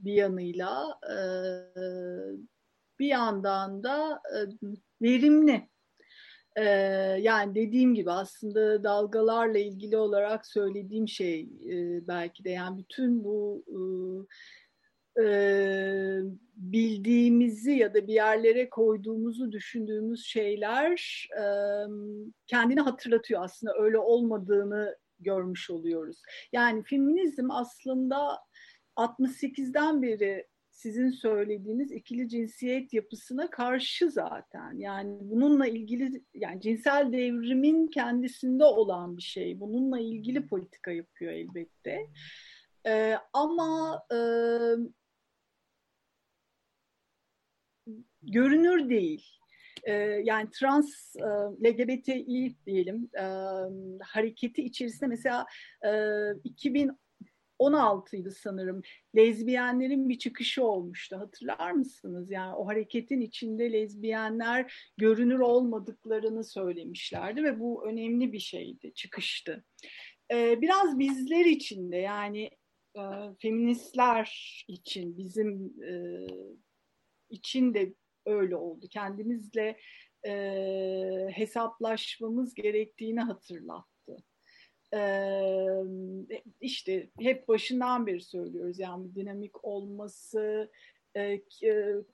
bir 0.04 0.12
yanıyla 0.12 1.00
e, 1.10 1.16
bir 2.98 3.06
yandan 3.06 3.82
da 3.82 4.22
e, 4.34 4.38
verimli. 5.02 5.68
E, 6.56 6.64
yani 7.20 7.54
dediğim 7.54 7.94
gibi 7.94 8.10
aslında 8.10 8.84
dalgalarla 8.84 9.58
ilgili 9.58 9.96
olarak 9.96 10.46
söylediğim 10.46 11.08
şey 11.08 11.40
e, 11.40 12.06
belki 12.08 12.44
de 12.44 12.50
yani 12.50 12.78
bütün 12.78 13.24
bu 13.24 13.64
e, 15.20 15.26
bildiğimizi 16.56 17.70
ya 17.72 17.94
da 17.94 18.06
bir 18.06 18.14
yerlere 18.14 18.70
koyduğumuzu 18.70 19.52
düşündüğümüz 19.52 20.26
şeyler 20.26 21.28
e, 21.38 21.44
kendini 22.46 22.80
hatırlatıyor 22.80 23.44
aslında 23.44 23.74
öyle 23.78 23.98
olmadığını 23.98 24.96
görmüş 25.18 25.70
oluyoruz. 25.70 26.22
Yani 26.52 26.82
feminizm 26.82 27.50
aslında 27.50 28.38
68'den 28.96 30.02
beri 30.02 30.46
sizin 30.76 31.10
söylediğiniz 31.10 31.92
ikili 31.92 32.28
cinsiyet 32.28 32.92
yapısına 32.92 33.50
karşı 33.50 34.10
zaten. 34.10 34.78
Yani 34.78 35.18
bununla 35.20 35.66
ilgili 35.66 36.24
yani 36.34 36.60
cinsel 36.60 37.12
devrimin 37.12 37.86
kendisinde 37.86 38.64
olan 38.64 39.16
bir 39.16 39.22
şey. 39.22 39.60
Bununla 39.60 40.00
ilgili 40.00 40.46
politika 40.46 40.90
yapıyor 40.90 41.32
elbette. 41.32 42.10
Ee, 42.86 43.16
ama 43.32 44.02
e, 44.12 44.18
görünür 48.22 48.88
değil. 48.88 49.26
Ee, 49.84 49.92
yani 50.24 50.50
trans 50.50 51.16
e, 51.16 51.24
LGBTİ 51.68 52.56
diyelim 52.66 53.10
e, 53.18 53.24
hareketi 54.02 54.62
içerisinde 54.62 55.06
mesela 55.06 55.46
e, 55.86 55.90
2000 56.44 56.90
16'ydı 57.58 58.30
sanırım. 58.30 58.82
Lezbiyenlerin 59.16 60.08
bir 60.08 60.18
çıkışı 60.18 60.64
olmuştu. 60.64 61.16
Hatırlar 61.16 61.72
mısınız? 61.72 62.30
Yani 62.30 62.54
o 62.54 62.66
hareketin 62.66 63.20
içinde 63.20 63.72
lezbiyenler 63.72 64.90
görünür 64.96 65.38
olmadıklarını 65.38 66.44
söylemişlerdi 66.44 67.44
ve 67.44 67.60
bu 67.60 67.86
önemli 67.86 68.32
bir 68.32 68.38
şeydi, 68.38 68.94
çıkıştı. 68.94 69.64
Ee, 70.32 70.60
biraz 70.60 70.98
bizler 70.98 71.44
için 71.44 71.92
de 71.92 71.96
yani 71.96 72.50
e, 72.96 73.02
feministler 73.38 74.64
için, 74.68 75.18
bizim 75.18 75.82
e, 75.82 75.92
için 77.30 77.74
de 77.74 77.94
öyle 78.26 78.56
oldu. 78.56 78.86
Kendimizle 78.90 79.78
e, 80.26 80.32
hesaplaşmamız 81.32 82.54
gerektiğini 82.54 83.20
hatırlattı 83.20 83.95
işte 86.60 87.10
hep 87.20 87.48
başından 87.48 88.06
beri 88.06 88.20
söylüyoruz 88.20 88.78
yani 88.78 89.14
dinamik 89.14 89.64
olması, 89.64 90.70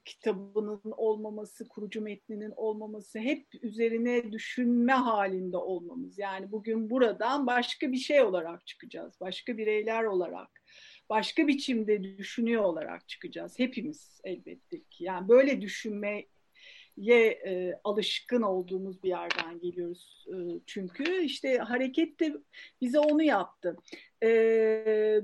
kitabının 0.04 0.80
olmaması, 0.96 1.68
kurucu 1.68 2.00
metninin 2.00 2.52
olmaması, 2.56 3.18
hep 3.18 3.46
üzerine 3.62 4.32
düşünme 4.32 4.92
halinde 4.92 5.56
olmamız. 5.56 6.18
Yani 6.18 6.52
bugün 6.52 6.90
buradan 6.90 7.46
başka 7.46 7.92
bir 7.92 7.96
şey 7.96 8.22
olarak 8.22 8.66
çıkacağız, 8.66 9.14
başka 9.20 9.58
bireyler 9.58 10.04
olarak, 10.04 10.62
başka 11.10 11.46
biçimde 11.46 12.18
düşünüyor 12.18 12.62
olarak 12.62 13.08
çıkacağız. 13.08 13.58
Hepimiz 13.58 14.20
elbette 14.24 14.82
ki. 14.82 15.04
Yani 15.04 15.28
böyle 15.28 15.60
düşünme 15.60 16.26
ye 16.96 17.26
e, 17.26 17.80
alışkın 17.84 18.42
olduğumuz 18.42 19.02
bir 19.02 19.08
yerden 19.08 19.60
geliyoruz 19.60 20.26
e, 20.28 20.36
çünkü 20.66 21.22
işte 21.22 21.58
hareket 21.58 22.20
de 22.20 22.36
bize 22.80 22.98
onu 22.98 23.22
yaptı. 23.22 23.76
E, 24.22 24.28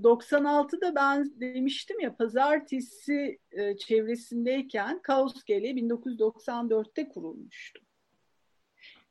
96'da 0.03 0.95
ben 0.95 1.41
demiştim 1.41 2.01
ya 2.01 2.17
pazartesi 2.17 3.39
e, 3.53 3.77
çevresindeyken 3.77 5.03
Kaos 5.03 5.45
Gele 5.45 5.71
1994'te 5.71 7.09
kurulmuştu. 7.09 7.81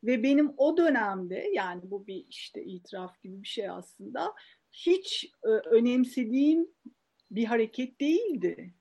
Ve 0.04 0.24
benim 0.24 0.54
o 0.58 0.78
dönemde 0.78 1.50
yani 1.54 1.82
bu 1.84 2.08
bir 2.08 2.26
işte 2.30 2.64
itiraf 2.64 3.22
gibi 3.22 3.42
bir 3.42 3.48
şey 3.48 3.70
aslında 3.70 4.34
hiç 4.72 5.32
e, 5.44 5.48
önemsediğim 5.48 6.68
bir 7.32 7.46
hareket 7.46 8.02
değildi. 8.02 8.74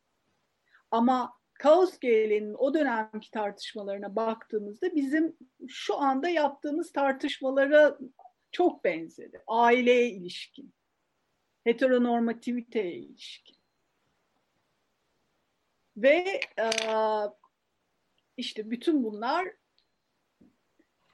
Ama 0.91 1.36
Kaos 1.59 1.99
GL'nin 1.99 2.55
o 2.55 2.75
dönemki 2.75 3.31
tartışmalarına 3.31 4.17
baktığımızda 4.17 4.95
bizim 4.95 5.37
şu 5.69 5.97
anda 5.99 6.29
yaptığımız 6.29 6.93
tartışmalara 6.93 7.99
çok 8.53 8.85
benzedi. 8.85 9.43
Aileye 9.47 10.11
ilişkin, 10.11 10.73
heteronormativiteye 11.65 12.95
ilişkin. 12.95 13.57
Ve 15.97 16.41
e, 16.59 16.71
işte 18.37 18.71
bütün 18.71 19.05
bunlar 19.05 19.49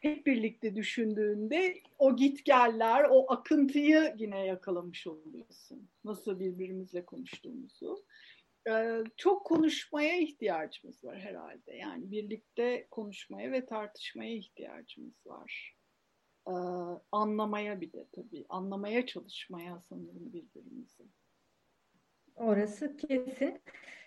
hep 0.01 0.27
birlikte 0.27 0.77
düşündüğünde 0.77 1.81
o 1.99 2.17
gitgeller, 2.17 3.07
o 3.11 3.33
akıntıyı 3.33 4.15
yine 4.19 4.47
yakalamış 4.47 5.07
oluyorsun. 5.07 5.89
Nasıl 6.05 6.41
birbirimizle 6.41 7.05
konuştuğumuzu 7.05 8.05
çok 9.17 9.47
konuşmaya 9.47 10.17
ihtiyacımız 10.17 11.05
var 11.05 11.21
herhalde. 11.21 11.73
Yani 11.73 12.11
birlikte 12.11 12.87
konuşmaya 12.91 13.53
ve 13.53 13.67
tartışmaya 13.67 14.35
ihtiyacımız 14.35 15.27
var. 15.27 15.77
Anlamaya 17.13 17.81
bir 17.81 17.93
de 17.93 18.09
tabii. 18.13 18.47
Anlamaya 18.49 19.07
çalışmaya 19.07 19.81
sanırım 19.81 20.33
birbirimizi. 20.33 21.05
Orası 22.37 22.97
kesin. 22.97 23.61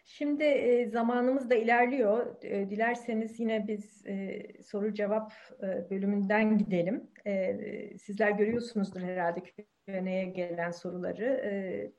Şimdi 0.06 0.44
e, 0.44 0.90
zamanımız 0.90 1.50
da 1.50 1.56
ilerliyor. 1.56 2.44
E, 2.44 2.70
dilerseniz 2.70 3.40
yine 3.40 3.68
biz 3.68 4.06
e, 4.08 4.44
soru 4.64 4.94
cevap 4.94 5.34
e, 5.64 5.90
bölümünden 5.90 6.58
gidelim. 6.58 7.12
E, 7.26 7.98
sizler 7.98 8.32
görüyorsunuzdur 8.32 9.02
herhalde 9.02 9.44
Q&A'ya 9.44 10.24
gelen 10.24 10.72
soruları. 10.72 11.26
E, 11.26 11.92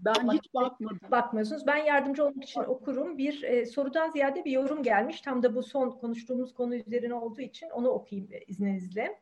ben 0.00 0.32
hiç 0.32 0.54
bakmadım. 0.54 0.98
Bakmıyorsunuz. 1.10 1.66
Ben 1.66 1.76
yardımcı 1.76 2.24
olmak 2.24 2.44
için 2.44 2.60
okurum. 2.60 3.18
Bir 3.18 3.42
e, 3.42 3.66
sorudan 3.66 4.10
ziyade 4.10 4.44
bir 4.44 4.50
yorum 4.50 4.82
gelmiş. 4.82 5.20
Tam 5.20 5.42
da 5.42 5.54
bu 5.54 5.62
son 5.62 5.90
konuştuğumuz 5.90 6.54
konu 6.54 6.74
üzerine 6.74 7.14
olduğu 7.14 7.40
için 7.40 7.70
onu 7.70 7.88
okuyayım 7.88 8.30
izninizle. 8.46 9.20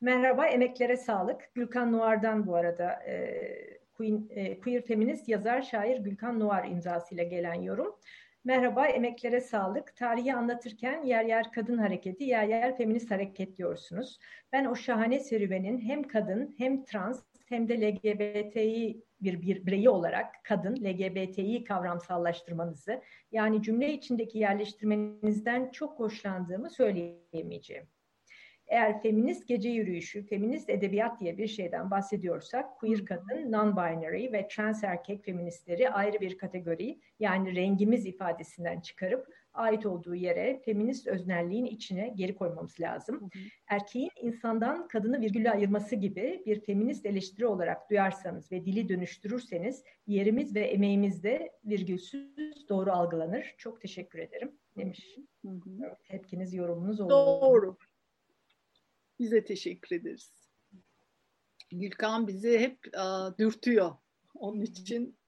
Merhaba, 0.00 0.46
emeklere 0.46 0.96
sağlık. 0.96 1.54
Gülkan 1.54 1.92
Nuar'dan 1.92 2.46
bu 2.46 2.54
arada 2.56 2.92
e, 2.92 3.81
E, 4.30 4.60
queer 4.60 4.82
feminist 4.82 5.28
yazar 5.28 5.62
şair 5.62 5.98
Gülkan 5.98 6.40
Nuar 6.40 6.64
imzasıyla 6.64 7.24
gelen 7.24 7.62
yorum. 7.62 7.96
Merhaba, 8.44 8.86
emeklere 8.86 9.40
sağlık. 9.40 9.96
Tarihi 9.96 10.34
anlatırken 10.34 11.04
yer 11.04 11.24
yer 11.24 11.52
kadın 11.52 11.78
hareketi, 11.78 12.24
yer 12.24 12.44
yer 12.44 12.76
feminist 12.76 13.10
hareket 13.10 13.56
diyorsunuz. 13.56 14.18
Ben 14.52 14.64
o 14.64 14.74
şahane 14.74 15.20
serüvenin 15.20 15.80
hem 15.80 16.02
kadın 16.02 16.54
hem 16.58 16.84
trans 16.84 17.22
hem 17.46 17.68
de 17.68 17.80
LGBTİ 17.80 19.02
bir, 19.20 19.42
bir 19.42 19.66
bireyi 19.66 19.88
olarak 19.88 20.44
kadın 20.44 20.76
LGBTİ 20.76 21.64
kavramsallaştırmanızı 21.64 23.02
yani 23.32 23.62
cümle 23.62 23.92
içindeki 23.92 24.38
yerleştirmenizden 24.38 25.70
çok 25.70 25.98
hoşlandığımı 25.98 26.70
söyleyemeyeceğim. 26.70 27.86
Eğer 28.72 29.02
feminist 29.02 29.48
gece 29.48 29.68
yürüyüşü, 29.68 30.26
feminist 30.26 30.70
edebiyat 30.70 31.20
diye 31.20 31.38
bir 31.38 31.46
şeyden 31.46 31.90
bahsediyorsak 31.90 32.76
queer 32.76 33.04
kadın, 33.04 33.52
non-binary 33.52 34.32
ve 34.32 34.48
trans 34.48 34.84
erkek 34.84 35.24
feministleri 35.24 35.90
ayrı 35.90 36.20
bir 36.20 36.38
kategori 36.38 37.00
yani 37.20 37.56
rengimiz 37.56 38.06
ifadesinden 38.06 38.80
çıkarıp 38.80 39.34
ait 39.54 39.86
olduğu 39.86 40.14
yere 40.14 40.62
feminist 40.64 41.06
öznelliğin 41.06 41.64
içine 41.64 42.08
geri 42.08 42.34
koymamız 42.34 42.80
lazım. 42.80 43.20
Hı 43.20 43.24
hı. 43.24 43.42
Erkeğin 43.68 44.10
insandan 44.22 44.88
kadını 44.88 45.20
virgülle 45.20 45.50
ayırması 45.50 45.96
gibi 45.96 46.42
bir 46.46 46.60
feminist 46.60 47.06
eleştiri 47.06 47.46
olarak 47.46 47.90
duyarsanız 47.90 48.52
ve 48.52 48.64
dili 48.64 48.88
dönüştürürseniz 48.88 49.84
yerimiz 50.06 50.54
ve 50.54 50.60
emeğimiz 50.60 51.22
de 51.22 51.52
virgülsüz 51.64 52.68
doğru 52.68 52.92
algılanır. 52.92 53.54
Çok 53.58 53.80
teşekkür 53.80 54.18
ederim 54.18 54.52
demiş. 54.76 55.18
Hı 55.42 55.48
hı. 55.48 55.70
Evet, 55.86 55.98
hepkiniz 56.02 56.54
yorumunuz 56.54 57.00
oldu. 57.00 57.10
Doğru. 57.10 57.76
Bize 59.22 59.44
teşekkür 59.44 59.96
ederiz. 59.96 60.32
Gülkan 61.70 62.28
bizi 62.28 62.58
hep 62.58 62.78
a, 62.96 63.34
dürtüyor. 63.38 63.92
Onun 64.34 64.60
için 64.60 65.18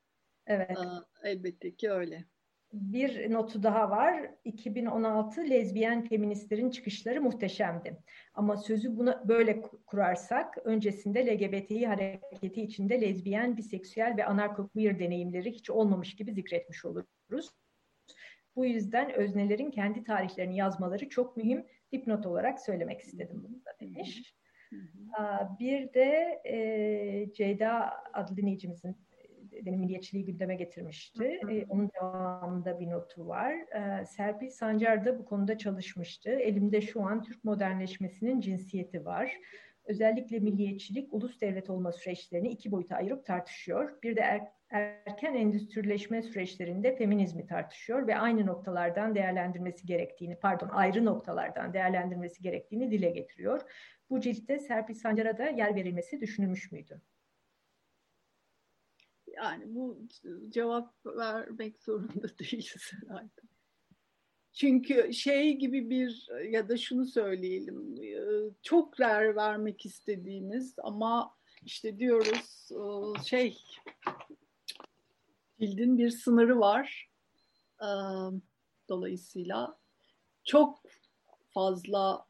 evet. 0.47 0.79
a, 0.79 1.07
elbette 1.23 1.75
ki 1.75 1.91
öyle. 1.91 2.25
Bir 2.73 3.33
notu 3.33 3.63
daha 3.63 3.91
var. 3.91 4.31
2016 4.45 5.51
lezbiyen 5.51 6.09
feministlerin 6.09 6.71
çıkışları 6.71 7.23
muhteşemdi. 7.23 7.99
Ama 8.35 8.57
sözü 8.57 8.97
buna 8.97 9.29
böyle 9.29 9.61
kurarsak 9.61 10.59
öncesinde 10.65 11.27
LGBTİ 11.27 11.87
hareketi 11.87 12.63
içinde 12.63 13.01
lezbiyen, 13.01 13.57
biseksüel 13.57 14.17
ve 14.17 14.25
anarko-queer 14.25 14.99
deneyimleri 14.99 15.51
hiç 15.51 15.71
olmamış 15.71 16.17
gibi 16.17 16.33
zikretmiş 16.33 16.85
oluruz. 16.85 17.51
Bu 18.57 18.67
yüzden 18.67 19.13
öznelerin 19.13 19.71
kendi 19.71 20.05
tarihlerini 20.05 20.57
yazmaları 20.57 21.09
çok 21.09 21.37
mühim 21.37 21.67
dipnot 21.95 22.27
olarak 22.27 22.61
söylemek 22.61 23.01
istedim 23.01 23.45
bunu 23.49 23.65
da 23.65 23.71
demiş. 23.81 24.35
Bir 25.61 25.95
de 25.95 26.41
e, 26.45 27.33
Ceyda 27.33 27.93
adlı 28.13 28.37
dinleyicimizin 28.37 28.97
benim 29.67 29.81
milliyetçiliği 29.81 30.25
gündeme 30.25 30.55
getirmişti. 30.55 31.41
E, 31.51 31.65
onun 31.69 31.91
devamında 32.01 32.81
bir 32.81 32.91
notu 32.91 33.29
var. 33.29 33.53
E, 33.53 34.07
Serpil 34.07 34.51
Sancar 34.51 35.05
da 35.05 35.19
bu 35.19 35.25
konuda 35.25 35.59
çalışmıştı. 35.59 36.31
Elimde 36.31 36.81
şu 36.81 37.03
an 37.03 37.23
Türk 37.23 37.45
modernleşmesinin 37.45 38.41
cinsiyeti 38.41 39.05
var. 39.05 39.33
Özellikle 39.85 40.39
milliyetçilik, 40.39 41.15
ulus 41.15 41.41
devlet 41.41 41.71
olma 41.71 41.93
süreçlerini 41.93 42.49
iki 42.49 42.71
boyuta 42.71 42.97
ayırıp 42.97 43.27
tartışıyor. 43.27 44.03
Bir 44.03 44.17
de 44.17 44.21
er, 44.21 44.41
erken 44.71 45.35
endüstrileşme 45.35 46.23
süreçlerinde 46.23 46.97
feminizmi 46.97 47.47
tartışıyor 47.47 48.07
ve 48.07 48.19
aynı 48.19 48.47
noktalardan 48.47 49.15
değerlendirmesi 49.15 49.87
gerektiğini, 49.87 50.39
pardon 50.39 50.69
ayrı 50.69 51.05
noktalardan 51.05 51.73
değerlendirmesi 51.73 52.43
gerektiğini 52.43 52.91
dile 52.91 53.11
getiriyor. 53.11 53.61
Bu 54.11 54.21
ciltte 54.21 54.59
Serpil 54.59 54.95
Sancar'a 54.95 55.39
da 55.39 55.47
yer 55.47 55.75
verilmesi 55.75 56.21
düşünülmüş 56.21 56.73
müydü? 56.73 57.01
Yani 59.27 59.75
bu 59.75 59.99
cevap 60.49 61.07
vermek 61.07 61.83
zorunda 61.83 62.29
değiliz 62.39 62.93
herhalde. 62.93 63.54
Çünkü 64.55 65.13
şey 65.13 65.57
gibi 65.57 65.91
bir 65.91 66.29
ya 66.51 66.69
da 66.69 66.77
şunu 66.77 67.07
söyleyelim 67.07 67.95
çok 68.63 69.01
yer 69.01 69.37
vermek 69.37 69.87
istediğimiz 69.87 70.75
ama 70.79 71.35
işte 71.63 71.99
diyoruz 71.99 72.69
şey 73.27 73.59
cildin 75.61 75.99
bir 75.99 76.11
sınırı 76.11 76.61
var. 76.61 77.11
Dolayısıyla 78.89 79.79
çok 80.45 80.83
fazla 81.51 82.27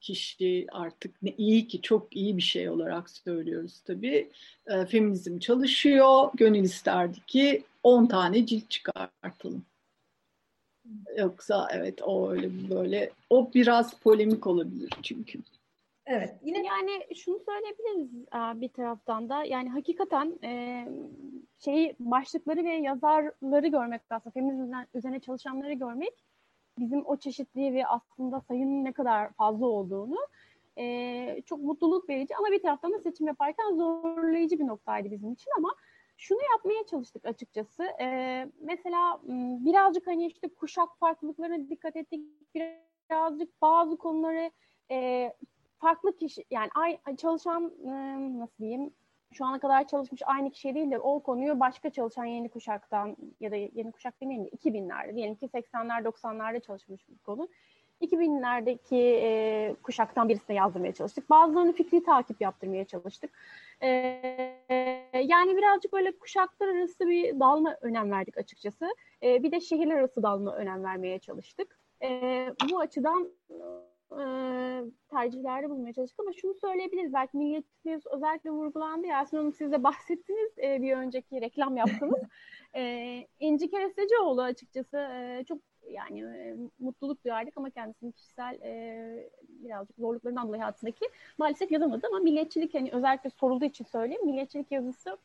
kişi 0.00 0.66
artık 0.72 1.22
ne 1.22 1.34
iyi 1.38 1.68
ki 1.68 1.82
çok 1.82 2.16
iyi 2.16 2.36
bir 2.36 2.42
şey 2.42 2.70
olarak 2.70 3.10
söylüyoruz 3.10 3.80
tabii. 3.84 4.30
Feminizm 4.88 5.38
çalışıyor. 5.38 6.30
Gönül 6.34 6.64
isterdi 6.64 7.18
ki 7.26 7.64
10 7.82 8.06
tane 8.06 8.46
cilt 8.46 8.70
çıkartalım. 8.70 9.64
Yoksa 11.18 11.68
evet 11.72 12.02
o 12.02 12.30
öyle 12.30 12.70
böyle 12.70 13.10
o 13.30 13.50
biraz 13.54 14.00
polemik 14.00 14.46
olabilir 14.46 14.90
çünkü. 15.02 15.38
Evet. 16.06 16.34
Yine 16.44 16.58
yani 16.58 17.14
şunu 17.14 17.38
söyleyebiliriz 17.38 18.26
bir 18.60 18.68
taraftan 18.68 19.28
da 19.28 19.44
yani 19.44 19.68
hakikaten 19.68 20.38
e, 20.44 20.84
şeyi 21.58 21.96
başlıkları 21.98 22.64
ve 22.64 22.74
yazarları 22.74 23.66
görmek 23.66 24.00
aslında 24.10 24.32
feminizm 24.32 24.72
üzerine 24.94 25.20
çalışanları 25.20 25.72
görmek 25.72 26.24
bizim 26.78 27.06
o 27.06 27.16
çeşitliği 27.16 27.74
ve 27.74 27.86
aslında 27.86 28.40
sayının 28.40 28.84
ne 28.84 28.92
kadar 28.92 29.32
fazla 29.32 29.66
olduğunu 29.66 30.18
e, 30.78 31.42
çok 31.46 31.60
mutluluk 31.60 32.08
verici 32.08 32.36
ama 32.36 32.46
bir 32.50 32.62
taraftan 32.62 32.92
da 32.92 32.98
seçim 32.98 33.26
yaparken 33.26 33.76
zorlayıcı 33.76 34.58
bir 34.58 34.66
noktaydı 34.66 35.10
bizim 35.10 35.32
için 35.32 35.50
ama 35.58 35.74
şunu 36.16 36.38
yapmaya 36.52 36.86
çalıştık 36.86 37.24
açıkçası. 37.26 37.84
E, 38.00 38.48
mesela 38.60 39.20
birazcık 39.64 40.06
hani 40.06 40.26
işte 40.26 40.48
kuşak 40.48 40.98
farklılıklarına 40.98 41.68
dikkat 41.68 41.96
ettik. 41.96 42.20
Birazcık 42.54 43.62
bazı 43.62 43.96
konuları 43.96 44.50
e, 44.90 45.32
farklı 45.78 46.16
kişi 46.16 46.44
yani 46.50 46.68
ay, 46.74 47.16
çalışan 47.16 47.72
nasıl 48.38 48.58
diyeyim 48.58 48.94
şu 49.34 49.44
ana 49.44 49.58
kadar 49.58 49.88
çalışmış 49.88 50.22
aynı 50.24 50.50
kişi 50.50 50.74
değildir. 50.74 51.00
O 51.02 51.22
konuyu 51.22 51.60
başka 51.60 51.90
çalışan 51.90 52.24
yeni 52.24 52.48
kuşaktan 52.48 53.16
ya 53.40 53.50
da 53.50 53.56
yeni 53.56 53.92
kuşak 53.92 54.20
demeyeyim 54.20 54.46
de 54.46 54.50
2000'lerde 54.50 55.16
diyelim 55.16 55.34
ki 55.34 55.46
80'ler 55.46 56.04
90'larda 56.04 56.62
çalışmış 56.62 57.08
bir 57.08 57.18
konu. 57.18 57.48
2000'lerdeki 58.00 58.96
e, 58.96 59.76
kuşaktan 59.82 60.28
birisine 60.28 60.56
yazdırmaya 60.56 60.92
çalıştık. 60.92 61.30
Bazılarını 61.30 61.72
fikri 61.72 62.02
takip 62.02 62.40
yaptırmaya 62.40 62.84
çalıştık. 62.84 63.30
E, 63.82 63.88
yani 65.24 65.56
birazcık 65.56 65.92
böyle 65.92 66.18
kuşaklar 66.18 66.68
arası 66.68 67.08
bir 67.08 67.40
dalma 67.40 67.76
önem 67.80 68.10
verdik 68.10 68.38
açıkçası. 68.38 68.88
E, 69.22 69.42
bir 69.42 69.52
de 69.52 69.60
şehirler 69.60 69.94
arası 69.94 70.22
dalma 70.22 70.54
önem 70.54 70.84
vermeye 70.84 71.18
çalıştık. 71.18 71.78
E, 72.02 72.46
bu 72.70 72.80
açıdan 72.80 73.30
e, 74.12 74.24
tercihlerde 75.10 75.70
bulmaya 75.70 75.92
çalıştık 75.92 76.20
ama 76.20 76.32
şunu 76.32 76.54
söyleyebiliriz. 76.54 77.12
Belki 77.12 77.36
milliyetçiliğimiz 77.36 78.06
özellikle 78.06 78.50
vurgulandı. 78.50 79.06
Yasemin 79.06 79.40
Hanım 79.40 79.52
siz 79.52 79.72
de 79.72 79.84
bahsettiniz 79.84 80.58
e, 80.58 80.82
bir 80.82 80.96
önceki 80.96 81.40
reklam 81.40 81.76
yaptınız. 81.76 82.20
e, 82.74 83.26
İnci 83.40 83.70
Kerestecioğlu 83.70 84.42
açıkçası 84.42 84.96
e, 84.96 85.44
çok 85.48 85.58
yani 85.90 86.20
e, 86.20 86.56
mutluluk 86.78 87.24
duyardık 87.24 87.56
ama 87.56 87.70
kendisinin 87.70 88.12
kişisel 88.12 88.54
e, 88.62 89.30
birazcık 89.48 89.96
zorluklarından 89.96 90.48
dolayı 90.48 90.62
hayatındaki 90.62 91.10
maalesef 91.38 91.72
yazamadı 91.72 92.06
ama 92.06 92.18
milliyetçilik 92.18 92.74
hani 92.74 92.90
özellikle 92.92 93.30
sorulduğu 93.30 93.64
için 93.64 93.84
söyleyeyim. 93.84 94.26
Milliyetçilik 94.26 94.72
yazısı 94.72 95.18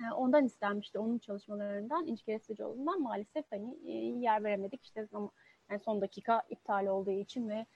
e, 0.00 0.12
ondan 0.14 0.44
istenmişti 0.44 0.98
onun 0.98 1.18
çalışmalarından 1.18 2.06
İnci 2.06 2.24
Kerestecioğlu'ndan 2.24 3.02
maalesef 3.02 3.44
hani 3.50 3.76
e, 3.86 3.92
yer 3.92 4.44
veremedik 4.44 4.84
işte 4.84 5.06
zaman 5.06 5.30
yani 5.70 5.80
son 5.80 6.00
dakika 6.00 6.42
iptal 6.50 6.86
olduğu 6.86 7.10
için 7.10 7.48
ve 7.48 7.66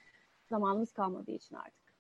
zamanımız 0.51 0.93
kalmadığı 0.93 1.31
için 1.31 1.57
artık. 1.57 1.95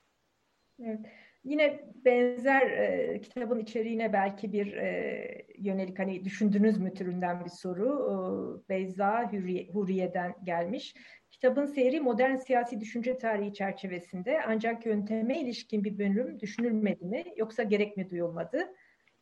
Evet. 0.82 1.06
Yine 1.48 1.80
benzer 2.04 2.70
e, 2.70 3.20
kitabın 3.20 3.58
içeriğine 3.58 4.12
belki 4.12 4.52
bir 4.52 4.72
e, 4.72 5.46
yönelik 5.58 5.98
hani 5.98 6.24
düşündünüz 6.24 6.78
mü 6.78 6.94
türünden 6.94 7.44
bir 7.44 7.50
soru 7.50 7.88
e, 7.88 8.68
Beyza 8.68 9.32
Hürriye, 9.32 9.68
Huriye'den 9.72 10.34
gelmiş. 10.44 10.94
Kitabın 11.30 11.66
seyri 11.66 12.00
modern 12.00 12.36
siyasi 12.36 12.80
düşünce 12.80 13.18
tarihi 13.18 13.54
çerçevesinde 13.54 14.40
ancak 14.46 14.86
yönteme 14.86 15.40
ilişkin 15.40 15.84
bir 15.84 15.98
bölüm 15.98 16.40
düşünülmedi 16.40 17.04
mi 17.04 17.24
yoksa 17.36 17.62
gerek 17.62 17.96
mi 17.96 18.10
duyulmadı? 18.10 18.74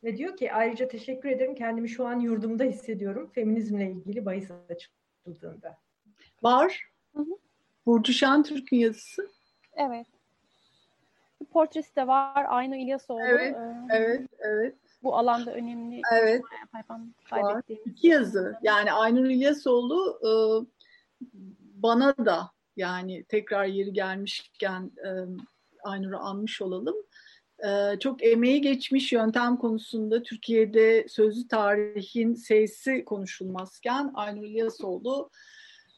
Ve 0.04 0.16
diyor 0.16 0.36
ki 0.36 0.52
ayrıca 0.52 0.88
teşekkür 0.88 1.28
ederim 1.28 1.54
kendimi 1.54 1.88
şu 1.88 2.06
an 2.06 2.20
yurdumda 2.20 2.64
hissediyorum 2.64 3.30
feminizmle 3.34 3.90
ilgili 3.90 4.26
bahis 4.26 4.50
açıldığında. 4.70 5.78
Var. 6.42 6.84
Hı 7.14 7.22
hı. 7.22 7.38
Burcu 7.86 8.12
Şentürk'ün 8.12 8.76
yazısı. 8.76 9.28
Evet. 9.76 10.15
Portresi 11.56 11.96
de 11.96 12.06
var. 12.06 12.46
Aynı 12.48 12.76
İlyasoğlu. 12.76 13.20
Evet, 13.20 13.56
ee, 13.56 13.96
evet, 13.96 14.28
evet. 14.38 14.74
Bu 15.02 15.16
alanda 15.16 15.54
önemli. 15.54 16.02
Evet. 16.12 16.42
Var. 17.32 17.62
İki 17.86 18.08
yazı. 18.08 18.56
Yani 18.62 18.92
Aynur 18.92 19.24
İlyasoğlu 19.24 20.20
e, 20.22 20.30
bana 21.60 22.16
da 22.16 22.50
yani 22.76 23.24
tekrar 23.24 23.64
yeri 23.64 23.92
gelmişken 23.92 24.90
e, 25.06 25.10
Aynur'u 25.84 26.18
anmış 26.18 26.62
olalım. 26.62 26.96
E, 27.68 27.98
çok 28.00 28.24
emeği 28.24 28.60
geçmiş 28.60 29.12
yöntem 29.12 29.56
konusunda 29.56 30.22
Türkiye'de 30.22 31.06
sözlü 31.08 31.48
tarihin 31.48 32.34
seysi 32.34 33.04
konuşulmazken 33.04 34.10
Aynur 34.14 34.44
İlyasoğlu 34.44 35.30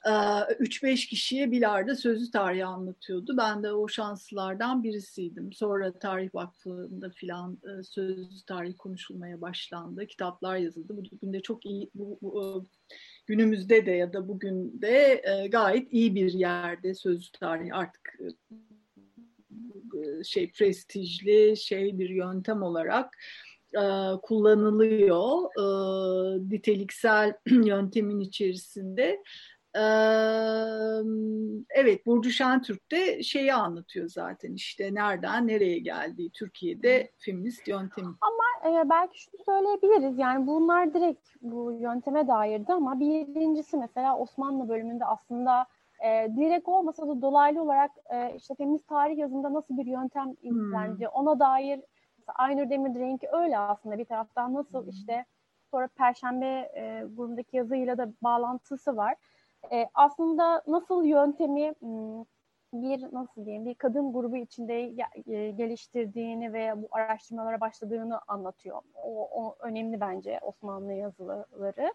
3-5 0.05 1.09
kişiye 1.09 1.51
Bilar'da 1.51 1.97
sözlü 1.97 2.31
tarihi 2.31 2.65
anlatıyordu. 2.65 3.37
Ben 3.37 3.63
de 3.63 3.73
o 3.73 3.89
şanslılardan 3.89 4.83
birisiydim. 4.83 5.53
Sonra 5.53 5.99
Tarih 5.99 6.35
Vakfı'nda 6.35 7.11
filan 7.11 7.59
sözlü 7.83 8.45
tarih 8.47 8.75
konuşulmaya 8.79 9.41
başlandı. 9.41 10.07
Kitaplar 10.07 10.57
yazıldı. 10.57 10.97
Bugün 10.97 11.33
de 11.33 11.41
çok 11.41 11.67
iyi, 11.67 11.91
bu, 11.95 12.19
bu, 12.23 12.67
günümüzde 13.27 13.87
de 13.87 13.91
ya 13.91 14.13
da 14.13 14.29
bugün 14.29 14.83
de 14.83 15.23
gayet 15.53 15.93
iyi 15.93 16.15
bir 16.15 16.33
yerde 16.33 16.95
sözlü 16.95 17.31
tarih 17.41 17.77
artık 17.77 18.19
şey 20.25 20.53
prestijli 20.53 21.57
şey 21.57 21.99
bir 21.99 22.09
yöntem 22.09 22.63
olarak 22.63 23.17
kullanılıyor 24.23 25.43
niteliksel 26.51 27.35
yöntemin 27.51 28.21
içerisinde 28.21 29.23
evet 31.71 32.07
Burcu 32.07 32.31
Şentürk 32.31 32.91
de 32.91 33.23
şeyi 33.23 33.55
anlatıyor 33.55 34.09
zaten 34.09 34.53
işte 34.53 34.95
nereden 34.95 35.49
nereye 35.49 35.79
geldiği 35.79 36.31
Türkiye'de 36.31 37.11
feminist 37.19 37.69
yöntemi. 37.69 38.09
Ama 38.21 38.71
e, 38.71 38.91
belki 38.91 39.23
şunu 39.23 39.45
söyleyebiliriz 39.45 40.19
yani 40.19 40.47
bunlar 40.47 40.95
direkt 40.95 41.29
bu 41.43 41.73
yönteme 41.73 42.29
dairdi 42.29 42.73
ama 42.73 43.01
birincisi 43.01 43.77
mesela 43.77 44.19
Osmanlı 44.19 44.69
bölümünde 44.69 45.05
aslında 45.05 45.67
e, 46.05 46.29
direkt 46.37 46.69
olmasa 46.69 47.09
da 47.09 47.23
dolaylı 47.23 47.63
olarak 47.63 47.91
e, 48.11 48.35
işte 48.37 48.55
feminist 48.55 48.89
tarih 48.89 49.19
yazımında 49.19 49.53
nasıl 49.53 49.77
bir 49.77 49.87
yöntem 49.87 50.35
izlendi 50.43 51.05
hmm. 51.05 51.13
ona 51.13 51.39
dair 51.39 51.81
Aynur 52.35 52.71
Demirdirenk'i 52.71 53.29
öyle 53.33 53.59
aslında 53.59 53.99
bir 53.99 54.05
taraftan 54.05 54.55
nasıl 54.55 54.83
hmm. 54.83 54.91
işte 54.91 55.25
sonra 55.71 55.89
Perşembe 55.97 56.47
e, 56.47 57.05
grubundaki 57.17 57.57
yazıyla 57.57 57.99
da 57.99 58.13
bağlantısı 58.23 58.97
var. 58.97 59.15
E, 59.73 59.89
aslında 59.95 60.63
nasıl 60.67 61.05
yöntemi 61.05 61.75
bir 62.73 63.15
nasıl 63.15 63.45
diyeyim 63.45 63.67
bir 63.67 63.75
kadın 63.75 64.13
grubu 64.13 64.37
içinde 64.37 64.75
e, 65.27 65.51
geliştirdiğini 65.51 66.53
ve 66.53 66.83
bu 66.83 66.89
araştırmalara 66.91 67.61
başladığını 67.61 68.21
anlatıyor. 68.29 68.83
O, 68.95 69.29
o 69.43 69.57
önemli 69.61 70.01
bence 70.01 70.39
Osmanlı 70.43 70.93
yazıları. 70.93 71.95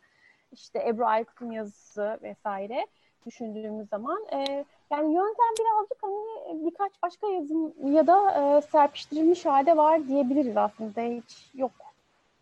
İşte 0.51 0.88
Ebru 0.88 1.05
Aykut'un 1.05 1.51
yazısı 1.51 2.20
vesaire 2.22 2.88
düşündüğümüz 3.26 3.89
zaman. 3.89 4.26
E, 4.32 4.66
yani 4.91 5.14
yöntem 5.14 5.53
birazcık 5.59 6.03
hani 6.03 6.66
birkaç 6.66 6.91
başka 7.03 7.28
yazım 7.28 7.93
ya 7.93 8.07
da 8.07 8.32
e, 8.32 8.61
serpiştirilmiş 8.61 9.45
halde 9.45 9.78
var 9.78 10.07
diyebiliriz 10.07 10.57
aslında. 10.57 11.01
Hiç 11.01 11.49
yok 11.53 11.72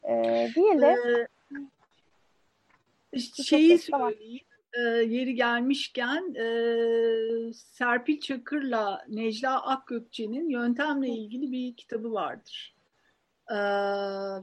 e, 0.04 0.14
değil 0.56 0.82
de. 0.82 0.98
Ee, 1.08 1.28
işte 3.12 3.44
şeyi 3.44 3.80
söyleyeyim 3.80 4.46
e, 4.74 4.82
yeri 4.82 5.36
gelmişken 5.36 6.34
e, 6.36 7.54
Serpil 7.54 8.20
Çakır'la 8.20 9.06
Necla 9.08 9.66
Akgökçe'nin 9.66 10.50
yöntemle 10.50 11.10
ilgili 11.10 11.52
bir 11.52 11.76
kitabı 11.76 12.14
vardır. 12.14 12.76
E, 13.50 13.58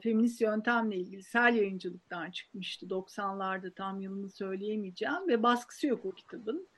feminist 0.03 0.41
yöntemle 0.41 0.97
ilgili 0.97 1.23
Sel 1.23 1.55
yayıncılıktan 1.55 2.31
çıkmıştı 2.31 2.87
90'larda 2.87 3.75
tam 3.75 4.01
yılını 4.01 4.31
söyleyemeyeceğim 4.31 5.29
ve 5.29 5.43
baskısı 5.43 5.87
yok 5.87 6.05
o 6.05 6.13
kitabın. 6.13 6.69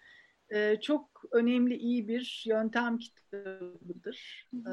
E, 0.51 0.81
çok 0.81 1.23
önemli 1.33 1.77
iyi 1.77 2.09
bir 2.09 2.45
yöntem 2.47 2.99
kitabıdır. 2.99 4.49
E, 4.55 4.73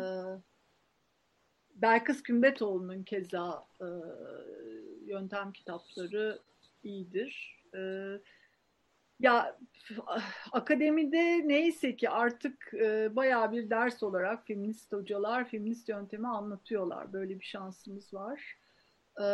Belkıs 1.76 2.24
Kümbetoğlu'nun 2.24 3.04
keza 3.04 3.68
e, 3.82 3.88
yöntem 5.06 5.52
kitapları 5.52 6.40
iyidir. 6.84 7.64
Evet 7.74 8.37
ya 9.20 9.58
akademide 10.52 11.48
neyse 11.48 11.96
ki 11.96 12.10
artık 12.10 12.74
e, 12.74 13.16
bayağı 13.16 13.52
bir 13.52 13.70
ders 13.70 14.04
olarak 14.04 14.48
feminist 14.48 14.94
hocalar 14.94 15.50
feminist 15.50 15.90
yöntemi 15.90 16.28
anlatıyorlar. 16.28 17.14
Böyle 17.14 17.40
bir 17.40 17.46
şansımız 17.46 18.14
var. 18.14 18.58
E, 19.20 19.26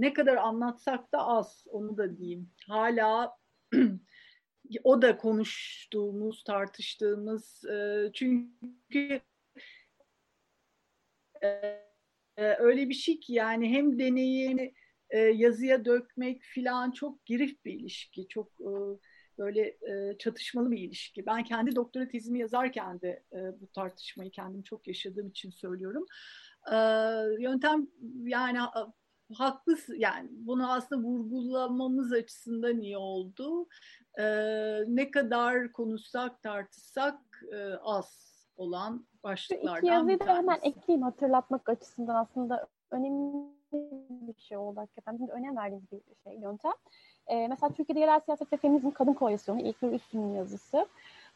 ne 0.00 0.12
kadar 0.12 0.36
anlatsak 0.36 1.12
da 1.12 1.18
az 1.26 1.64
onu 1.70 1.96
da 1.96 2.18
diyeyim. 2.18 2.50
Hala 2.68 3.36
o 4.84 5.02
da 5.02 5.16
konuştuğumuz, 5.16 6.44
tartıştığımız 6.44 7.64
e, 7.64 8.10
çünkü 8.14 9.20
e, 11.42 11.48
e, 12.36 12.56
öyle 12.58 12.88
bir 12.88 12.94
şey 12.94 13.20
ki 13.20 13.32
yani 13.32 13.68
hem 13.68 13.98
deneyim 13.98 14.72
e, 15.10 15.18
yazıya 15.18 15.84
dökmek 15.84 16.42
filan 16.42 16.90
çok 16.90 17.26
girif 17.26 17.64
bir 17.64 17.72
ilişki. 17.72 18.28
Çok 18.28 18.52
e, 18.60 18.70
böyle 19.38 19.62
e, 19.62 20.18
çatışmalı 20.18 20.70
bir 20.70 20.78
ilişki. 20.78 21.26
Ben 21.26 21.44
kendi 21.44 21.76
doktora 21.76 22.08
tezimi 22.08 22.38
yazarken 22.38 23.00
de 23.00 23.22
e, 23.32 23.60
bu 23.60 23.66
tartışmayı 23.66 24.30
kendim 24.30 24.62
çok 24.62 24.88
yaşadığım 24.88 25.28
için 25.28 25.50
söylüyorum. 25.50 26.06
E, 26.72 26.76
yöntem 27.38 27.86
yani 28.24 28.58
haklısın 29.34 29.96
yani 29.98 30.28
bunu 30.30 30.72
aslında 30.72 31.02
vurgulamamız 31.02 32.12
açısından 32.12 32.80
iyi 32.80 32.98
oldu. 32.98 33.68
E, 34.18 34.24
ne 34.86 35.10
kadar 35.10 35.72
konuşsak 35.72 36.42
tartışsak 36.42 37.20
e, 37.52 37.74
az 37.74 38.34
olan 38.56 39.06
başlıklardan 39.22 39.78
İki 39.78 39.86
yazıyı 39.86 40.20
da 40.20 40.36
hemen 40.36 40.58
ekleyeyim 40.62 41.02
hatırlatmak 41.02 41.68
açısından 41.68 42.14
aslında 42.14 42.68
önemli 42.90 43.54
bir 44.28 44.40
şey 44.40 44.56
oldu 44.56 44.80
hakikaten. 44.80 45.16
Çünkü 45.18 45.32
önem 45.32 45.56
verdiğimiz 45.56 45.92
bir 45.92 46.00
şey 46.24 46.40
yöntem. 46.40 46.72
E, 47.26 47.48
mesela 47.48 47.72
Türkiye'de 47.72 48.00
Yerel 48.00 48.20
Siyaset 48.20 48.52
ve 48.52 48.56
Feminizm 48.56 48.90
Kadın 48.90 49.12
Koalisyonu 49.12 49.60
İlknur 49.60 49.92
Üstün'ün 49.92 50.34
yazısı. 50.34 50.86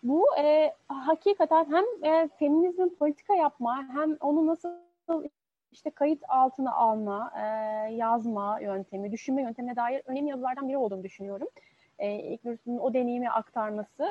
Bu 0.02 0.26
e, 0.38 0.74
hakikaten 0.88 1.66
hem 1.70 2.12
e, 2.12 2.28
feminizmin 2.28 2.96
politika 2.98 3.34
yapma 3.34 3.88
hem 3.94 4.16
onu 4.20 4.46
nasıl 4.46 4.70
işte 5.72 5.90
kayıt 5.90 6.22
altına 6.28 6.74
alma, 6.74 7.32
e, 7.36 7.42
yazma 7.94 8.60
yöntemi, 8.60 9.12
düşünme 9.12 9.42
yöntemine 9.42 9.76
dair 9.76 10.02
önemli 10.06 10.30
yazılardan 10.30 10.68
biri 10.68 10.76
olduğunu 10.76 11.02
düşünüyorum. 11.02 11.48
E, 11.98 12.12
İlknur 12.12 12.52
Üstün'ün 12.52 12.78
o 12.78 12.94
deneyimi 12.94 13.30
aktarması. 13.30 14.08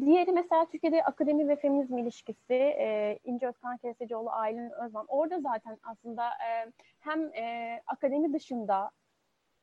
Diğeri 0.00 0.32
mesela 0.32 0.64
Türkiye'de 0.64 1.04
akademi 1.04 1.48
ve 1.48 1.56
feminizm 1.56 1.98
ilişkisi 1.98 2.54
e, 2.54 3.18
İnce 3.24 3.48
Özkan 3.48 3.76
Kesecioğlu, 3.76 4.30
Aylin 4.30 4.70
Özman. 4.70 5.06
Orada 5.08 5.40
zaten 5.40 5.78
aslında 5.82 6.28
e, 6.28 6.72
hem 7.00 7.34
e, 7.34 7.80
akademi 7.86 8.32
dışında 8.32 8.90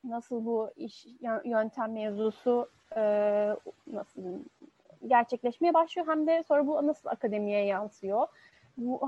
nasıl 0.04 0.46
bu 0.46 0.70
iş 0.76 1.08
yöntem 1.44 1.92
mevzusu 1.92 2.70
e, 2.96 3.02
nasıl 3.88 4.22
gerçekleşmeye 5.08 5.74
başlıyor 5.74 6.08
hem 6.08 6.28
de 6.28 6.44
sonra 6.44 6.68
bu 6.68 6.88
nasıl 6.88 7.10
akademiye 7.10 7.66
yansıyor. 7.66 8.28
Bu, 8.78 9.02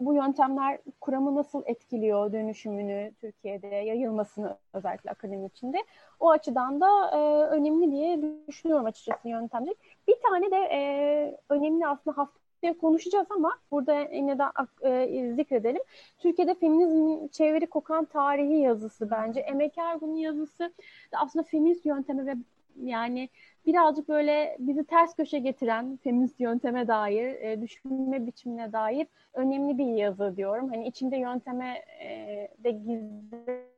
bu 0.00 0.14
yöntemler 0.14 0.78
kuramı 1.00 1.34
nasıl 1.34 1.62
etkiliyor 1.66 2.32
dönüşümünü 2.32 3.12
Türkiye'de 3.20 3.66
yayılmasını 3.66 4.56
özellikle 4.72 5.10
akademi 5.10 5.46
içinde. 5.46 5.76
O 6.20 6.30
açıdan 6.30 6.80
da 6.80 7.10
e, 7.10 7.18
önemli 7.46 7.90
diye 7.90 8.22
düşünüyorum 8.48 8.86
açıkçası 8.86 9.28
yöntemler. 9.28 9.74
Bir 10.08 10.16
tane 10.28 10.50
de 10.50 10.56
e, 10.56 11.36
önemli 11.48 11.86
aslında 11.86 12.16
hafta 12.16 12.43
konuşacağız 12.72 13.26
ama 13.30 13.58
burada 13.70 14.00
yine 14.00 14.38
de 14.38 14.44
e, 14.82 15.32
zikredelim. 15.34 15.82
Türkiye'de 16.18 16.54
feminizm 16.54 17.28
çeviri 17.28 17.66
kokan 17.66 18.04
tarihi 18.04 18.56
yazısı 18.56 19.10
bence. 19.10 19.40
Emek 19.40 19.78
Ergun'un 19.78 20.16
yazısı 20.16 20.72
aslında 21.12 21.42
feminist 21.42 21.86
yöntemi 21.86 22.26
ve 22.26 22.34
yani 22.82 23.28
birazcık 23.66 24.08
böyle 24.08 24.56
bizi 24.58 24.84
ters 24.84 25.14
köşe 25.14 25.38
getiren 25.38 25.98
feminist 26.04 26.40
yönteme 26.40 26.88
dair, 26.88 27.34
e, 27.34 27.60
düşünme 27.60 28.26
biçimine 28.26 28.72
dair 28.72 29.06
önemli 29.34 29.78
bir 29.78 29.86
yazı 29.86 30.36
diyorum. 30.36 30.68
Hani 30.68 30.86
içinde 30.86 31.16
yönteme 31.16 31.84
e, 32.00 32.48
de 32.64 32.70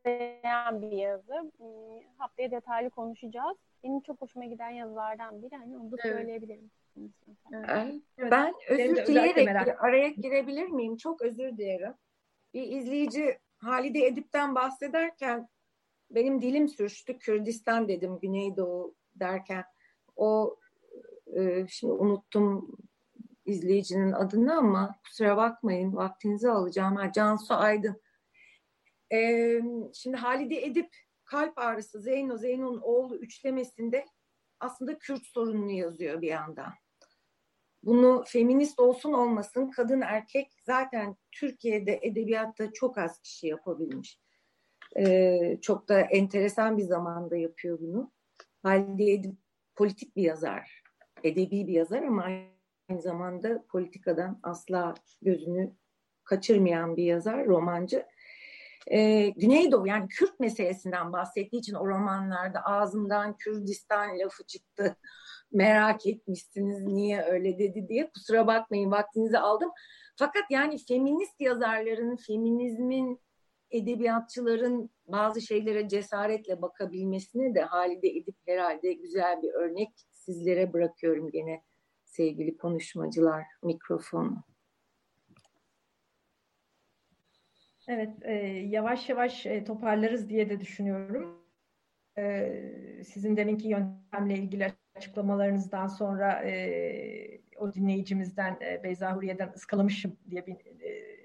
gizleyen 0.07 0.83
bir 0.83 0.91
yazı. 0.91 1.53
Hmm, 1.57 2.19
haftaya 2.19 2.51
detaylı 2.51 2.91
konuşacağız. 2.91 3.57
Benim 3.85 4.01
çok 4.01 4.21
hoşuma 4.21 4.45
giden 4.45 4.71
yazılardan 4.71 5.43
biri. 5.43 5.57
Hani 5.57 5.77
onu 5.77 5.93
da 5.93 5.97
evet. 6.05 6.17
söyleyebilirim. 6.17 6.71
Evet. 7.53 7.95
Ben 8.19 8.55
özür 8.69 9.07
dileyerek 9.07 9.69
araya 9.79 10.09
girebilir 10.09 10.69
miyim? 10.69 10.97
Çok 10.97 11.23
özür 11.23 11.57
dilerim. 11.57 11.95
Bir 12.55 12.63
izleyici 12.63 13.39
Halide 13.59 14.07
Edip'ten 14.07 14.55
bahsederken 14.55 15.49
benim 16.11 16.43
dilim 16.43 16.69
sürçtü. 16.69 17.19
Kürdistan 17.19 17.89
dedim 17.89 18.19
Güneydoğu 18.23 18.95
derken. 19.15 19.65
O 20.17 20.57
e, 21.37 21.67
şimdi 21.69 21.93
unuttum 21.93 22.77
izleyicinin 23.45 24.13
adını 24.13 24.57
ama 24.57 24.95
kusura 25.05 25.37
bakmayın 25.37 25.97
vaktinizi 25.97 26.51
alacağım. 26.51 26.97
Ha, 26.97 27.13
Cansu 27.13 27.55
Aydın. 27.55 28.01
E, 29.13 29.61
şimdi 29.95 30.17
Halide 30.17 30.65
Edip 30.65 30.97
kalp 31.25 31.59
ağrısı 31.59 32.01
Zeyno 32.01 32.37
Zeyno'nun 32.37 32.81
oğlu 32.81 33.17
üçlemesinde 33.17 34.05
aslında 34.61 34.99
Kürt 34.99 35.27
sorununu 35.27 35.71
yazıyor 35.71 36.21
bir 36.21 36.29
yandan. 36.29 36.73
Bunu 37.83 38.25
feminist 38.27 38.81
olsun 38.81 39.13
olmasın 39.13 39.71
kadın 39.71 40.01
erkek 40.01 40.53
zaten 40.63 41.17
Türkiye'de 41.33 41.99
edebiyatta 42.03 42.73
çok 42.73 42.99
az 42.99 43.21
kişi 43.21 43.47
yapabilmiş. 43.47 44.21
Ee, 44.97 45.59
çok 45.63 45.89
da 45.89 46.01
enteresan 46.01 46.79
bir 46.79 46.83
zamanda 46.83 47.37
yapıyor 47.37 47.79
bunu. 47.81 48.13
Halide 48.63 49.13
Edip 49.13 49.37
politik 49.75 50.17
bir 50.17 50.23
yazar, 50.23 50.83
edebi 51.25 51.67
bir 51.67 51.73
yazar 51.73 52.03
ama 52.03 52.23
aynı 52.23 53.03
zamanda 53.03 53.65
politikadan 53.69 54.41
asla 54.43 54.95
gözünü 55.23 55.73
kaçırmayan 56.25 56.97
bir 56.97 57.05
yazar, 57.05 57.47
romancı. 57.47 58.07
Ee, 58.93 59.29
Güneydoğu 59.29 59.87
yani 59.87 60.09
Kürt 60.09 60.41
meselesinden 60.41 61.13
bahsettiği 61.13 61.61
için 61.61 61.75
o 61.75 61.87
romanlarda 61.87 62.61
ağzımdan 62.65 63.37
Kürdistan 63.37 64.19
lafı 64.19 64.45
çıktı. 64.45 64.97
Merak 65.53 66.07
etmişsiniz 66.07 66.83
niye 66.83 67.23
öyle 67.23 67.59
dedi 67.59 67.89
diye. 67.89 68.11
Kusura 68.11 68.47
bakmayın 68.47 68.91
vaktinizi 68.91 69.39
aldım. 69.39 69.71
Fakat 70.17 70.45
yani 70.51 70.79
feminist 70.89 71.41
yazarların, 71.41 72.17
feminizmin, 72.17 73.21
edebiyatçıların 73.71 74.91
bazı 75.07 75.41
şeylere 75.41 75.89
cesaretle 75.89 76.63
bakabilmesine 76.63 77.55
de 77.55 77.61
Halide 77.63 78.09
Edip 78.09 78.37
herhalde 78.47 78.93
güzel 78.93 79.43
bir 79.43 79.53
örnek. 79.53 79.91
Sizlere 80.13 80.73
bırakıyorum 80.73 81.31
gene 81.31 81.63
sevgili 82.05 82.57
konuşmacılar 82.57 83.45
mikrofonu. 83.63 84.45
Evet, 87.89 88.11
e, 88.23 88.33
yavaş 88.47 89.09
yavaş 89.09 89.47
e, 89.47 89.65
toparlarız 89.65 90.29
diye 90.29 90.51
de 90.51 90.61
düşünüyorum. 90.61 91.43
E, 92.19 93.03
sizin 93.05 93.37
deminki 93.37 93.69
yöntemle 93.69 94.35
ilgili 94.35 94.73
açıklamalarınızdan 94.97 95.87
sonra 95.87 96.33
e, 96.33 97.41
o 97.57 97.75
dinleyicimizden 97.75 98.59
e, 98.61 98.83
Beyza 98.83 99.17
Huriye'den 99.17 99.53
ıskalamışım 99.57 100.17
diye 100.31 100.47
bir 100.47 100.53
e, 100.53 101.17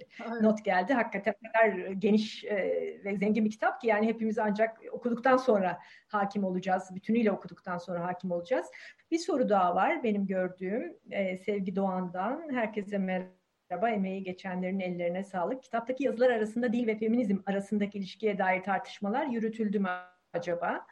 not 0.42 0.66
geldi. 0.66 0.94
Hakikaten 0.94 1.34
kadar 1.34 1.92
geniş 1.92 2.44
e, 2.44 2.58
ve 3.06 3.18
zengin 3.18 3.46
bir 3.46 3.52
kitap 3.52 3.82
ki 3.82 3.88
yani 3.88 4.08
hepimiz 4.08 4.40
ancak 4.40 4.78
okuduktan 4.92 5.38
sonra 5.38 5.80
hakim 6.08 6.44
olacağız. 6.44 6.90
Bütünüyle 6.96 7.32
okuduktan 7.32 7.78
sonra 7.78 8.04
hakim 8.04 8.32
olacağız. 8.32 8.68
Bir 9.12 9.18
soru 9.18 9.50
daha 9.50 9.76
var 9.76 10.04
benim 10.04 10.28
gördüğüm 10.28 10.98
e, 11.12 11.38
Sevgi 11.38 11.76
Doğan'dan. 11.76 12.50
Herkese 12.54 12.98
merhaba. 12.98 13.41
Emeği 13.72 14.24
geçenlerin 14.24 14.80
ellerine 14.80 15.24
sağlık. 15.24 15.64
Kitaptaki 15.64 16.04
yazılar 16.04 16.30
arasında 16.30 16.74
dil 16.74 16.88
ve 16.88 16.98
feminizm 16.98 17.38
arasındaki 17.46 17.98
ilişkiye 17.98 18.38
dair 18.38 18.64
tartışmalar 18.64 19.26
yürütüldü 19.26 19.80
mü 19.80 19.90
acaba? 20.34 20.86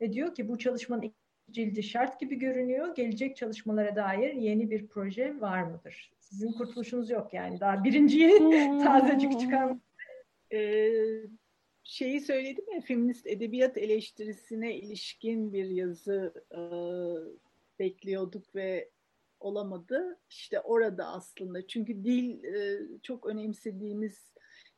Ve 0.00 0.12
diyor 0.12 0.34
ki 0.34 0.48
bu 0.48 0.58
çalışmanın 0.58 1.12
cildi 1.50 1.82
şart 1.82 2.20
gibi 2.20 2.38
görünüyor. 2.38 2.94
Gelecek 2.94 3.36
çalışmalara 3.36 3.96
dair 3.96 4.34
yeni 4.34 4.70
bir 4.70 4.86
proje 4.86 5.40
var 5.40 5.62
mıdır? 5.62 6.12
Sizin 6.18 6.52
kurtuluşunuz 6.52 7.10
yok 7.10 7.34
yani. 7.34 7.60
Daha 7.60 7.84
birinciyi 7.84 8.38
tazecik 8.84 9.40
çıkar. 9.40 9.72
Ee, 10.52 10.90
şeyi 11.84 12.20
söyledim 12.20 12.64
ya 12.74 12.80
feminist 12.80 13.26
edebiyat 13.26 13.78
eleştirisine 13.78 14.74
ilişkin 14.74 15.52
bir 15.52 15.64
yazı 15.64 16.44
e, 16.50 16.60
bekliyorduk 17.78 18.54
ve 18.54 18.88
olamadı. 19.42 20.20
İşte 20.30 20.60
orada 20.60 21.06
aslında 21.06 21.66
çünkü 21.66 22.04
dil 22.04 22.44
e, 22.44 22.80
çok 23.02 23.26
önemsediğimiz 23.26 24.32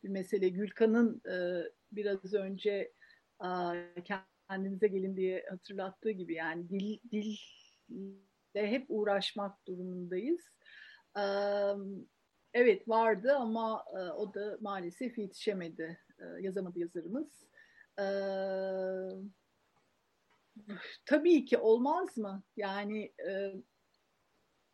bir 0.04 0.08
mesele. 0.08 0.48
Gülkan'ın 0.48 1.22
e, 1.30 1.62
biraz 1.92 2.34
önce 2.34 2.92
e, 3.44 3.48
kendinize 4.48 4.88
gelin 4.88 5.16
diye 5.16 5.46
hatırlattığı 5.50 6.10
gibi 6.10 6.34
yani 6.34 6.68
dil 6.68 6.98
dille 7.12 8.70
hep 8.70 8.86
uğraşmak 8.88 9.66
durumundayız. 9.66 10.40
Evet 12.54 12.88
vardı 12.88 13.34
ama 13.36 13.84
o 14.16 14.34
da 14.34 14.58
maalesef 14.60 15.18
yetişemedi, 15.18 16.00
yazamadı 16.40 16.78
yazarımız. 16.78 17.46
Tabii 21.06 21.44
ki 21.44 21.58
olmaz 21.58 22.18
mı? 22.18 22.42
Yani 22.56 23.12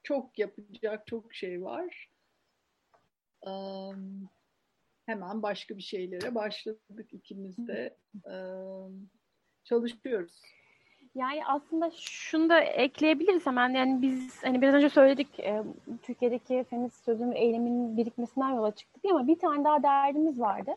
çok 0.02 0.38
yapacak 0.38 1.06
çok 1.06 1.34
şey 1.34 1.62
var. 1.62 2.10
Hemen 5.06 5.42
başka 5.42 5.76
bir 5.76 5.82
şeylere 5.82 6.34
başladık 6.34 7.12
ikimiz 7.12 7.68
de 7.68 7.96
çalışıyoruz. 9.64 10.40
Yani 11.14 11.46
aslında 11.46 11.90
şunu 11.90 12.48
da 12.48 12.60
ekleyebiliriz 12.60 13.46
hemen. 13.46 13.68
Yani 13.68 14.02
biz 14.02 14.44
hani 14.44 14.62
biraz 14.62 14.74
önce 14.74 14.88
söyledik 14.88 15.40
e, 15.40 15.62
Türkiye'deki 16.02 16.64
feminist 16.70 17.04
sözün 17.04 17.32
eyleminin 17.32 17.96
birikmesinden 17.96 18.50
yola 18.50 18.70
çıktık 18.70 19.04
ama 19.04 19.26
bir 19.26 19.38
tane 19.38 19.64
daha 19.64 19.82
derdimiz 19.82 20.40
vardı. 20.40 20.70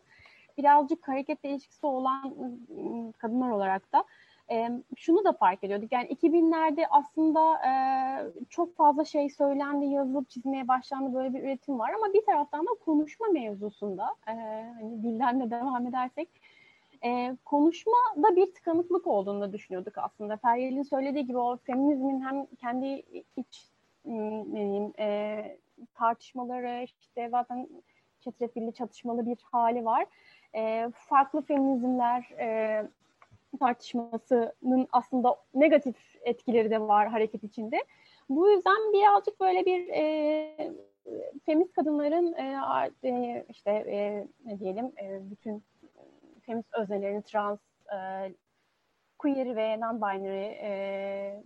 Birazcık 0.57 1.07
hareketle 1.07 1.49
ilişkisi 1.49 1.86
olan 1.86 2.36
ıı, 2.69 3.13
kadınlar 3.13 3.49
olarak 3.49 3.93
da 3.93 4.03
e, 4.51 4.69
şunu 4.95 5.23
da 5.23 5.33
fark 5.33 5.63
ediyorduk. 5.63 5.91
Yani 5.91 6.07
2000'lerde 6.07 6.85
aslında 6.89 7.55
e, 7.67 7.71
çok 8.49 8.75
fazla 8.75 9.05
şey 9.05 9.29
söylendi, 9.29 9.85
yazılıp 9.85 10.29
çizmeye 10.29 10.67
başlandı 10.67 11.13
böyle 11.13 11.33
bir 11.33 11.43
üretim 11.43 11.79
var 11.79 11.91
ama 11.93 12.13
bir 12.13 12.25
taraftan 12.25 12.65
da 12.65 12.71
konuşma 12.85 13.27
mevzusunda 13.27 14.15
e, 14.27 14.33
hani 15.21 15.41
de 15.41 15.51
devam 15.51 15.87
edersek 15.87 16.29
e, 17.05 17.37
konuşmada 17.45 18.35
bir 18.35 18.53
tıkanıklık 18.53 19.07
olduğunu 19.07 19.53
düşünüyorduk 19.53 19.97
aslında. 19.97 20.37
Feryal'in 20.37 20.83
söylediği 20.83 21.25
gibi 21.25 21.37
o 21.37 21.57
feminizmin 21.57 22.21
hem 22.21 22.45
kendi 22.45 23.03
iç 23.37 23.67
diyeyim, 24.05 24.93
e, 24.99 25.57
tartışmaları 25.93 26.83
işte 26.83 27.29
zaten 27.29 27.67
çetrefilli 28.19 28.73
çatışmalı 28.73 29.25
bir 29.25 29.37
hali 29.51 29.85
var. 29.85 30.05
E, 30.55 30.89
farklı 30.95 31.41
feminizmler 31.41 32.29
e, 32.39 32.87
tartışmasının 33.58 34.88
aslında 34.91 35.36
negatif 35.54 35.95
etkileri 36.22 36.72
de 36.72 36.82
var 36.82 37.08
hareket 37.08 37.43
içinde. 37.43 37.78
Bu 38.30 38.49
yüzden 38.49 38.93
birazcık 38.93 39.39
böyle 39.39 39.66
bir 39.66 39.88
e, 39.88 40.74
feminist 41.45 41.74
kadınların 41.74 42.34
e, 43.04 43.45
işte 43.49 43.72
e, 43.72 44.28
ne 44.45 44.60
diyelim 44.60 44.86
e, 44.86 45.32
bütün 45.32 45.64
feminist 46.41 46.74
öznelerini 46.74 47.24
trans, 47.24 47.60
e, 47.93 47.97
queer 49.18 49.56
ve 49.56 49.76
non-binary 49.76 50.51
e, 50.62 51.43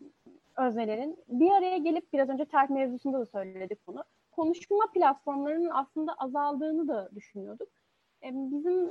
öznelerin 0.57 1.23
bir 1.27 1.51
araya 1.51 1.77
gelip 1.77 2.13
biraz 2.13 2.29
önce 2.29 2.45
terk 2.45 2.69
mevzusunda 2.69 3.19
da 3.19 3.25
söyledik 3.25 3.79
bunu. 3.87 4.03
Konuşma 4.31 4.91
platformlarının 4.93 5.69
aslında 5.73 6.13
azaldığını 6.13 6.87
da 6.87 7.09
düşünüyorduk. 7.15 7.69
E, 8.23 8.33
bizim 8.33 8.89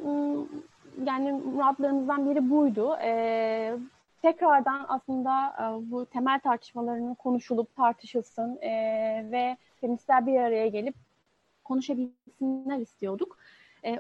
yani 1.07 1.33
muratlarımızdan 1.33 2.31
biri 2.31 2.51
buydu. 2.51 2.97
E, 3.03 3.79
tekrardan 4.23 4.87
aslında 4.89 5.49
e, 5.49 5.91
bu 5.91 6.07
temel 6.07 6.41
tartışmalarının 6.41 7.15
konuşulup 7.15 7.77
tartışılsın 7.77 8.59
e, 8.63 8.71
ve 9.33 9.57
feministler 9.81 10.27
bir 10.27 10.41
araya 10.41 10.69
gelip 10.69 10.95
konuşabilsinler 11.65 12.79
istiyorduk. 12.79 13.39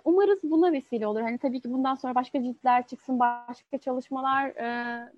Umarız 0.05 0.39
buna 0.43 0.73
vesile 0.73 1.07
olur. 1.07 1.21
Hani 1.21 1.39
tabii 1.39 1.61
ki 1.61 1.73
bundan 1.73 1.95
sonra 1.95 2.15
başka 2.15 2.43
ciltler 2.43 2.87
çıksın, 2.87 3.19
başka 3.21 3.79
çalışmalar 3.79 4.47
e, 4.49 5.13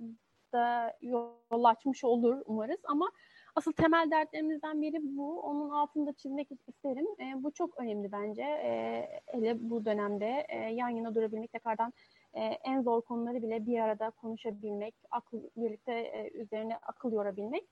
da 0.53 0.97
yol 1.03 1.65
açmış 1.65 2.05
olur 2.05 2.43
umarız 2.47 2.81
ama 2.85 3.11
asıl 3.59 3.73
temel 3.73 4.11
dertlerimizden 4.11 4.83
biri 4.83 4.99
bu. 5.03 5.41
Onun 5.41 5.71
altında 5.71 6.13
çizmek 6.13 6.49
isterim. 6.67 7.07
E, 7.21 7.43
bu 7.43 7.53
çok 7.53 7.81
önemli 7.81 8.13
bence. 8.13 8.43
E, 8.43 9.09
hele 9.27 9.71
bu 9.71 9.85
dönemde 9.85 10.47
e, 10.49 10.57
yan 10.57 10.89
yana 10.89 11.15
durabilmek 11.15 11.53
tekrardan 11.53 11.93
e, 12.35 12.41
en 12.41 12.83
zor 12.83 13.03
konuları 13.03 13.43
bile 13.43 13.67
bir 13.67 13.79
arada 13.79 14.11
konuşabilmek, 14.11 14.95
akıl 15.11 15.43
birlikte 15.57 15.93
e, 15.93 16.31
üzerine 16.35 16.77
akıl 16.77 17.13
yorabilmek. 17.13 17.65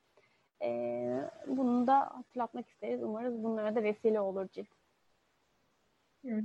E, 0.63 0.71
bunu 1.47 1.87
da 1.87 2.01
hatırlatmak 2.01 2.69
isteriz. 2.69 3.03
Umarız 3.03 3.45
bunlara 3.45 3.75
da 3.75 3.83
vesile 3.83 4.21
olur 4.21 4.49
cilt. 4.49 4.69
Evet. 6.25 6.45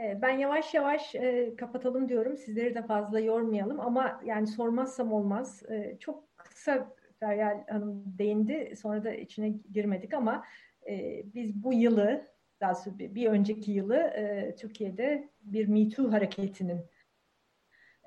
Ee, 0.00 0.18
ben 0.22 0.38
yavaş 0.38 0.74
yavaş 0.74 1.14
e, 1.14 1.56
kapatalım 1.56 2.08
diyorum. 2.08 2.36
Sizleri 2.36 2.74
de 2.74 2.82
fazla 2.82 3.20
yormayalım 3.20 3.80
ama 3.80 4.20
yani 4.24 4.46
sormazsam 4.46 5.12
olmaz. 5.12 5.62
E, 5.70 5.96
çok 6.00 6.36
kısa 6.36 6.96
Feryal 7.20 7.64
Hanım 7.68 8.04
değindi. 8.18 8.74
Sonra 8.76 9.04
da 9.04 9.14
içine 9.14 9.48
girmedik 9.48 10.14
ama 10.14 10.44
e, 10.88 11.22
biz 11.34 11.64
bu 11.64 11.72
yılı 11.72 12.26
daha 12.60 12.74
sonra 12.74 12.98
bir 12.98 13.26
önceki 13.26 13.72
yılı 13.72 13.96
e, 13.96 14.54
Türkiye'de 14.56 15.28
bir 15.42 15.68
Me 15.68 15.88
Too 15.88 16.12
hareketinin 16.12 16.80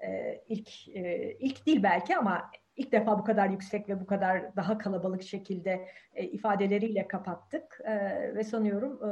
e, 0.03 0.41
ilk 0.47 0.87
e, 0.87 1.33
ilk 1.39 1.65
değil 1.65 1.83
belki 1.83 2.17
ama 2.17 2.51
ilk 2.75 2.91
defa 2.91 3.19
bu 3.19 3.23
kadar 3.23 3.49
yüksek 3.49 3.89
ve 3.89 3.99
bu 4.01 4.05
kadar 4.05 4.55
daha 4.55 4.77
kalabalık 4.77 5.23
şekilde 5.23 5.87
e, 6.13 6.23
ifadeleriyle 6.23 7.07
kapattık 7.07 7.81
e, 7.83 7.95
ve 8.35 8.43
sanıyorum 8.43 8.99
e, 9.03 9.11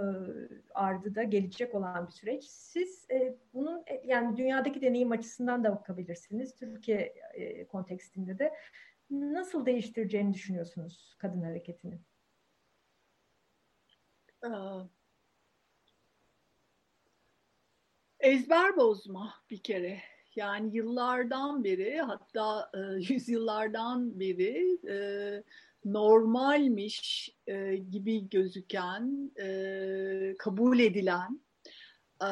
ardı 0.73 1.15
da 1.15 1.23
gelecek 1.23 1.76
olan 1.76 2.07
bir 2.07 2.11
süreç. 2.11 2.44
Siz 2.44 3.07
e, 3.11 3.36
bunun 3.53 3.84
e, 3.88 4.02
yani 4.06 4.38
dünyadaki 4.38 4.82
deneyim 4.82 5.11
açısından 5.11 5.64
da 5.64 5.76
bakabilirsiniz. 5.76 6.56
Türkiye 6.56 7.14
e, 7.34 7.65
kontekstinde 7.65 8.40
de 8.40 8.53
nasıl 9.11 9.65
değiştireceğini 9.65 10.33
düşünüyorsunuz 10.33 11.15
kadın 11.17 11.41
hareketini? 11.41 11.99
Ezber 18.19 18.77
bozma 18.77 19.33
bir 19.49 19.63
kere. 19.63 19.99
Yani 20.35 20.75
yıllardan 20.75 21.63
beri 21.63 22.01
hatta 22.01 22.71
e, 22.73 22.77
yüzyıllardan 23.13 24.19
beri 24.19 24.77
e, 24.89 24.97
normalmiş 25.85 27.29
e, 27.47 27.75
gibi 27.75 28.29
gözüken, 28.29 29.31
e, 29.41 30.35
kabul 30.39 30.79
edilen, 30.79 31.41
e, 32.21 32.29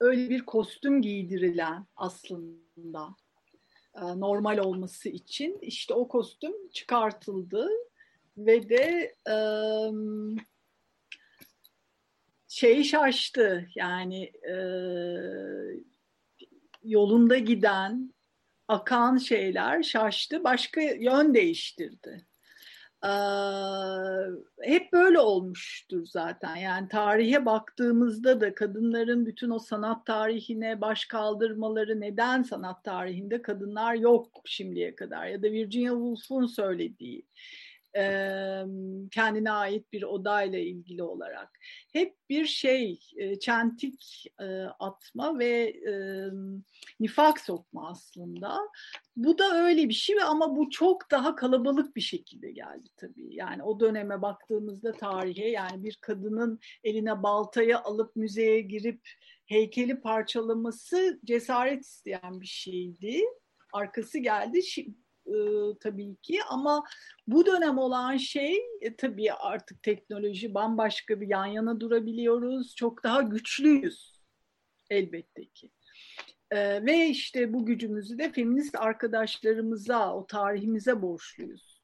öyle 0.00 0.30
bir 0.30 0.46
kostüm 0.46 1.02
giydirilen 1.02 1.86
aslında 1.96 3.16
normal 4.00 4.58
olması 4.58 5.08
için 5.08 5.58
işte 5.62 5.94
o 5.94 6.08
kostüm 6.08 6.68
çıkartıldı 6.68 7.68
ve 8.36 8.68
de 8.68 9.14
e, 9.30 9.36
şey 12.48 12.84
şaştı 12.84 13.68
yani 13.74 14.24
e, 14.24 14.54
yolunda 16.82 17.38
giden 17.38 18.14
akan 18.68 19.16
şeyler 19.16 19.82
şaştı 19.82 20.44
başka 20.44 20.80
yön 20.80 21.34
değiştirdi. 21.34 22.27
Hep 24.62 24.92
böyle 24.92 25.18
olmuştur 25.20 26.06
zaten. 26.06 26.56
Yani 26.56 26.88
tarihe 26.88 27.46
baktığımızda 27.46 28.40
da 28.40 28.54
kadınların 28.54 29.26
bütün 29.26 29.50
o 29.50 29.58
sanat 29.58 30.06
tarihine 30.06 30.80
baş 30.80 31.04
kaldırmaları 31.04 32.00
neden 32.00 32.42
sanat 32.42 32.84
tarihinde 32.84 33.42
kadınlar 33.42 33.94
yok 33.94 34.26
şimdiye 34.44 34.94
kadar 34.94 35.26
ya 35.26 35.42
da 35.42 35.46
Virginia 35.46 35.92
Woolf'un 35.92 36.46
söylediği 36.46 37.26
kendine 39.10 39.50
ait 39.50 39.92
bir 39.92 40.02
odayla 40.02 40.58
ilgili 40.58 41.02
olarak. 41.02 41.58
Hep 41.92 42.16
bir 42.28 42.46
şey, 42.46 43.00
çentik 43.40 44.24
atma 44.78 45.38
ve 45.38 45.80
nifak 47.00 47.40
sokma 47.40 47.90
aslında. 47.90 48.58
Bu 49.16 49.38
da 49.38 49.64
öyle 49.64 49.88
bir 49.88 49.94
şey 49.94 50.22
ama 50.22 50.56
bu 50.56 50.70
çok 50.70 51.10
daha 51.10 51.34
kalabalık 51.34 51.96
bir 51.96 52.00
şekilde 52.00 52.50
geldi 52.50 52.88
tabii. 52.96 53.34
Yani 53.34 53.62
o 53.62 53.80
döneme 53.80 54.22
baktığımızda 54.22 54.92
tarihe 54.92 55.48
yani 55.48 55.84
bir 55.84 55.98
kadının 56.00 56.58
eline 56.84 57.22
baltayı 57.22 57.78
alıp 57.78 58.16
müzeye 58.16 58.60
girip 58.60 59.00
heykeli 59.46 60.00
parçalaması 60.00 61.20
cesaret 61.24 61.84
isteyen 61.84 62.40
bir 62.40 62.46
şeydi. 62.46 63.20
Arkası 63.72 64.18
geldi 64.18 64.62
e, 65.28 65.38
tabii 65.80 66.16
ki 66.16 66.38
ama 66.48 66.84
bu 67.26 67.46
dönem 67.46 67.78
olan 67.78 68.16
şey 68.16 68.58
e, 68.80 68.96
tabii 68.96 69.32
artık 69.32 69.82
teknoloji 69.82 70.54
bambaşka 70.54 71.20
bir 71.20 71.28
yan 71.28 71.46
yana 71.46 71.80
durabiliyoruz. 71.80 72.74
Çok 72.76 73.04
daha 73.04 73.22
güçlüyüz 73.22 74.22
elbette 74.90 75.44
ki. 75.44 75.70
E, 76.50 76.86
ve 76.86 77.08
işte 77.08 77.52
bu 77.52 77.66
gücümüzü 77.66 78.18
de 78.18 78.32
feminist 78.32 78.76
arkadaşlarımıza, 78.76 80.14
o 80.14 80.26
tarihimize 80.26 81.02
borçluyuz. 81.02 81.82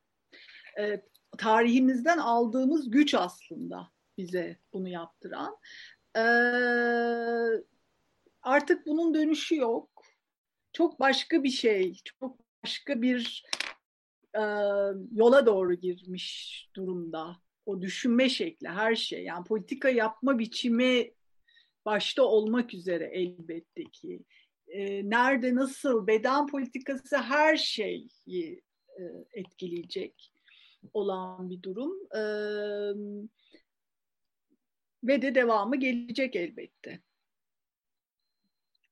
E, 0.80 1.02
tarihimizden 1.38 2.18
aldığımız 2.18 2.90
güç 2.90 3.14
aslında 3.14 3.88
bize 4.18 4.56
bunu 4.72 4.88
yaptıran. 4.88 5.56
E, 6.16 6.24
artık 8.42 8.86
bunun 8.86 9.14
dönüşü 9.14 9.56
yok. 9.56 9.90
Çok 10.72 11.00
başka 11.00 11.42
bir 11.42 11.50
şey, 11.50 11.96
çok 12.04 12.43
başka 12.64 13.02
bir 13.02 13.44
e, 14.34 14.42
yola 15.12 15.46
doğru 15.46 15.74
girmiş 15.74 16.68
durumda. 16.76 17.36
O 17.66 17.82
düşünme 17.82 18.28
şekli, 18.28 18.68
her 18.68 18.94
şey. 18.94 19.24
Yani 19.24 19.44
politika 19.44 19.88
yapma 19.88 20.38
biçimi 20.38 21.14
başta 21.84 22.22
olmak 22.22 22.74
üzere 22.74 23.10
elbette 23.12 23.84
ki. 23.84 24.24
E, 24.68 25.10
nerede, 25.10 25.54
nasıl, 25.54 26.06
beden 26.06 26.46
politikası 26.46 27.16
her 27.16 27.56
şeyi 27.56 28.08
e, 28.98 29.02
etkileyecek 29.32 30.32
olan 30.94 31.50
bir 31.50 31.62
durum. 31.62 31.92
E, 32.16 32.22
ve 35.04 35.22
de 35.22 35.34
devamı 35.34 35.76
gelecek 35.76 36.36
elbette. 36.36 37.00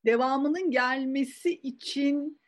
Devamının 0.06 0.70
gelmesi 0.70 1.50
için 1.54 2.41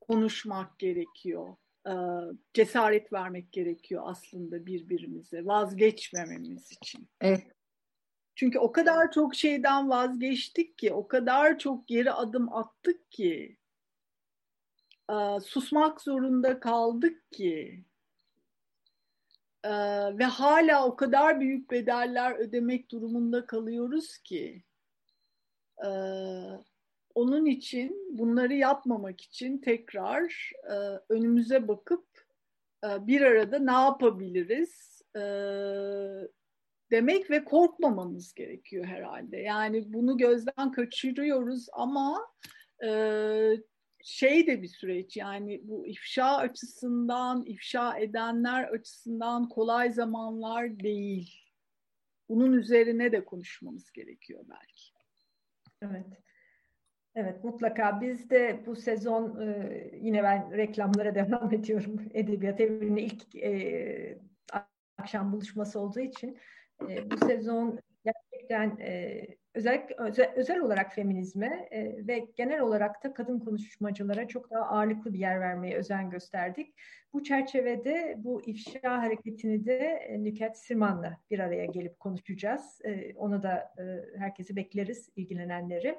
konuşmak 0.00 0.78
gerekiyor. 0.78 1.56
cesaret 2.54 3.12
vermek 3.12 3.52
gerekiyor 3.52 4.02
aslında 4.06 4.66
birbirimize. 4.66 5.46
Vazgeçmememiz 5.46 6.72
için. 6.72 7.08
Evet. 7.20 7.46
Çünkü 8.34 8.58
o 8.58 8.72
kadar 8.72 9.12
çok 9.12 9.34
şeyden 9.34 9.88
vazgeçtik 9.88 10.78
ki, 10.78 10.92
o 10.92 11.08
kadar 11.08 11.58
çok 11.58 11.88
geri 11.88 12.12
adım 12.12 12.52
attık 12.52 13.10
ki, 13.12 13.56
susmak 15.44 16.00
zorunda 16.00 16.60
kaldık 16.60 17.32
ki, 17.32 17.84
ve 20.18 20.24
hala 20.24 20.86
o 20.86 20.96
kadar 20.96 21.40
büyük 21.40 21.70
bedeller 21.70 22.34
ödemek 22.38 22.90
durumunda 22.90 23.46
kalıyoruz 23.46 24.18
ki, 24.18 24.64
ee, 25.84 25.88
onun 27.14 27.46
için 27.46 28.18
bunları 28.18 28.54
yapmamak 28.54 29.20
için 29.20 29.58
tekrar 29.58 30.52
e, 30.70 30.74
önümüze 31.08 31.68
bakıp 31.68 32.06
e, 32.84 33.06
bir 33.06 33.20
arada 33.20 33.58
ne 33.58 33.72
yapabiliriz 33.72 35.02
e, 35.16 35.22
demek 36.90 37.30
ve 37.30 37.44
korkmamamız 37.44 38.34
gerekiyor 38.34 38.84
herhalde. 38.84 39.36
Yani 39.36 39.92
bunu 39.92 40.16
gözden 40.16 40.72
kaçırıyoruz 40.72 41.66
ama 41.72 42.26
e, 42.84 42.90
şey 44.04 44.46
de 44.46 44.62
bir 44.62 44.68
süreç 44.68 45.16
yani 45.16 45.60
bu 45.64 45.86
ifşa 45.86 46.36
açısından, 46.36 47.44
ifşa 47.46 47.98
edenler 47.98 48.64
açısından 48.64 49.48
kolay 49.48 49.90
zamanlar 49.90 50.80
değil. 50.80 51.30
Bunun 52.28 52.52
üzerine 52.52 53.12
de 53.12 53.24
konuşmamız 53.24 53.92
gerekiyor 53.92 54.44
belki. 54.48 54.95
Evet. 55.82 56.06
Evet 57.14 57.44
mutlaka 57.44 58.00
biz 58.00 58.30
de 58.30 58.62
bu 58.66 58.76
sezon 58.76 59.40
e, 59.40 59.90
yine 60.00 60.22
ben 60.22 60.56
reklamlara 60.56 61.14
devam 61.14 61.52
ediyorum. 61.52 62.02
Edebiyat 62.14 62.60
Evi'nin 62.60 62.96
ilk 62.96 63.36
e, 63.36 64.18
akşam 64.98 65.32
buluşması 65.32 65.80
olduğu 65.80 66.00
için 66.00 66.38
e, 66.88 67.10
bu 67.10 67.16
sezon 67.16 67.80
gerçekten 68.06 68.76
e, 68.80 69.26
özellikle 69.54 69.94
özel, 70.36 70.60
olarak 70.60 70.94
feminizme 70.94 71.68
e, 71.70 72.06
ve 72.06 72.26
genel 72.36 72.60
olarak 72.60 73.04
da 73.04 73.14
kadın 73.14 73.38
konuşmacılara 73.38 74.28
çok 74.28 74.50
daha 74.50 74.62
ağırlıklı 74.62 75.12
bir 75.12 75.18
yer 75.18 75.40
vermeye 75.40 75.76
özen 75.76 76.10
gösterdik. 76.10 76.74
Bu 77.12 77.22
çerçevede 77.22 78.14
bu 78.18 78.42
ifşa 78.46 79.02
hareketini 79.02 79.66
de 79.66 79.78
e, 79.78 80.24
Nüket 80.24 80.58
Sirman'la 80.58 81.16
bir 81.30 81.38
araya 81.38 81.66
gelip 81.66 82.00
konuşacağız. 82.00 82.80
E, 82.84 83.14
onu 83.14 83.42
da 83.42 83.74
e, 83.78 84.18
herkesi 84.18 84.56
bekleriz 84.56 85.08
ilgilenenleri. 85.16 85.98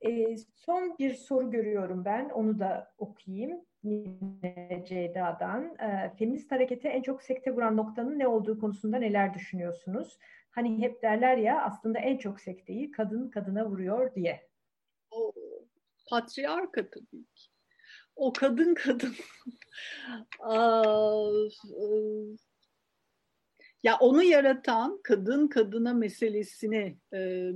E, 0.00 0.36
son 0.54 0.98
bir 0.98 1.14
soru 1.14 1.50
görüyorum 1.50 2.04
ben, 2.04 2.28
onu 2.28 2.58
da 2.58 2.92
okuyayım 2.98 3.60
yine 3.82 4.84
Ceyda'dan. 4.86 5.76
E, 5.78 6.12
feminist 6.18 6.52
harekete 6.52 6.88
en 6.88 7.02
çok 7.02 7.22
sekte 7.22 7.50
vuran 7.54 7.76
noktanın 7.76 8.18
ne 8.18 8.26
olduğu 8.26 8.60
konusunda 8.60 8.98
neler 8.98 9.34
düşünüyorsunuz? 9.34 10.18
Hani 10.52 10.82
hep 10.82 11.02
derler 11.02 11.36
ya 11.36 11.62
aslında 11.62 11.98
en 11.98 12.18
çok 12.18 12.40
sekteyi 12.40 12.90
kadın 12.90 13.30
kadına 13.30 13.70
vuruyor 13.70 14.14
diye. 14.14 14.48
O 15.10 15.32
patriarka 16.10 16.90
tabii 16.90 17.24
ki. 17.34 17.50
O 18.16 18.32
kadın 18.32 18.74
kadın. 18.84 19.14
E, 20.50 20.56
ya 23.82 23.96
onu 24.00 24.22
yaratan 24.22 25.00
kadın 25.02 25.48
kadına 25.48 25.94
meselesini 25.94 26.98
e, 27.14 27.50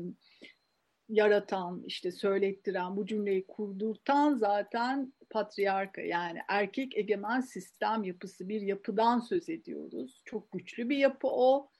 yaratan, 1.08 1.82
işte 1.86 2.12
söylettiren, 2.12 2.96
bu 2.96 3.06
cümleyi 3.06 3.46
kurdurtan 3.46 4.34
zaten 4.34 5.12
patriarka 5.30 6.00
yani 6.00 6.38
erkek 6.48 6.96
egemen 6.96 7.40
sistem 7.40 8.04
yapısı 8.04 8.48
bir 8.48 8.60
yapıdan 8.60 9.20
söz 9.20 9.48
ediyoruz. 9.48 10.22
Çok 10.24 10.52
güçlü 10.52 10.88
bir 10.88 10.96
yapı 10.96 11.28
o. 11.28 11.70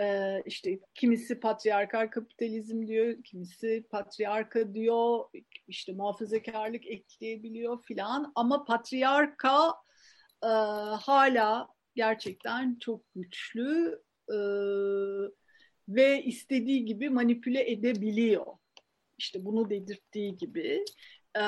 Ee, 0.00 0.42
işte 0.46 0.80
kimisi 0.94 1.40
patriarkal 1.40 2.08
kapitalizm 2.08 2.86
diyor, 2.86 3.22
kimisi 3.24 3.84
patriarka 3.90 4.74
diyor, 4.74 5.24
işte 5.68 5.92
muhafazakarlık 5.92 6.86
ekleyebiliyor 6.86 7.82
filan. 7.82 8.32
Ama 8.34 8.64
patriarka 8.64 9.74
e, 10.42 10.48
hala 11.00 11.68
gerçekten 11.94 12.76
çok 12.80 13.00
güçlü 13.14 14.02
e, 14.28 14.38
ve 15.88 16.22
istediği 16.24 16.84
gibi 16.84 17.10
manipüle 17.10 17.70
edebiliyor. 17.70 18.46
İşte 19.18 19.44
bunu 19.44 19.70
dedirttiği 19.70 20.36
gibi. 20.36 20.84
E, 21.36 21.44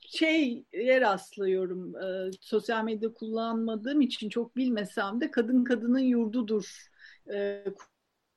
şeye 0.00 1.00
rastlıyorum, 1.00 1.96
e, 1.96 2.30
sosyal 2.40 2.84
medya 2.84 3.14
kullanmadığım 3.14 4.00
için 4.00 4.28
çok 4.28 4.56
bilmesem 4.56 5.20
de 5.20 5.30
kadın 5.30 5.64
kadının 5.64 5.98
yurdudur, 5.98 6.86
e, 7.32 7.64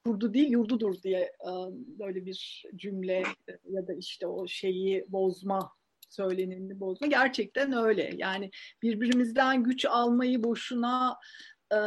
kurdu 0.05 0.33
değil 0.33 0.49
yurdudur 0.49 1.01
diye 1.03 1.19
e, 1.19 1.51
böyle 1.99 2.25
bir 2.25 2.63
cümle 2.75 3.23
ya 3.69 3.87
da 3.87 3.93
işte 3.93 4.27
o 4.27 4.47
şeyi 4.47 5.05
bozma 5.07 5.71
söyleneni 6.09 6.79
bozma. 6.79 7.07
Gerçekten 7.07 7.73
öyle. 7.73 8.11
Yani 8.17 8.51
birbirimizden 8.81 9.63
güç 9.63 9.85
almayı 9.85 10.43
boşuna 10.43 11.17
e, 11.73 11.77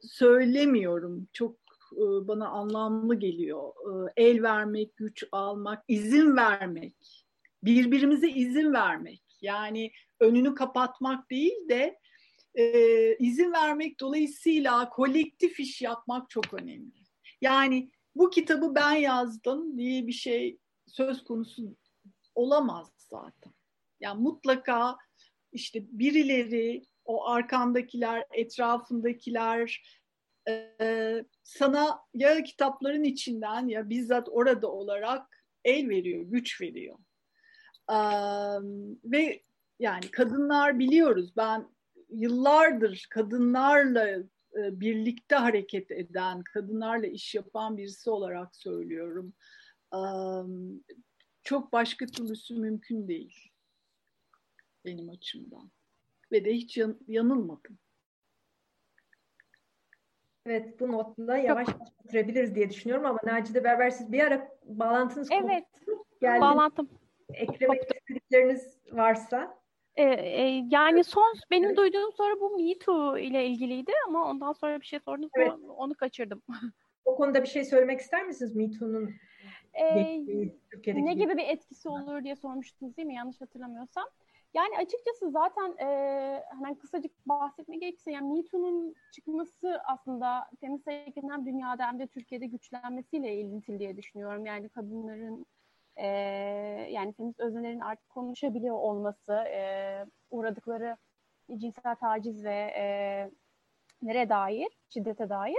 söylemiyorum. 0.00 1.28
Çok 1.32 1.56
bana 2.00 2.48
anlamlı 2.48 3.14
geliyor. 3.14 3.72
El 4.16 4.42
vermek, 4.42 4.96
güç 4.96 5.24
almak, 5.32 5.84
izin 5.88 6.36
vermek. 6.36 7.23
Birbirimize 7.64 8.28
izin 8.28 8.72
vermek. 8.72 9.22
Yani 9.40 9.92
önünü 10.20 10.54
kapatmak 10.54 11.30
değil 11.30 11.68
de 11.68 11.98
e, 12.54 13.16
izin 13.16 13.52
vermek 13.52 14.00
dolayısıyla 14.00 14.88
kolektif 14.88 15.60
iş 15.60 15.82
yapmak 15.82 16.30
çok 16.30 16.54
önemli. 16.54 17.04
Yani 17.40 17.90
bu 18.14 18.30
kitabı 18.30 18.74
ben 18.74 18.92
yazdım 18.92 19.78
diye 19.78 20.06
bir 20.06 20.12
şey 20.12 20.58
söz 20.86 21.24
konusu 21.24 21.76
olamaz 22.34 22.90
zaten. 22.96 23.52
Yani 24.00 24.22
mutlaka 24.22 24.96
işte 25.52 25.84
birileri, 25.90 26.82
o 27.04 27.28
arkandakiler, 27.28 28.24
etrafındakiler 28.32 29.82
e, 30.48 31.24
sana 31.42 32.00
ya 32.14 32.42
kitapların 32.42 33.04
içinden 33.04 33.68
ya 33.68 33.90
bizzat 33.90 34.28
orada 34.30 34.72
olarak 34.72 35.44
el 35.64 35.88
veriyor, 35.88 36.22
güç 36.22 36.60
veriyor. 36.60 36.98
E, 37.90 37.98
ve 39.04 39.42
yani 39.78 40.10
kadınlar 40.10 40.78
biliyoruz. 40.78 41.36
Ben 41.36 41.68
yıllardır 42.08 43.06
kadınlarla 43.10 44.08
e, 44.56 44.80
birlikte 44.80 45.36
hareket 45.36 45.90
eden, 45.90 46.42
kadınlarla 46.42 47.06
iş 47.06 47.34
yapan 47.34 47.76
birisi 47.76 48.10
olarak 48.10 48.56
söylüyorum. 48.56 49.34
E, 49.94 50.00
çok 51.42 51.72
başka 51.72 52.06
türlüsü 52.06 52.54
mümkün 52.54 53.08
değil 53.08 53.50
benim 54.84 55.10
açımdan. 55.10 55.70
Ve 56.32 56.44
de 56.44 56.54
hiç 56.54 56.76
yan, 56.76 56.98
yanılmadım. 57.08 57.78
Evet 60.46 60.80
bu 60.80 60.92
notla 60.92 61.36
yavaş 61.36 61.68
yavaş 61.68 61.88
bitirebiliriz 62.04 62.54
diye 62.54 62.70
düşünüyorum 62.70 63.06
ama 63.06 63.18
Nacide 63.24 63.64
Berber 63.64 63.90
siz 63.90 64.12
bir 64.12 64.20
ara 64.20 64.48
bağlantınız 64.64 65.28
Evet. 65.32 65.64
Geldi. 66.20 66.40
Bağlantım. 66.40 66.88
Eklemek 67.36 67.80
Koptu. 67.80 67.94
istedikleriniz 68.00 68.78
varsa. 68.92 69.58
Ee, 69.96 70.02
e, 70.04 70.64
yani 70.70 71.04
son 71.04 71.34
benim 71.50 71.76
duyduğum 71.76 72.12
soru 72.12 72.40
bu 72.40 72.56
Me 72.56 72.78
Too 72.78 73.18
ile 73.18 73.46
ilgiliydi 73.46 73.92
ama 74.08 74.30
ondan 74.30 74.52
sonra 74.52 74.80
bir 74.80 74.86
şey 74.86 75.00
sordunuz 75.00 75.30
evet. 75.36 75.52
onu 75.76 75.94
kaçırdım. 75.94 76.42
O 77.04 77.16
konuda 77.16 77.42
bir 77.42 77.48
şey 77.48 77.64
söylemek 77.64 78.00
ister 78.00 78.26
misiniz 78.26 78.56
Me 78.56 78.70
Too'nun 78.70 79.14
ee, 79.74 80.26
ne 80.86 81.14
gibi 81.14 81.36
bir 81.36 81.48
etkisi 81.48 81.88
olur 81.88 82.24
diye 82.24 82.36
sormuştunuz 82.36 82.96
değil 82.96 83.06
mi? 83.06 83.14
Yanlış 83.14 83.40
hatırlamıyorsam. 83.40 84.04
Yani 84.54 84.78
açıkçası 84.78 85.30
zaten 85.30 85.76
e, 85.78 85.86
hemen 86.50 86.74
kısacık 86.74 87.26
bahsetmek 87.26 87.80
gerekirse 87.80 88.12
yani 88.12 88.32
Me 88.32 88.44
Too'nun 88.44 88.94
çıkması 89.12 89.80
aslında 89.84 90.50
feminist 90.60 90.86
hareketin 90.86 91.30
hem 91.30 91.46
dünyada 91.46 91.86
hem 91.86 91.98
de 91.98 92.06
Türkiye'de 92.06 92.46
güçlenmesiyle 92.46 93.34
ilintili 93.34 93.78
diye 93.78 93.96
düşünüyorum. 93.96 94.46
Yani 94.46 94.68
kadınların 94.68 95.46
e, 95.96 96.06
yani 96.90 97.12
feminist 97.12 97.40
öznelerin 97.40 97.80
artık 97.80 98.08
konuşabiliyor 98.08 98.74
olması, 98.76 99.32
e, 99.32 100.04
uğradıkları 100.30 100.96
cinsel 101.56 101.94
taciz 101.94 102.44
ve 102.44 102.72
e, 102.76 102.84
nereye 104.02 104.28
dair, 104.28 104.68
şiddete 104.88 105.28
dair 105.28 105.58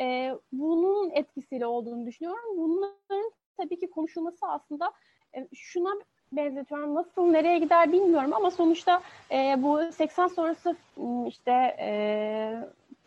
e, 0.00 0.34
bunun 0.52 1.10
etkisiyle 1.10 1.66
olduğunu 1.66 2.06
düşünüyorum. 2.06 2.58
Bunların 2.58 3.32
tabii 3.56 3.78
ki 3.78 3.90
konuşulması 3.90 4.46
aslında 4.46 4.92
e, 5.36 5.48
şuna 5.54 5.90
benzetiyorum. 6.32 6.94
Nasıl 6.94 7.26
nereye 7.26 7.58
gider 7.58 7.92
bilmiyorum 7.92 8.32
ama 8.32 8.50
sonuçta 8.50 9.02
e, 9.30 9.62
bu 9.62 9.92
80 9.92 10.28
sonrası 10.28 10.76
işte 11.28 11.76
e, 11.80 11.90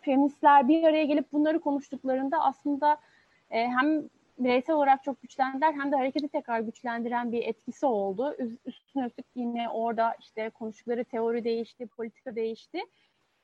feministler 0.01 0.67
bir 0.67 0.83
araya 0.83 1.05
gelip 1.05 1.33
bunları 1.33 1.59
konuştuklarında 1.59 2.41
aslında 2.41 2.97
e, 3.51 3.67
hem 3.67 4.09
bireysel 4.43 4.75
olarak 4.75 5.03
çok 5.03 5.21
güçlendiler 5.21 5.73
hem 5.73 5.91
de 5.91 5.95
hareketi 5.95 6.27
tekrar 6.27 6.59
güçlendiren 6.59 7.31
bir 7.31 7.43
etkisi 7.43 7.85
oldu. 7.85 8.35
Üstüne 8.65 9.05
üstlük 9.05 9.25
yine 9.35 9.69
orada 9.69 10.15
işte 10.19 10.49
konuştukları 10.49 11.03
teori 11.03 11.43
değişti, 11.43 11.87
politika 11.87 12.35
değişti. 12.35 12.79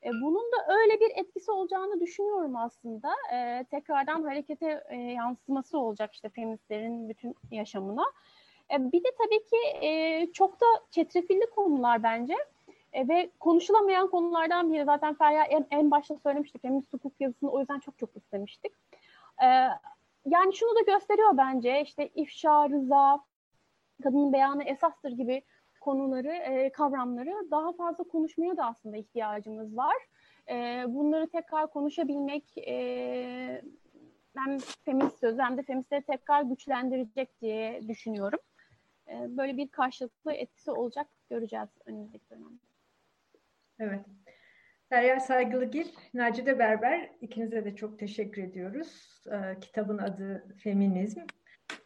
E, 0.04 0.10
bunun 0.10 0.52
da 0.52 0.74
öyle 0.74 1.00
bir 1.00 1.12
etkisi 1.16 1.52
olacağını 1.52 2.00
düşünüyorum 2.00 2.56
aslında. 2.56 3.14
E, 3.34 3.66
tekrardan 3.72 4.24
harekete 4.24 4.84
e, 4.90 4.96
yansıması 4.96 5.80
olacak 5.80 6.14
işte 6.14 6.30
feministlerin 6.30 7.10
bütün 7.10 7.36
yaşamına. 7.52 8.06
E, 8.72 8.92
bir 8.92 9.04
de 9.04 9.08
tabii 9.18 9.46
ki 9.46 9.86
e, 9.88 10.28
çok 10.34 10.62
da 10.62 10.66
çetrefilli 10.92 11.50
konular 11.50 12.04
bence. 12.04 12.36
E, 12.94 13.08
ve 13.08 13.30
konuşulamayan 13.40 14.10
konulardan 14.10 14.74
biri 14.74 14.86
zaten 14.86 15.14
Ferya 15.14 15.44
en, 15.44 15.66
en 15.72 15.92
başta 15.92 16.16
söylemiştik. 16.24 16.62
Feminist 16.62 16.94
hukuk 16.94 17.14
yazısını 17.20 17.52
o 17.52 17.60
yüzden 17.60 17.80
çok 17.80 17.98
çok 17.98 18.10
istemiştik. 18.16 18.72
E, 19.44 19.48
yani 20.26 20.56
şunu 20.56 20.76
da 20.76 20.92
gösteriyor 20.94 21.38
bence 21.38 21.82
işte 21.82 22.08
ifşa, 22.08 22.70
rıza, 22.70 23.20
kadının 24.04 24.34
beyanı 24.34 24.64
esastır 24.64 25.12
gibi 25.12 25.44
konuları, 25.82 26.32
e, 26.32 26.72
kavramları 26.72 27.52
daha 27.52 27.74
fazla 27.74 28.04
konuşmaya 28.04 28.58
da 28.58 28.66
aslında 28.66 28.98
ihtiyacımız 28.98 29.78
var. 29.78 29.96
E, 30.50 30.84
bunları 30.88 31.30
tekrar 31.30 31.72
konuşabilmek 31.72 32.58
e, 32.58 33.62
hem 34.36 34.58
feminist 34.86 35.20
sözü 35.20 35.42
hem 35.42 35.58
de 35.58 35.64
feministleri 35.64 36.02
tekrar 36.02 36.42
güçlendirecek 36.42 37.42
diye 37.42 37.88
düşünüyorum. 37.88 38.40
E, 39.08 39.38
böyle 39.38 39.58
bir 39.58 39.68
karşılıklı 39.68 40.34
etkisi 40.34 40.72
olacak 40.72 41.08
göreceğiz 41.30 41.70
önümüzdeki 41.86 42.30
dönemde. 42.30 42.62
Evet. 43.80 44.06
Derya 44.92 45.20
Saygılıgil, 45.20 45.86
Nacide 46.14 46.60
Berber 46.60 47.10
ikinize 47.22 47.66
de 47.66 47.76
çok 47.76 48.00
teşekkür 48.00 48.44
ediyoruz. 48.44 49.24
E, 49.32 49.60
kitabın 49.60 49.98
adı 49.98 50.56
Feminizm. 50.64 51.22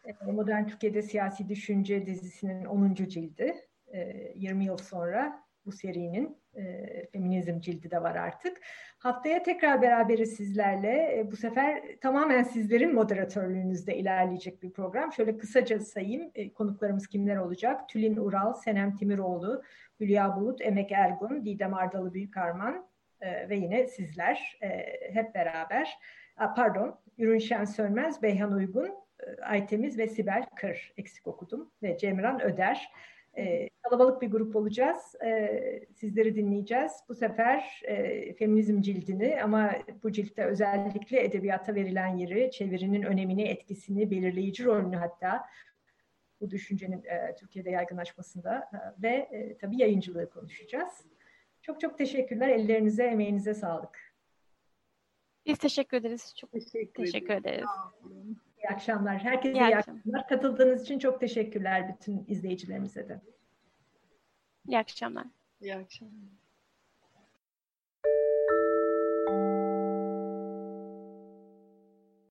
E, 0.04 0.32
Modern 0.32 0.66
Türkiye'de 0.66 1.02
Siyasi 1.02 1.48
Düşünce 1.48 2.06
dizisinin 2.06 2.64
10. 2.64 2.94
cildi. 2.94 3.54
E, 3.92 4.32
20 4.34 4.64
yıl 4.64 4.76
sonra 4.76 5.42
bu 5.66 5.72
serinin 5.72 6.38
e, 6.54 6.86
feminizm 7.12 7.60
cildi 7.60 7.90
de 7.90 8.02
var 8.02 8.16
artık. 8.16 8.60
Haftaya 8.98 9.42
tekrar 9.42 9.82
beraberiz 9.82 10.36
sizlerle. 10.36 11.18
E, 11.18 11.30
bu 11.30 11.36
sefer 11.36 11.82
tamamen 12.00 12.42
sizlerin 12.42 12.94
moderatörlüğünüzde 12.94 13.96
ilerleyecek 13.96 14.62
bir 14.62 14.72
program. 14.72 15.12
Şöyle 15.12 15.38
kısaca 15.38 15.80
sayayım 15.80 16.30
e, 16.34 16.52
konuklarımız 16.52 17.06
kimler 17.06 17.36
olacak? 17.36 17.88
Tülin 17.88 18.16
Ural, 18.16 18.54
Senem 18.54 18.96
Timiroğlu, 18.96 19.62
Hülya 20.00 20.36
Bulut, 20.36 20.60
Emek 20.60 20.92
Ergun, 20.92 21.44
Didem 21.44 21.74
Ardalı 21.74 22.14
Büyükarman 22.14 22.91
e, 23.22 23.48
ve 23.48 23.56
yine 23.56 23.86
sizler 23.86 24.58
e, 24.62 24.68
hep 25.12 25.34
beraber. 25.34 25.98
Pardon, 26.36 27.00
Ürünşen 27.18 27.64
Sönmez, 27.64 28.22
Beyhan 28.22 28.52
Uygun, 28.52 28.90
e, 29.20 29.42
Aytemiz 29.42 29.98
ve 29.98 30.08
Sibel 30.08 30.46
Kır 30.56 30.92
eksik 30.96 31.26
okudum 31.26 31.70
ve 31.82 31.98
Cemran 31.98 32.42
Öder. 32.42 32.88
E, 33.36 33.68
kalabalık 33.82 34.22
bir 34.22 34.30
grup 34.30 34.56
olacağız. 34.56 35.14
E, 35.24 35.60
sizleri 35.92 36.34
dinleyeceğiz. 36.34 36.92
Bu 37.08 37.14
sefer 37.14 37.82
e, 37.84 38.34
feminizm 38.34 38.80
cildini 38.80 39.42
ama 39.42 39.72
bu 40.02 40.12
ciltte 40.12 40.44
özellikle 40.44 41.24
edebiyata 41.24 41.74
verilen 41.74 42.16
yeri, 42.16 42.50
çevirinin 42.50 43.02
önemini, 43.02 43.42
etkisini, 43.42 44.10
belirleyici 44.10 44.64
rolünü 44.64 44.96
hatta 44.96 45.44
bu 46.40 46.50
düşüncenin 46.50 47.04
e, 47.04 47.34
Türkiye'de 47.34 47.70
yaygınlaşmasında 47.70 48.70
e, 48.74 49.02
ve 49.02 49.08
e, 49.08 49.58
tabii 49.58 49.76
yayıncılığı 49.76 50.30
konuşacağız. 50.30 51.11
Çok 51.62 51.80
çok 51.80 51.98
teşekkürler. 51.98 52.48
Ellerinize, 52.48 53.04
emeğinize 53.04 53.54
sağlık. 53.54 54.12
Biz 55.46 55.58
teşekkür 55.58 55.96
ederiz. 55.96 56.34
Çok 56.36 56.52
teşekkür, 56.52 57.04
teşekkür 57.04 57.34
ederiz. 57.34 57.64
ederiz. 58.04 58.36
İyi 58.58 58.68
akşamlar. 58.68 59.18
Herkese 59.18 59.52
iyi, 59.52 59.58
iyi 59.58 59.76
akşamlar. 59.76 59.98
akşamlar. 59.98 60.28
Katıldığınız 60.28 60.82
için 60.82 60.98
çok 60.98 61.20
teşekkürler 61.20 61.94
bütün 61.94 62.24
izleyicilerimize 62.28 63.08
de. 63.08 63.20
İyi 64.68 64.78
akşamlar. 64.78 65.26
İyi 65.60 65.74
akşamlar. 65.74 66.41